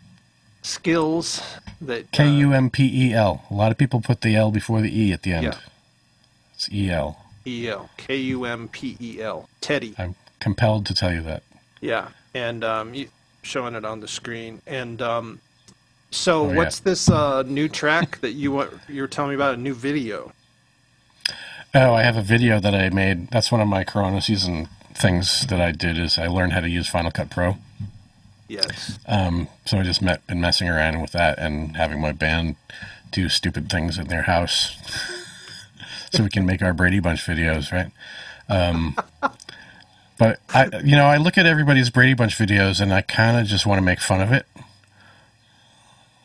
skills 0.63 1.43
that 1.81 2.03
uh, 2.05 2.07
K 2.13 2.29
U 2.29 2.53
M 2.53 2.71
P 2.71 3.09
E 3.09 3.15
L. 3.15 3.45
A 3.51 3.55
lot 3.55 3.73
of 3.73 3.79
people 3.79 4.01
put 4.01 4.21
the 4.21 4.37
L 4.37 4.51
before 4.51 4.81
the 4.81 5.01
E 5.01 5.13
at 5.13 5.23
the 5.23 5.33
end. 5.33 5.45
Yeah. 5.45 5.59
It's 6.55 6.71
E 6.73 6.91
L. 6.91 7.25
E 7.47 7.69
L 7.69 7.89
K 7.97 8.17
U 8.17 8.45
M 8.45 8.69
P 8.69 8.97
E 9.01 9.21
L 9.23 9.49
Teddy. 9.61 9.95
I'm 9.99 10.15
compelled 10.41 10.87
to 10.87 10.95
tell 10.95 11.13
you 11.13 11.23
that. 11.23 11.43
Yeah, 11.81 12.09
and 12.35 12.65
um, 12.65 12.95
you, 12.95 13.09
showing 13.43 13.75
it 13.75 13.85
on 13.85 14.01
the 14.01 14.09
screen. 14.09 14.61
And 14.67 15.01
um, 15.01 15.41
so, 16.11 16.47
Oh, 16.47 16.51
yeah. 16.51 16.57
what's 16.57 16.81
this 16.81 17.09
uh, 17.11 17.43
new 17.43 17.69
track 17.69 18.21
that 18.21 18.33
you 18.33 18.53
were 18.53 19.07
telling 19.09 19.31
me 19.31 19.35
about? 19.35 19.55
A 19.55 19.59
new 19.59 19.75
video. 19.75 20.33
Oh, 21.79 21.93
I 21.93 22.05
have 22.05 22.17
a 22.17 22.23
video 22.23 22.59
that 22.59 22.75
I 22.75 22.89
made. 22.89 23.29
That's 23.29 23.53
one 23.53 23.61
of 23.61 23.69
my 23.69 23.85
Corona 23.85 24.23
season 24.23 24.71
things 24.95 25.47
that 25.49 25.61
I 25.61 25.73
did. 25.73 25.99
Is 25.99 26.19
I 26.19 26.27
learned 26.27 26.55
how 26.55 26.61
to 26.61 26.71
use 26.71 26.89
Final 26.89 27.11
Cut 27.11 27.29
Pro. 27.29 27.59
Yes. 28.49 28.99
Um, 29.07 29.49
so 29.67 29.79
I 29.79 29.83
just 29.83 30.01
met, 30.01 30.27
been 30.27 30.41
messing 30.41 30.71
around 30.71 31.03
with 31.03 31.13
that 31.13 31.39
and 31.39 31.77
having 31.77 32.01
my 32.01 32.13
band 32.13 32.57
do 33.11 33.29
stupid 33.29 33.69
things 33.69 33.99
in 33.99 34.09
their 34.09 34.23
house, 34.23 34.75
so 36.13 36.23
we 36.23 36.31
can 36.31 36.47
make 36.47 36.63
our 36.63 36.73
Brady 36.73 36.99
Bunch 36.99 37.21
videos, 37.27 37.71
right? 37.71 37.93
Um, 38.49 38.97
but 40.19 40.41
I, 40.55 40.71
you 40.83 40.97
know, 40.97 41.05
I 41.05 41.19
look 41.19 41.37
at 41.37 41.45
everybody's 41.45 41.91
Brady 41.91 42.15
Bunch 42.15 42.39
videos 42.39 42.81
and 42.81 42.91
I 42.91 43.03
kind 43.03 43.39
of 43.39 43.47
just 43.47 43.67
want 43.67 43.81
to 43.81 43.85
make 43.85 44.01
fun 44.01 44.23
of 44.23 44.33
it. 44.33 44.47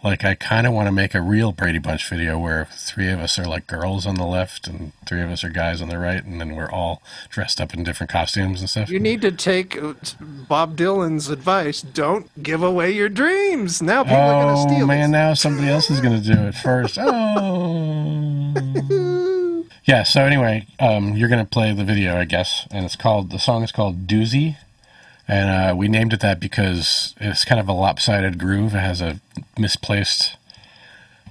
Like 0.03 0.26
I 0.26 0.34
kind 0.34 0.65
of 0.65 0.73
want 0.73 0.88
to 0.88 0.91
make 0.91 1.14
a 1.14 1.22
real 1.22 1.52
Brady 1.52 1.78
Bunch 1.78 2.10
video 2.10 2.40
where 2.40 2.68
three 2.72 3.10
of 3.10 3.19
us 3.19 3.38
are 3.38 3.45
like 3.45 3.68
girls 3.68 4.07
on 4.07 4.15
the 4.15 4.26
left 4.26 4.68
and 4.68 4.94
three 5.06 5.22
of 5.22 5.30
us 5.30 5.44
are 5.44 5.49
guys 5.49 5.80
on 5.80 5.90
the 5.90 5.99
right, 5.99 6.23
and 6.23 6.41
then 6.41 6.56
we're 6.56 6.72
all 6.72 7.03
dressed 7.30 7.61
up 7.61 7.72
in 7.73 7.84
different 7.84 8.10
costumes 8.10 8.61
and 8.61 8.69
stuff. 8.69 8.90
You 8.90 8.99
need 8.99 9.22
to 9.22 9.32
take 9.32 9.78
uh, 9.78 9.94
Bob 10.19 10.76
Dylan's 10.76 11.30
advice. 11.30 11.84
Don't 11.84 12.32
give 12.41 12.64
away 12.64 12.91
your 12.91 13.10
dreams. 13.10 13.80
Now 13.82 14.03
people 14.03 14.18
are 14.18 14.44
going 14.44 14.56
to 14.56 14.61
steal. 14.61 14.84
Oh 14.86 14.88
man, 14.88 15.10
it. 15.10 15.11
now 15.11 15.34
somebody 15.36 15.69
else 15.69 15.91
is 15.91 16.02
going 16.02 16.19
to 16.19 16.36
do 16.36 16.41
it 16.41 16.56
first. 16.56 16.98
Oh. 18.53 19.65
yeah. 19.86 20.03
So 20.03 20.23
anyway, 20.23 20.68
um, 20.80 21.15
you're 21.15 21.30
going 21.30 21.44
to 21.44 21.49
play 21.49 21.73
the 21.73 21.86
video, 21.86 22.18
I 22.18 22.26
guess, 22.26 22.68
and 22.72 22.86
it's 22.86 22.95
called 22.95 23.32
the 23.32 23.40
song 23.40 23.64
is 23.64 23.72
called 23.72 24.07
Doozy, 24.07 24.57
and 25.31 25.49
uh, 25.49 25.73
we 25.73 25.87
named 25.87 26.11
it 26.11 26.19
that 26.19 26.41
because 26.41 27.15
it's 27.21 27.45
kind 27.45 27.61
of 27.61 27.69
a 27.69 27.73
lopsided 27.73 28.37
groove. 28.37 28.75
It 28.75 28.79
has 28.79 28.99
a 28.99 29.21
misplaced 29.57 30.35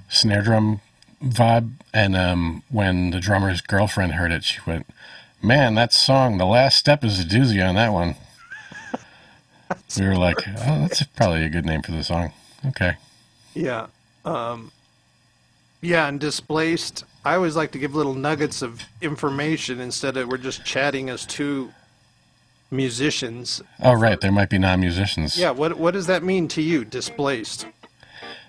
snare 0.09 0.41
drum 0.41 0.81
vibe, 1.23 1.73
and 1.93 2.17
um, 2.17 2.63
when 2.71 3.11
the 3.11 3.21
drummer's 3.21 3.61
girlfriend 3.61 4.13
heard 4.13 4.33
it, 4.33 4.43
she 4.43 4.59
went, 4.67 4.87
"Man, 5.43 5.75
that 5.75 5.93
song, 5.93 6.39
the 6.39 6.47
last 6.47 6.79
step 6.79 7.05
is 7.05 7.21
a 7.21 7.25
doozy 7.25 7.63
on 7.63 7.75
that 7.75 7.93
one." 7.93 8.15
we 9.99 10.07
were 10.07 10.17
like, 10.17 10.49
"Oh, 10.49 10.81
that's 10.81 11.03
probably 11.03 11.45
a 11.45 11.51
good 11.51 11.67
name 11.67 11.83
for 11.83 11.93
the 11.93 12.03
song." 12.03 12.33
Okay. 12.69 12.97
Yeah. 13.53 13.89
Um, 14.25 14.73
yeah, 15.83 16.09
and 16.09 16.19
displaced. 16.19 17.05
I 17.23 17.35
always 17.35 17.55
like 17.55 17.73
to 17.73 17.79
give 17.79 17.95
little 17.95 18.15
nuggets 18.15 18.63
of 18.63 18.83
information 19.03 19.79
instead 19.79 20.17
of 20.17 20.29
we're 20.29 20.39
just 20.39 20.65
chatting 20.65 21.11
as 21.11 21.27
two 21.27 21.71
musicians. 22.71 23.63
Oh, 23.83 23.95
right. 23.95 24.21
There 24.21 24.33
might 24.33 24.51
be 24.51 24.59
non-musicians. 24.59 25.39
Yeah, 25.39 25.51
what 25.51 25.79
what 25.79 25.93
does 25.93 26.07
that 26.07 26.23
mean 26.23 26.49
to 26.49 26.63
you? 26.63 26.85
Displaced. 26.85 27.67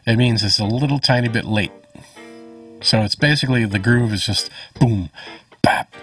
It 0.05 0.15
means 0.17 0.43
it's 0.43 0.59
a 0.59 0.65
little 0.65 0.99
tiny 0.99 1.27
bit 1.27 1.45
late. 1.45 1.71
So 2.81 3.01
it's 3.01 3.15
basically 3.15 3.65
the 3.65 3.79
groove 3.79 4.11
is 4.11 4.25
just 4.25 4.49
boom, 4.79 5.09
bap, 5.61 5.93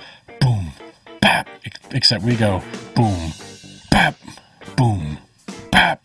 boom, 0.41 0.73
bap. 1.21 1.49
Except 1.91 2.23
we 2.23 2.37
go 2.37 2.63
boom, 2.95 3.33
bap, 3.91 4.17
boom, 4.77 5.19
bap. 5.73 6.01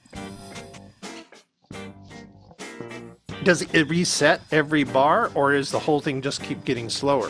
Does 3.44 3.62
it 3.62 3.90
reset 3.90 4.42
every 4.52 4.84
bar, 4.84 5.30
or 5.36 5.54
is 5.54 5.70
the 5.70 5.80
whole 5.80 6.00
thing 6.00 6.22
just 6.22 6.42
keep 6.42 6.64
getting 6.64 6.90
slower? 6.90 7.30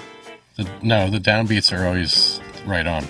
The, 0.56 0.70
no, 0.84 1.10
the 1.10 1.18
downbeats 1.18 1.76
are 1.76 1.88
always 1.88 2.40
right 2.66 2.86
on. 2.86 3.06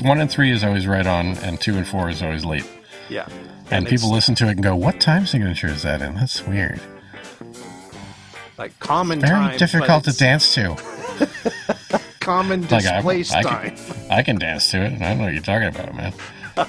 One 0.00 0.20
and 0.20 0.30
three 0.30 0.50
is 0.50 0.64
always 0.64 0.86
right 0.86 1.06
on, 1.06 1.36
and 1.38 1.60
two 1.60 1.76
and 1.76 1.86
four 1.86 2.08
is 2.10 2.22
always 2.22 2.44
late. 2.44 2.66
Yeah. 3.08 3.28
And, 3.70 3.86
it's 3.86 3.90
people 3.90 4.12
listen 4.12 4.34
to 4.36 4.46
it 4.48 4.52
and 4.52 4.62
go, 4.62 4.74
"What 4.76 5.00
time 5.00 5.26
signature 5.26 5.66
is 5.68 5.82
that 5.82 6.00
in? 6.02 6.14
That's 6.14 6.46
weird. 6.46 6.80
like 8.56 8.78
common 8.80 9.20
Very 9.20 9.30
time. 9.32 9.58
difficult 9.58 10.04
to 10.04 10.12
dance 10.16 10.54
to." 10.54 10.76
common 12.20 12.62
Like, 12.68 12.84
I- 12.86 12.98
I 12.98 13.22
style. 13.22 13.42
can, 13.44 13.78
I 14.10 14.22
can 14.22 14.38
dance 14.38 14.70
to 14.72 14.82
it. 14.84 14.92
And 14.92 15.02
I 15.04 15.08
don't 15.10 15.18
know 15.18 15.24
what 15.24 15.32
you're 15.34 15.42
talking 15.42 15.68
about, 15.68 15.94
man. 15.94 16.12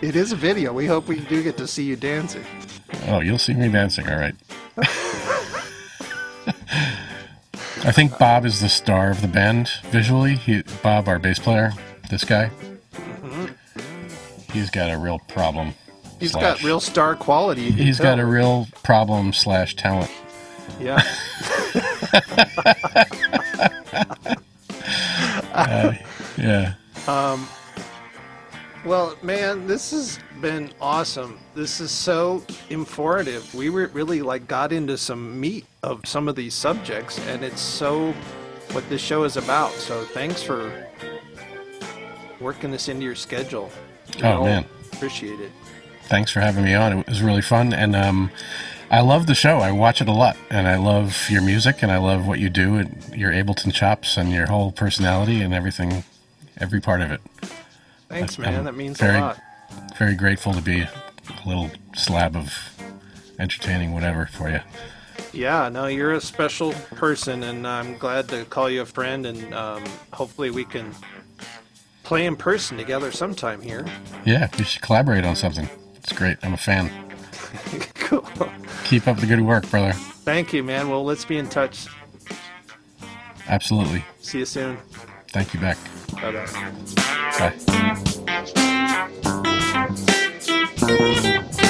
It 0.00 0.16
is 0.16 0.32
a 0.32 0.36
video. 0.36 0.72
We 0.72 0.86
hope 0.86 1.06
we 1.06 1.20
do 1.20 1.44
get 1.44 1.56
to 1.58 1.66
see 1.68 1.84
you 1.84 1.94
dancing. 1.94 2.44
Oh, 3.06 3.20
you'll 3.20 3.38
see 3.38 3.54
me 3.54 3.68
dancing, 3.68 4.08
all 4.08 4.16
right. 4.18 4.34
I 7.84 7.90
think 7.92 8.16
Bob 8.18 8.44
is 8.44 8.60
the 8.60 8.68
star 8.68 9.10
of 9.10 9.20
the 9.22 9.28
band 9.28 9.68
visually. 9.90 10.36
He, 10.36 10.62
Bob, 10.82 11.08
our 11.08 11.18
bass 11.18 11.38
player, 11.38 11.72
this 12.10 12.24
guy, 12.24 12.50
he's 14.52 14.70
got 14.70 14.90
a 14.90 14.96
real 14.98 15.18
problem. 15.28 15.74
He's 16.20 16.32
slash- 16.32 16.58
got 16.58 16.62
real 16.62 16.78
star 16.80 17.16
quality. 17.16 17.70
He's 17.72 17.98
got 17.98 18.20
a 18.20 18.26
real 18.26 18.68
problem 18.84 19.32
slash 19.32 19.74
talent. 19.76 20.10
Yeah. 20.80 21.02
Yeah. 26.38 26.74
Um, 27.06 27.46
Well, 28.84 29.16
man, 29.22 29.66
this 29.66 29.90
has 29.92 30.18
been 30.42 30.70
awesome. 30.80 31.38
This 31.54 31.80
is 31.80 31.90
so 31.90 32.42
informative. 32.68 33.54
We 33.54 33.70
were 33.70 33.86
really 33.88 34.20
like 34.22 34.48
got 34.48 34.72
into 34.72 34.98
some 34.98 35.40
meat 35.40 35.64
of 35.82 36.00
some 36.04 36.28
of 36.28 36.34
these 36.36 36.52
subjects, 36.52 37.18
and 37.28 37.42
it's 37.44 37.60
so 37.60 38.12
what 38.72 38.86
this 38.90 39.00
show 39.00 39.22
is 39.24 39.36
about. 39.36 39.70
So 39.72 40.04
thanks 40.04 40.42
for 40.42 40.86
working 42.40 42.70
this 42.72 42.88
into 42.88 43.04
your 43.04 43.14
schedule. 43.14 43.70
We 44.16 44.22
Oh, 44.24 44.44
man. 44.44 44.64
appreciate 44.92 45.40
it. 45.40 45.52
Thanks 46.06 46.30
for 46.32 46.40
having 46.40 46.64
me 46.64 46.74
on. 46.74 46.98
It 46.98 47.06
was 47.08 47.22
really 47.22 47.40
fun, 47.42 47.72
and 47.72 47.94
um, 47.94 48.30
I 48.90 49.00
love 49.00 49.26
the 49.26 49.34
show. 49.36 49.58
I 49.60 49.70
watch 49.70 50.00
it 50.02 50.08
a 50.08 50.12
lot, 50.12 50.36
and 50.50 50.66
I 50.66 50.76
love 50.76 51.30
your 51.30 51.40
music, 51.42 51.82
and 51.82 51.92
I 51.92 51.98
love 51.98 52.26
what 52.26 52.40
you 52.40 52.50
do, 52.50 52.76
and 52.76 53.14
your 53.14 53.30
Ableton 53.32 53.72
chops, 53.72 54.16
and 54.16 54.30
your 54.32 54.46
whole 54.48 54.72
personality, 54.72 55.40
and 55.40 55.54
everything, 55.54 56.02
every 56.58 56.80
part 56.80 57.00
of 57.00 57.12
it. 57.12 57.20
Thanks, 58.08 58.36
I'm 58.38 58.42
man. 58.44 58.64
That 58.64 58.74
means 58.74 58.98
very- 58.98 59.18
a 59.18 59.20
lot. 59.20 59.40
Very 59.98 60.14
grateful 60.14 60.52
to 60.54 60.62
be 60.62 60.80
a 60.80 60.90
little 61.46 61.70
slab 61.94 62.36
of 62.36 62.52
entertaining 63.38 63.92
whatever 63.92 64.26
for 64.26 64.50
you. 64.50 64.60
Yeah, 65.32 65.68
no, 65.68 65.86
you're 65.86 66.12
a 66.12 66.20
special 66.20 66.72
person, 66.94 67.42
and 67.42 67.66
I'm 67.66 67.96
glad 67.96 68.28
to 68.28 68.44
call 68.44 68.68
you 68.68 68.82
a 68.82 68.86
friend, 68.86 69.24
and 69.26 69.54
um, 69.54 69.84
hopefully 70.12 70.50
we 70.50 70.64
can 70.64 70.94
play 72.02 72.26
in 72.26 72.36
person 72.36 72.76
together 72.76 73.10
sometime 73.12 73.60
here. 73.60 73.86
Yeah, 74.24 74.48
we 74.58 74.64
should 74.64 74.82
collaborate 74.82 75.24
on 75.24 75.36
something. 75.36 75.68
It's 75.96 76.12
great. 76.12 76.36
I'm 76.42 76.54
a 76.54 76.58
fan. 76.58 76.90
cool. 77.94 78.26
Keep 78.84 79.08
up 79.08 79.18
the 79.18 79.26
good 79.26 79.40
work, 79.40 79.68
brother. 79.70 79.92
Thank 79.92 80.52
you, 80.52 80.62
man. 80.62 80.88
Well, 80.90 81.04
let's 81.04 81.24
be 81.24 81.38
in 81.38 81.48
touch. 81.48 81.86
Absolutely. 83.48 84.04
See 84.20 84.40
you 84.40 84.44
soon. 84.44 84.78
Thank 85.28 85.54
you 85.54 85.60
back. 85.60 85.78
Bye 86.20 86.46
bye. 89.12 89.48
Thank 89.72 91.61